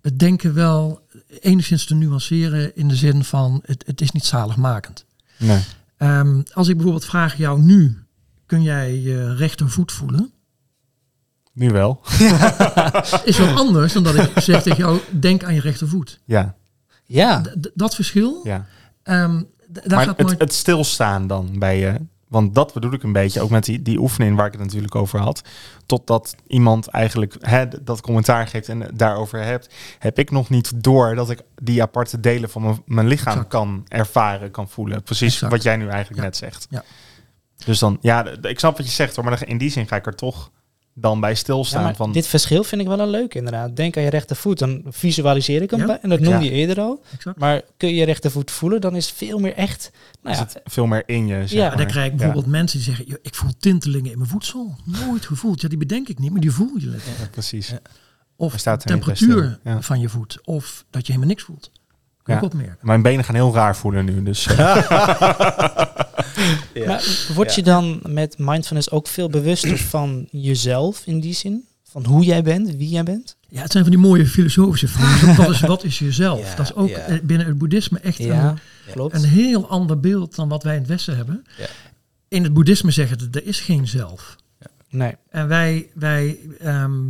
het 0.02 0.20
denken 0.20 0.54
wel 0.54 1.08
enigszins 1.40 1.86
te 1.86 1.96
nuanceren 1.96 2.76
in 2.76 2.88
de 2.88 2.96
zin 2.96 3.24
van 3.24 3.62
het, 3.66 3.84
het 3.86 4.02
is 4.02 4.12
niet 4.12 4.26
zaligmakend. 4.26 5.06
Nee. 5.38 5.60
Ehm, 5.98 6.42
als 6.54 6.68
ik 6.68 6.74
bijvoorbeeld 6.76 7.06
vraag 7.06 7.38
jou 7.38 7.62
nu, 7.62 7.98
kun 8.46 8.62
jij 8.64 9.00
je 9.02 9.36
rechtervoet 9.36 9.92
voelen? 9.92 10.32
Nu 11.54 11.70
wel. 11.70 12.02
Is 13.24 13.38
wel 13.38 13.56
anders 13.58 13.94
dan 13.94 14.04
dat 14.04 14.16
ik 14.16 14.32
zeg 14.40 14.62
tegen 14.64 14.78
jou, 14.78 15.00
denk 15.20 15.44
aan 15.44 15.54
je 15.54 15.62
rechtervoet. 15.62 16.20
Ja. 16.26 16.56
Ja, 17.06 17.42
D- 17.42 17.56
d- 17.64 17.72
dat 17.74 17.96
verschil, 17.96 18.40
ja. 18.44 18.66
ehm, 19.04 19.42
d- 19.42 19.46
daar 19.74 19.84
maar 19.88 20.06
gaat 20.06 20.18
het, 20.18 20.28
mind- 20.28 20.40
het 20.40 20.54
stilstaan 20.54 21.28
dan 21.28 21.60
bij 21.60 21.80
je. 21.80 22.02
Want 22.34 22.56
dat 22.56 22.74
bedoel 22.74 22.94
ik 22.94 23.04
een 23.04 23.12
beetje, 23.12 23.42
ook 23.42 23.50
met 23.50 23.64
die, 23.66 23.82
die 23.82 24.00
oefening 24.00 24.36
waar 24.38 24.46
ik 24.46 24.52
het 24.52 24.62
natuurlijk 24.62 24.96
over 24.96 25.20
had. 25.20 25.42
Totdat 25.86 26.36
iemand 26.48 26.88
eigenlijk 26.88 27.36
hè, 27.40 27.66
dat 27.84 28.02
commentaar 28.02 28.48
geeft 28.48 28.70
en 28.70 28.88
daarover 28.94 29.44
hebt, 29.44 29.74
heb 30.00 30.20
ik 30.20 30.32
nog 30.32 30.50
niet 30.50 30.84
door 30.84 31.16
dat 31.16 31.30
ik 31.30 31.42
die 31.56 31.82
aparte 31.82 32.20
delen 32.20 32.50
van 32.50 32.62
mijn, 32.62 32.82
mijn 32.86 33.08
lichaam 33.08 33.34
Exact. 33.34 33.50
kan 33.50 33.86
ervaren, 33.88 34.52
kan 34.52 34.70
voelen. 34.70 35.04
Precies 35.04 35.34
Exact. 35.34 35.52
wat 35.52 35.64
jij 35.64 35.78
nu 35.78 35.88
eigenlijk 35.88 36.16
Ja. 36.20 36.24
net 36.24 36.38
zegt. 36.38 36.68
Ja. 36.70 36.84
Dus 37.66 37.80
dan, 37.80 37.98
ja, 38.02 38.26
ik 38.42 38.60
snap 38.60 38.78
wat 38.78 38.86
je 38.86 38.92
zegt 38.92 39.16
hoor, 39.16 39.26
maar 39.26 39.48
in 39.48 39.58
die 39.58 39.72
zin 39.72 39.88
ga 39.88 39.96
ik 39.96 40.06
er 40.06 40.16
toch 40.16 40.52
dan 40.96 41.20
bij 41.20 41.36
stilstaan. 41.36 41.84
maar 41.84 41.96
van, 41.96 42.12
dit 42.12 42.28
verschil 42.28 42.64
vind 42.64 42.82
ik 42.82 42.88
wel 42.88 43.00
een 43.00 43.10
leuk 43.10 43.34
inderdaad. 43.34 43.76
Denk 43.76 43.98
aan 43.98 44.04
je 44.04 44.10
rechtervoet, 44.10 44.60
dan 44.60 44.82
visualiseer 44.90 45.62
ik 45.62 45.72
hem 45.72 45.88
Ja. 45.88 46.00
en 46.02 46.10
dat 46.10 46.20
noemde 46.20 46.38
Ja. 46.46 46.46
je 46.46 46.52
eerder 46.52 46.80
al. 46.80 47.04
Exact. 47.14 47.40
Maar 47.40 47.62
kun 47.78 47.90
je 47.90 47.96
je 47.96 48.06
rechtervoet 48.06 48.52
voelen, 48.52 48.82
dan 48.82 48.96
is 48.96 49.12
veel 49.12 49.40
meer 49.40 49.54
echt... 49.54 49.92
Nou 50.22 50.36
is 50.36 50.42
ja, 50.42 50.48
het 50.48 50.62
veel 50.74 50.86
meer 50.86 51.04
in 51.06 51.28
je. 51.28 51.36
Zeg 51.48 51.52
Ja, 51.52 51.68
maar. 51.68 51.78
dan 51.78 51.86
krijg 51.88 52.06
ik 52.06 52.12
Ja. 52.12 52.18
bijvoorbeeld 52.18 52.52
mensen 52.52 52.78
die 52.78 52.88
zeggen, 52.88 53.06
"Joh, 53.06 53.18
ik 53.22 53.36
voel 53.36 53.52
tintelingen 53.60 54.12
in 54.12 54.18
mijn 54.18 54.30
voedsel. 54.30 54.76
Nooit 55.08 55.26
gevoeld. 55.26 55.62
Ja, 55.62 55.68
die 55.68 55.78
bedenk 55.78 56.08
ik 56.08 56.20
niet, 56.20 56.32
maar 56.32 56.42
die 56.42 56.52
voel 56.52 56.72
je 56.78 56.88
letterlijk. 56.88 57.22
Ja, 57.24 57.28
precies. 57.32 57.68
Ja. 57.68 57.80
Of 58.36 58.62
de 58.62 58.70
er 58.70 58.78
temperatuur 58.78 59.60
van 59.80 60.00
je 60.00 60.10
voet. 60.10 60.40
Of 60.44 60.86
dat 60.90 61.02
je 61.06 61.14
helemaal 61.14 61.34
niks 61.34 61.44
voelt. 61.44 61.72
Ja. 62.26 62.36
ook 62.36 62.42
opmerken. 62.44 62.78
Mijn 62.82 63.02
benen 63.02 63.26
gaan 63.26 63.36
heel 63.36 63.54
raar 63.54 63.76
voelen 63.76 64.06
nu. 64.06 64.24
Dus 64.24 64.46
Ja. 66.74 66.86
Maar 66.86 67.26
word 67.34 67.50
Ja. 67.50 67.56
je 67.56 67.64
dan 67.64 68.00
met 68.08 68.36
mindfulness 68.38 68.90
ook 68.92 69.08
veel 69.08 69.30
bewuster 69.30 69.78
van 69.96 70.28
jezelf 70.32 71.02
in 71.06 71.20
die 71.20 71.34
zin? 71.34 71.66
Van 71.84 72.06
hoe 72.06 72.24
jij 72.24 72.44
bent, 72.44 72.76
wie 72.76 72.90
jij 72.90 73.04
bent? 73.04 73.36
Ja, 73.50 73.62
het 73.62 73.72
zijn 73.72 73.84
van 73.84 73.94
die 73.94 74.02
mooie 74.02 74.28
filosofische 74.28 74.88
vragen. 74.88 75.36
wat, 75.46 75.50
is, 75.50 75.60
wat 75.60 75.84
is 75.84 76.00
jezelf? 76.00 76.50
Ja, 76.50 76.56
dat 76.56 76.66
is 76.66 76.74
ook 76.74 76.90
ja. 76.90 76.98
eh, 76.98 77.20
binnen 77.24 77.48
het 77.48 77.58
boeddhisme 77.58 78.00
echt 78.00 78.18
Ja, 78.18 78.50
een, 78.50 78.58
klopt. 78.92 79.16
een 79.16 79.24
heel 79.24 79.70
ander 79.70 80.00
beeld 80.00 80.36
dan 80.36 80.50
wat 80.50 80.64
wij 80.64 80.74
in 80.74 80.80
het 80.80 80.90
Westen 80.90 81.16
hebben. 81.16 81.46
Ja. 81.58 81.66
In 82.28 82.44
het 82.44 82.54
boeddhisme 82.54 82.92
zeggen 82.92 83.20
ze, 83.20 83.28
er 83.32 83.46
is 83.46 83.60
geen 83.60 83.88
zelf. 83.88 84.36
Nee. 84.90 85.16
En 85.30 85.48
wij, 85.48 85.90
wij 85.94 86.38
ehm, 86.60 87.02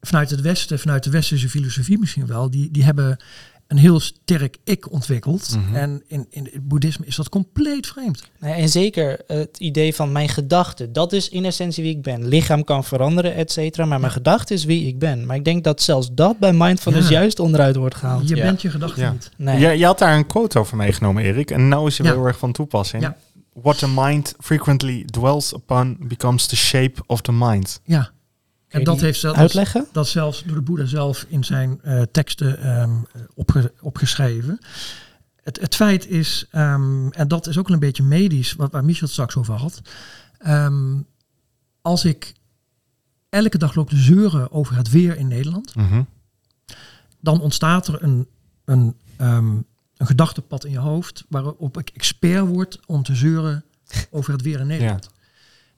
vanuit 0.00 0.30
het 0.30 0.40
Westen, 0.40 0.78
vanuit 0.78 1.04
de 1.04 1.10
westerse 1.10 1.48
filosofie 1.48 1.98
misschien 1.98 2.26
wel, 2.26 2.50
die, 2.50 2.70
die 2.70 2.84
hebben 2.84 3.18
een 3.66 3.76
heel 3.76 4.00
sterk 4.00 4.56
ik 4.64 4.92
ontwikkeld. 4.92 5.56
Mhm. 5.58 5.76
En 5.76 6.02
in, 6.06 6.26
in 6.30 6.48
het 6.52 6.68
boeddhisme 6.68 7.06
is 7.06 7.16
dat 7.16 7.28
compleet 7.28 7.86
vreemd. 7.86 8.30
Nee, 8.40 8.52
en 8.54 8.68
zeker 8.68 9.20
het 9.26 9.58
idee 9.58 9.94
van 9.94 10.12
mijn 10.12 10.28
gedachte. 10.28 10.90
Dat 10.90 11.12
is 11.12 11.28
in 11.28 11.44
essentie 11.44 11.82
wie 11.82 11.92
ik 11.92 12.02
ben. 12.02 12.28
Lichaam 12.28 12.64
kan 12.64 12.84
veranderen, 12.84 13.34
et 13.34 13.52
cetera. 13.52 13.84
Maar 13.84 14.00
mijn 14.00 14.12
gedachte 14.12 14.54
is 14.54 14.64
wie 14.64 14.86
ik 14.86 14.98
ben. 14.98 15.26
Maar 15.26 15.36
ik 15.36 15.44
denk 15.44 15.64
dat 15.64 15.82
zelfs 15.82 16.08
dat 16.12 16.38
bij 16.38 16.52
mindfulness 16.52 17.08
Ja. 17.08 17.18
juist 17.18 17.38
onderuit 17.40 17.76
wordt 17.76 17.94
gehaald. 17.94 18.28
Je 18.28 18.36
Ja. 18.36 18.42
bent 18.42 18.62
je 18.62 18.70
gedachten 18.70 19.02
Ja. 19.02 19.12
niet. 19.12 19.30
Nee. 19.36 19.58
Je, 19.60 19.68
je 19.78 19.84
had 19.84 19.98
daar 19.98 20.16
een 20.16 20.26
quote 20.26 20.58
over 20.58 20.76
meegenomen, 20.76 21.22
Erik. 21.22 21.50
En 21.50 21.68
nou 21.68 21.86
is 21.86 21.98
hij 21.98 22.06
Ja. 22.06 22.12
heel 22.12 22.26
erg 22.26 22.38
van 22.38 22.52
toepassing. 22.52 23.02
Ja. 23.02 23.16
What 23.62 23.78
the 23.78 23.88
mind 23.88 24.34
frequently 24.38 25.04
dwells 25.04 25.52
upon 25.54 25.96
becomes 26.00 26.46
the 26.46 26.56
shape 26.56 27.02
of 27.06 27.20
the 27.20 27.32
mind. 27.32 27.80
Ja. 27.84 28.10
En 28.68 28.84
dat 28.84 29.00
heeft 29.00 29.20
zelfs, 29.20 29.38
Uitleggen? 29.38 29.86
dat 29.92 30.08
zelfs 30.08 30.42
door 30.44 30.54
de 30.56 30.62
Boeddha 30.62 30.84
zelf 30.86 31.24
in 31.28 31.44
zijn 31.44 31.80
eh, 31.82 32.02
teksten 32.12 32.58
ehm, 32.62 32.90
opge- 33.34 33.72
opgeschreven. 33.80 34.58
Het, 35.42 35.60
het 35.60 35.74
feit 35.74 36.08
is, 36.08 36.46
ehm, 36.50 37.08
en 37.08 37.28
dat 37.28 37.46
is 37.46 37.58
ook 37.58 37.66
wel 37.66 37.74
een 37.74 37.82
beetje 37.82 38.02
medisch, 38.02 38.52
wat, 38.52 38.72
waar 38.72 38.84
Michel 38.84 39.02
het 39.02 39.10
straks 39.12 39.36
over 39.36 39.54
had. 39.54 39.80
Ehm, 40.38 40.98
als 41.82 42.04
ik 42.04 42.34
elke 43.28 43.58
dag 43.58 43.74
loop 43.74 43.88
te 43.88 43.96
zeuren 43.96 44.52
over 44.52 44.76
het 44.76 44.90
weer 44.90 45.16
in 45.16 45.28
Nederland, 45.28 45.74
Mhm. 45.74 46.02
dan 47.20 47.40
ontstaat 47.40 47.86
er 47.88 48.02
een, 48.02 48.26
een, 48.64 48.96
ehm, 49.16 49.46
een 49.96 50.06
gedachtepad 50.06 50.64
in 50.64 50.70
je 50.70 50.78
hoofd 50.78 51.24
waarop 51.28 51.78
ik 51.78 51.90
expert 51.94 52.46
word 52.46 52.80
om 52.86 53.02
te 53.02 53.14
zeuren 53.14 53.64
over 54.10 54.32
het 54.32 54.42
weer 54.42 54.60
in 54.60 54.66
Nederland. 54.66 55.10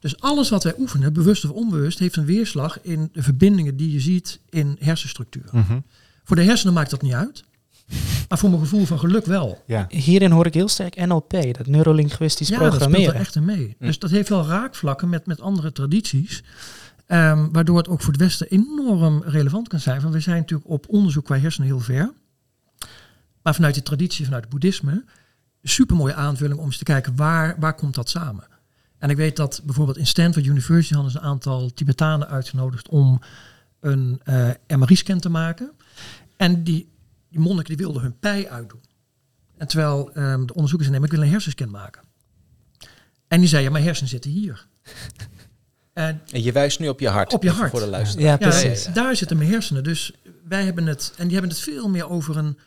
Dus 0.09 0.21
alles 0.21 0.49
wat 0.49 0.65
wij 0.65 0.75
oefenen, 0.79 1.13
bewust 1.13 1.45
of 1.45 1.51
onbewust, 1.51 1.99
heeft 1.99 2.17
een 2.17 2.25
weerslag 2.25 2.83
in 2.83 3.09
de 3.13 3.23
verbindingen 3.23 3.77
die 3.77 3.93
je 3.93 4.01
ziet 4.01 4.41
in 4.49 4.77
hersenstructuur. 4.81 5.49
Mhm. 5.53 5.79
Voor 6.25 6.37
de 6.37 6.43
hersenen 6.43 6.75
maakt 6.75 6.91
dat 6.91 7.03
niet 7.03 7.13
uit, 7.13 7.45
maar 8.29 8.39
voor 8.39 8.49
mijn 8.49 8.63
gevoel 8.63 8.85
van 8.85 8.99
geluk 8.99 9.27
wel. 9.27 9.63
Ja. 9.67 9.87
Hierin 9.89 10.31
hoor 10.31 10.47
ik 10.47 10.55
heel 10.55 10.69
sterk 10.69 11.07
NLP, 11.07 11.31
dat 11.31 11.67
neurolinguistisch 11.67 12.49
ja, 12.49 12.59
dat 12.59 12.67
speelt 12.67 12.83
er 12.83 12.89
programmeren. 12.89 13.21
echt 13.21 13.35
in 13.35 13.45
mee. 13.45 13.77
Hm. 13.79 13.87
Dus 13.87 13.99
dat 13.99 14.11
heeft 14.11 14.29
wel 14.29 14.47
raakvlakken 14.47 15.09
met, 15.09 15.27
met 15.27 15.41
andere 15.41 15.73
tradities. 15.73 16.43
ehm, 17.07 17.49
waardoor 17.53 17.77
het 17.77 17.89
ook 17.89 18.01
voor 18.01 18.13
het 18.13 18.23
Westen 18.23 18.49
enorm 18.49 19.23
relevant 19.23 19.69
kan 19.69 19.81
zijn. 19.81 20.01
Want 20.01 20.15
we 20.15 20.21
zijn 20.21 20.37
natuurlijk 20.37 20.71
op 20.71 20.87
onderzoek 20.89 21.25
qua 21.25 21.39
hersenen 21.39 21.69
heel 21.69 21.81
ver. 21.81 22.13
Maar 23.43 23.55
vanuit 23.55 23.75
die 23.75 23.83
traditie, 23.83 24.25
vanuit 24.25 24.43
het 24.43 24.53
boeddhisme, 24.53 25.05
super 25.63 25.97
mooie 25.97 26.15
aanvulling 26.15 26.59
om 26.59 26.67
eens 26.67 26.79
te 26.79 26.85
kijken 26.85 27.17
waar, 27.17 27.57
waar 27.59 27.75
komt 27.75 27.95
dat 27.95 28.09
samen. 28.09 28.45
En 28.99 29.11
ik 29.11 29.17
weet 29.17 29.37
dat 29.37 29.61
bijvoorbeeld 29.65 29.99
in 29.99 30.07
Stanford 30.07 30.47
University 30.47 30.95
hadden 30.95 31.13
ze 31.13 31.19
een 31.19 31.25
aantal 31.25 31.71
Tibetanen 31.75 32.29
uitgenodigd 32.29 32.89
om 32.89 33.21
een 33.81 34.21
eh 34.25 34.51
MRI-scan 34.77 35.21
te 35.21 35.29
maken. 35.29 35.73
En 36.37 36.65
die, 36.65 36.89
die 37.29 37.41
monniken 37.41 37.77
die 37.77 37.85
wilden 37.85 38.03
hun 38.03 38.19
pij 38.19 38.51
uitdoen. 38.51 38.81
En 39.57 39.69
terwijl 39.69 40.13
ehm, 40.13 40.47
de 40.47 40.55
onderzoekers 40.55 40.89
zeiden, 40.89 41.01
maar 41.01 41.09
ik 41.09 41.17
wil 41.17 41.23
een 41.23 41.31
hersenscan 41.33 41.71
maken. 41.71 42.03
En 43.29 43.41
die 43.41 43.49
zei, 43.49 43.63
ja, 43.63 43.71
mijn 43.71 43.85
hersenen 43.85 44.11
zitten 44.11 44.31
hier. 44.31 44.67
En 45.93 46.21
En 46.33 46.43
je 46.43 46.53
wijst 46.53 46.79
nu 46.79 46.89
op 46.89 47.01
je 47.01 47.09
hart. 47.09 47.33
Op 47.33 47.43
je 47.43 47.51
hart. 47.51 47.71
Voor 47.71 47.81
de 47.81 47.87
luisteraar. 47.87 48.25
Ja, 48.25 48.31
ja, 48.31 48.37
precies. 48.37 48.89
daar 48.93 49.17
zitten 49.17 49.37
mijn 49.37 49.51
hersenen. 49.51 49.85
Dus 49.85 50.13
wij 50.45 50.65
hebben 50.65 50.87
het, 50.87 51.13
en 51.17 51.25
die 51.25 51.33
hebben 51.33 51.51
het 51.51 51.61
veel 51.61 51.89
meer 51.89 52.09
over 52.09 52.37
een, 52.37 52.59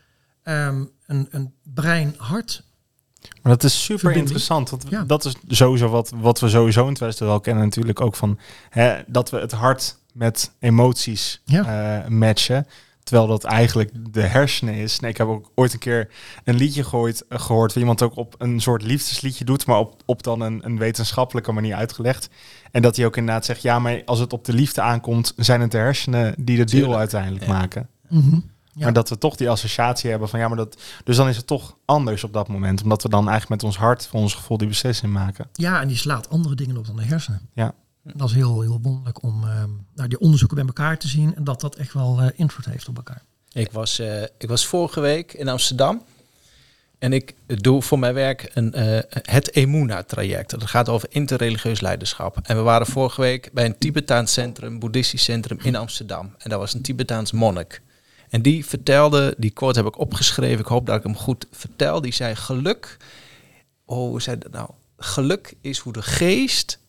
ehm, 0.44 0.86
een, 1.06 1.28
een 1.30 1.54
brein-hart. 1.64 2.64
Maar 3.42 3.52
dat 3.52 3.64
is 3.64 3.74
super 3.84 4.00
Verbinding. 4.00 4.26
interessant. 4.26 4.70
Want 4.70 4.86
Ja. 4.90 5.04
Dat 5.04 5.26
is 5.26 5.36
sowieso 5.48 5.88
wat, 5.90 6.12
wat 6.16 6.40
we 6.40 6.50
sowieso 6.50 6.84
in 6.84 6.90
het 6.90 7.00
Westen 7.00 7.26
wel 7.26 7.40
kennen 7.40 7.64
natuurlijk 7.64 8.02
ook 8.02 8.16
van 8.16 8.40
hè, 8.70 9.02
dat 9.08 9.30
we 9.30 9.38
het 9.40 9.52
hart 9.52 9.98
met 10.14 10.52
emoties 10.60 11.42
Ja. 11.46 12.02
eh, 12.04 12.08
matchen. 12.10 12.68
Terwijl 13.04 13.28
dat 13.28 13.44
eigenlijk 13.44 13.92
de 14.14 14.22
hersenen 14.22 14.74
is. 14.74 15.00
Nee, 15.00 15.12
ik 15.12 15.18
heb 15.18 15.28
ook 15.28 15.52
ooit 15.56 15.74
een 15.74 15.80
keer 15.80 16.10
een 16.44 16.56
liedje 16.56 16.84
gehoord, 16.84 17.28
eh, 17.28 17.40
gehoord 17.40 17.74
waar 17.74 17.80
iemand 17.82 18.02
ook 18.02 18.16
op 18.16 18.36
een 18.38 18.60
soort 18.62 18.82
liefdesliedje 18.84 19.46
doet, 19.46 19.66
maar 19.66 19.78
op, 19.78 20.02
op 20.06 20.24
dan 20.24 20.42
een, 20.42 20.62
een 20.66 20.78
wetenschappelijke 20.78 21.52
manier 21.52 21.76
uitgelegd. 21.76 22.30
En 22.72 22.82
dat 22.82 22.96
hij 22.96 23.06
ook 23.06 23.18
inderdaad 23.18 23.46
zegt, 23.46 23.62
ja, 23.62 23.80
maar 23.80 24.02
als 24.06 24.20
het 24.20 24.34
op 24.34 24.46
de 24.46 24.54
liefde 24.54 24.82
aankomt, 24.82 25.34
zijn 25.38 25.62
het 25.62 25.72
de 25.72 25.78
hersenen 25.78 26.34
die 26.38 26.58
de 26.58 26.64
deal 26.64 26.98
uiteindelijk 26.98 27.46
Ja. 27.46 27.52
maken. 27.52 27.90
Mhm. 28.10 28.40
Ja. 28.74 28.84
Maar 28.84 28.94
dat 28.94 29.10
we 29.10 29.18
toch 29.18 29.36
die 29.36 29.50
associatie 29.50 30.10
hebben 30.10 30.30
van 30.30 30.40
ja, 30.40 30.48
maar 30.48 30.58
dat. 30.58 30.82
Dus 31.04 31.16
dan 31.16 31.30
is 31.30 31.38
het 31.38 31.48
toch 31.48 31.78
anders 31.86 32.24
op 32.24 32.34
dat 32.34 32.48
moment. 32.48 32.84
Omdat 32.84 33.04
we 33.04 33.10
dan 33.10 33.30
eigenlijk 33.30 33.62
met 33.62 33.64
ons 33.64 33.78
hart 33.78 34.08
voor 34.08 34.20
ons 34.20 34.34
gevoel 34.34 34.58
die 34.58 34.68
beslissing 34.68 35.14
maken. 35.14 35.50
Ja, 35.54 35.82
en 35.82 35.88
die 35.88 35.98
slaat 35.98 36.30
andere 36.30 36.56
dingen 36.56 36.78
op 36.78 36.86
dan 36.86 36.96
de 36.96 37.04
hersenen. 37.04 37.50
Ja. 37.54 37.74
Dat 38.04 38.30
is 38.30 38.36
heel, 38.36 38.62
heel 38.62 38.80
wonderlijk 38.82 39.24
om 39.24 39.44
ehm, 39.44 39.70
nou, 39.96 40.10
die 40.10 40.20
onderzoeken 40.20 40.58
bij 40.58 40.66
elkaar 40.66 40.98
te 40.98 41.08
zien 41.08 41.36
en 41.36 41.44
dat 41.44 41.62
dat 41.62 41.76
echt 41.76 41.94
wel 41.94 42.22
eh, 42.22 42.28
invloed 42.36 42.66
heeft 42.66 42.88
op 42.88 42.96
elkaar. 42.96 43.22
Ik 43.52 43.72
was, 43.72 44.00
eh, 44.00 44.22
ik 44.22 44.48
was 44.48 44.66
vorige 44.66 45.00
week 45.00 45.34
in 45.34 45.48
Amsterdam. 45.48 46.04
En 47.00 47.14
ik 47.14 47.36
doe 47.48 47.82
voor 47.82 48.00
mijn 48.00 48.14
werk 48.14 48.52
een, 48.54 48.74
eh, 48.74 49.00
het 49.22 49.56
Emuna-traject. 49.56 50.50
Dat 50.50 50.66
gaat 50.66 50.90
over 50.90 51.08
interreligieus 51.12 51.82
leiderschap. 51.82 52.38
En 52.44 52.56
we 52.56 52.62
waren 52.62 52.88
vorige 52.88 53.22
week 53.22 53.50
bij 53.54 53.66
een 53.66 53.78
Tibetaans 53.78 54.34
centrum, 54.34 54.80
boeddhistisch 54.80 55.24
centrum 55.24 55.58
in 55.62 55.76
Amsterdam. 55.76 56.36
En 56.38 56.50
daar 56.50 56.60
was 56.60 56.74
een 56.74 56.82
Tibetaans 56.82 57.32
monnik. 57.32 57.82
En 58.32 58.42
die 58.42 58.66
vertelde, 58.66 59.36
die 59.38 59.50
quote 59.52 59.80
heb 59.80 59.88
ik 59.88 60.00
opgeschreven, 60.00 60.60
ik 60.60 60.66
hoop 60.66 60.86
dat 60.86 60.96
ik 60.98 61.04
hem 61.04 61.16
goed 61.16 61.46
vertel. 61.52 62.02
Die 62.02 62.14
zei, 62.14 62.36
geluk, 62.36 62.98
oh, 63.86 63.98
hoe 63.98 64.22
zei 64.22 64.38
dat 64.38 64.52
nou? 64.52 64.70
Geluk 64.98 65.54
is 65.62 65.78
hoe 65.78 65.94
de 65.94 66.02
geest 66.02 66.80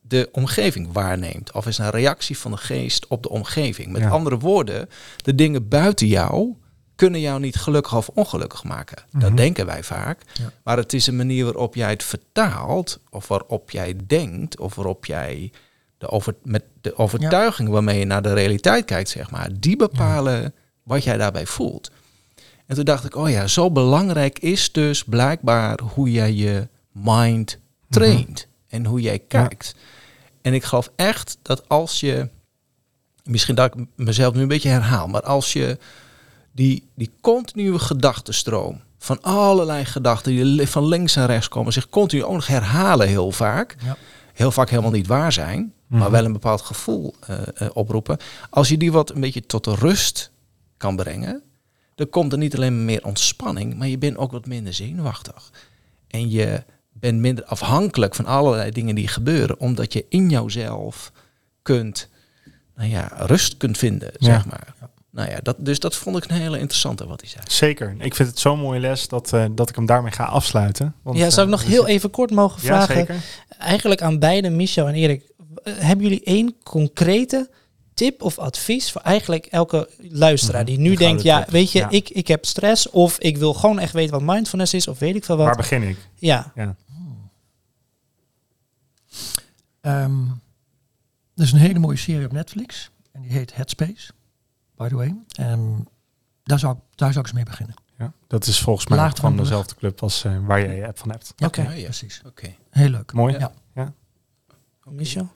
de 0.00 0.28
omgeving 0.32 0.92
waarneemt. 0.92 1.52
Of 1.52 1.66
is 1.66 1.78
een 1.78 1.90
reactie 1.90 2.38
van 2.38 2.50
de 2.50 2.56
geest 2.56 3.06
op 3.06 3.22
de 3.22 3.28
omgeving. 3.28 3.92
Met 3.92 4.00
Ja. 4.02 4.08
andere 4.08 4.38
woorden, 4.38 4.88
de 5.16 5.34
dingen 5.34 5.68
buiten 5.68 6.06
jou 6.06 6.54
kunnen 6.96 7.20
jou 7.20 7.40
niet 7.40 7.56
gelukkig 7.56 7.96
of 7.96 8.08
ongelukkig 8.08 8.64
maken. 8.64 9.02
Dat 9.10 9.22
Mhm. 9.22 9.34
denken 9.34 9.66
wij 9.66 9.82
vaak. 9.82 10.22
Ja. 10.32 10.52
Maar 10.64 10.76
het 10.76 10.92
is 10.92 11.06
een 11.06 11.16
manier 11.16 11.44
waarop 11.44 11.74
jij 11.74 11.90
het 11.90 12.02
vertaalt, 12.04 13.00
of 13.10 13.28
waarop 13.28 13.70
jij 13.70 13.96
denkt, 14.06 14.58
of 14.58 14.74
waarop 14.74 15.06
jij 15.06 15.52
de 15.98 16.08
over, 16.08 16.34
met 16.42 16.64
de 16.80 16.96
overtuiging 16.98 17.68
waarmee 17.68 17.98
je 17.98 18.04
naar 18.04 18.22
de 18.22 18.32
realiteit 18.32 18.84
kijkt, 18.84 19.08
zeg 19.08 19.30
maar, 19.30 19.48
die 19.60 19.76
bepalen 19.76 20.54
wat 20.82 21.04
jij 21.04 21.16
daarbij 21.16 21.46
voelt. 21.46 21.90
En 22.66 22.74
toen 22.76 22.84
dacht 22.84 23.04
ik, 23.04 23.14
oh 23.14 23.30
ja, 23.30 23.46
zo 23.46 23.70
belangrijk 23.70 24.38
is 24.38 24.72
dus 24.72 25.04
blijkbaar 25.04 25.80
hoe 25.94 26.10
jij 26.10 26.32
je 26.34 26.68
mind 26.92 27.58
traint 27.88 28.46
en 28.68 28.86
hoe 28.86 29.00
jij 29.00 29.18
kijkt. 29.18 29.74
En 30.42 30.54
ik 30.54 30.64
geloof 30.64 30.90
echt 30.96 31.38
dat 31.42 31.68
als 31.68 32.00
je, 32.00 32.28
misschien 33.24 33.54
dat 33.54 33.74
ik 33.74 33.84
mezelf 33.96 34.34
nu 34.34 34.42
een 34.42 34.48
beetje 34.48 34.68
herhaal, 34.68 35.06
maar 35.08 35.22
als 35.22 35.52
je 35.52 35.78
die, 36.52 36.88
die 36.94 37.10
continue 37.20 37.78
gedachtenstroom 37.78 38.80
van 38.98 39.22
allerlei 39.22 39.84
gedachten 39.84 40.32
die 40.32 40.66
van 40.68 40.86
links 40.86 41.16
en 41.16 41.26
rechts 41.26 41.48
komen, 41.48 41.72
zich 41.72 41.88
continu 41.88 42.24
ook 42.24 42.32
nog 42.32 42.46
herhalen 42.46 43.08
heel 43.08 43.30
vaak, 43.32 43.76
Ja. 43.84 43.96
heel 44.32 44.50
vaak 44.52 44.70
helemaal 44.70 44.90
niet 44.90 45.06
waar 45.06 45.32
zijn, 45.32 45.72
maar 45.86 46.00
Mhm. 46.00 46.10
wel 46.10 46.24
een 46.24 46.32
bepaald 46.32 46.60
gevoel 46.60 47.14
eh, 47.26 47.38
eh, 47.54 47.68
oproepen. 47.72 48.16
Als 48.50 48.68
je 48.68 48.76
die 48.76 48.92
wat 48.92 49.10
een 49.10 49.20
beetje 49.20 49.46
tot 49.46 49.64
de 49.64 49.74
rust 49.74 50.30
kan 50.80 50.96
brengen, 50.96 51.42
dan 51.94 52.08
komt 52.08 52.32
er 52.32 52.38
niet 52.38 52.56
alleen 52.56 52.74
maar 52.76 52.84
meer 52.84 53.04
ontspanning, 53.04 53.74
maar 53.78 53.88
je 53.88 53.98
bent 53.98 54.16
ook 54.16 54.32
wat 54.32 54.46
minder 54.46 54.74
zenuwachtig. 54.74 55.50
En 56.08 56.30
je 56.30 56.62
bent 56.92 57.18
minder 57.18 57.44
afhankelijk 57.44 58.14
van 58.14 58.24
allerlei 58.26 58.70
dingen 58.70 58.94
die 58.94 59.08
gebeuren, 59.08 59.60
omdat 59.60 59.92
je 59.92 60.06
in 60.08 60.28
jouzelf 60.30 61.12
kunt, 61.62 62.08
nou 62.74 62.90
ja, 62.90 63.10
rust 63.16 63.56
kunt 63.56 63.78
vinden, 63.78 64.10
Ja. 64.18 64.26
zeg 64.34 64.46
maar. 64.46 64.74
Nou 65.10 65.30
ja, 65.30 65.38
dat, 65.42 65.56
dus 65.58 65.78
dat 65.80 65.96
vond 65.96 66.16
ik 66.16 66.24
een 66.30 66.36
hele 66.36 66.58
interessante 66.58 67.06
wat 67.06 67.20
hij 67.20 67.30
zei. 67.30 67.42
Zeker. 67.48 67.94
Ik 67.98 68.14
vind 68.14 68.28
het 68.28 68.38
zo'n 68.38 68.58
mooie 68.58 68.80
les 68.80 69.08
dat, 69.08 69.32
eh, 69.32 69.44
dat 69.52 69.68
ik 69.68 69.74
hem 69.74 69.86
daarmee 69.86 70.12
ga 70.12 70.24
afsluiten. 70.24 70.94
Want, 71.02 71.18
Ja, 71.18 71.30
zou 71.30 71.46
ik 71.48 71.52
eh, 71.52 71.58
nog 71.58 71.68
we 71.68 71.72
heel 71.74 71.86
even 71.86 72.10
kort 72.10 72.30
mogen 72.30 72.60
Ja, 72.62 72.66
vragen? 72.66 72.94
zeker. 72.94 73.16
Eigenlijk 73.58 74.02
aan 74.02 74.18
beide, 74.18 74.50
Michel 74.50 74.88
en 74.88 74.94
Erik. 74.94 75.30
eh, 75.62 75.72
Hebben 75.76 76.04
jullie 76.06 76.24
één 76.24 76.54
concrete 76.62 77.50
tip 78.00 78.22
of 78.22 78.38
advies 78.38 78.92
voor 78.92 79.00
eigenlijk 79.00 79.46
elke 79.46 79.88
luisteraar 79.98 80.64
die 80.64 80.78
nu 80.78 80.90
de 80.90 80.96
denkt, 80.96 81.22
ja, 81.22 81.40
tip. 81.42 81.50
weet 81.50 81.72
je, 81.72 81.78
Ja. 81.78 81.88
Ik, 81.90 82.08
ik 82.08 82.28
heb 82.28 82.44
stress 82.44 82.90
of 82.90 83.18
ik 83.18 83.36
wil 83.36 83.54
gewoon 83.54 83.78
echt 83.78 83.92
weten 83.92 84.12
wat 84.24 84.34
mindfulness 84.34 84.74
is 84.74 84.88
of 84.88 84.98
weet 84.98 85.14
ik 85.14 85.24
veel 85.24 85.36
wat. 85.36 85.46
Waar 85.46 85.56
begin 85.56 85.82
ik? 85.82 85.96
ja, 86.14 86.52
Ehm, 89.80 90.22
er 91.34 91.42
is 91.44 91.52
een 91.52 91.58
hele 91.58 91.78
mooie 91.78 91.96
serie 91.96 92.26
op 92.26 92.32
Netflix 92.32 92.90
en 93.12 93.22
die 93.22 93.30
heet 93.30 93.54
Headspace, 93.54 94.12
by 94.76 94.88
the 94.88 94.94
way. 94.96 95.14
En 95.36 95.86
daar 96.42 96.58
zou, 96.58 96.74
ik- 96.76 96.82
daar 96.94 97.12
zou 97.12 97.18
ik 97.24 97.26
eens 97.26 97.32
mee 97.32 97.44
beginnen. 97.44 97.74
Ja. 97.98 98.12
Dat 98.26 98.46
is 98.46 98.58
volgens 98.60 98.86
mij 98.86 99.10
van 99.14 99.36
dezelfde 99.36 99.74
club 99.74 100.02
als 100.02 100.24
eh, 100.24 100.36
waar 100.46 100.60
jij 100.60 100.76
je 100.76 100.86
app 100.86 100.98
van 100.98 101.10
hebt. 101.10 101.32
Ja, 101.36 101.46
Oké. 101.46 101.62
Ja, 101.62 101.70
ja. 101.70 101.84
precies. 101.84 102.22
Oké. 102.26 102.54
Heel 102.70 102.88
leuk. 102.88 103.12
Mooi. 103.12 103.38
Ja. 103.74 103.92
Michel, 104.84 105.30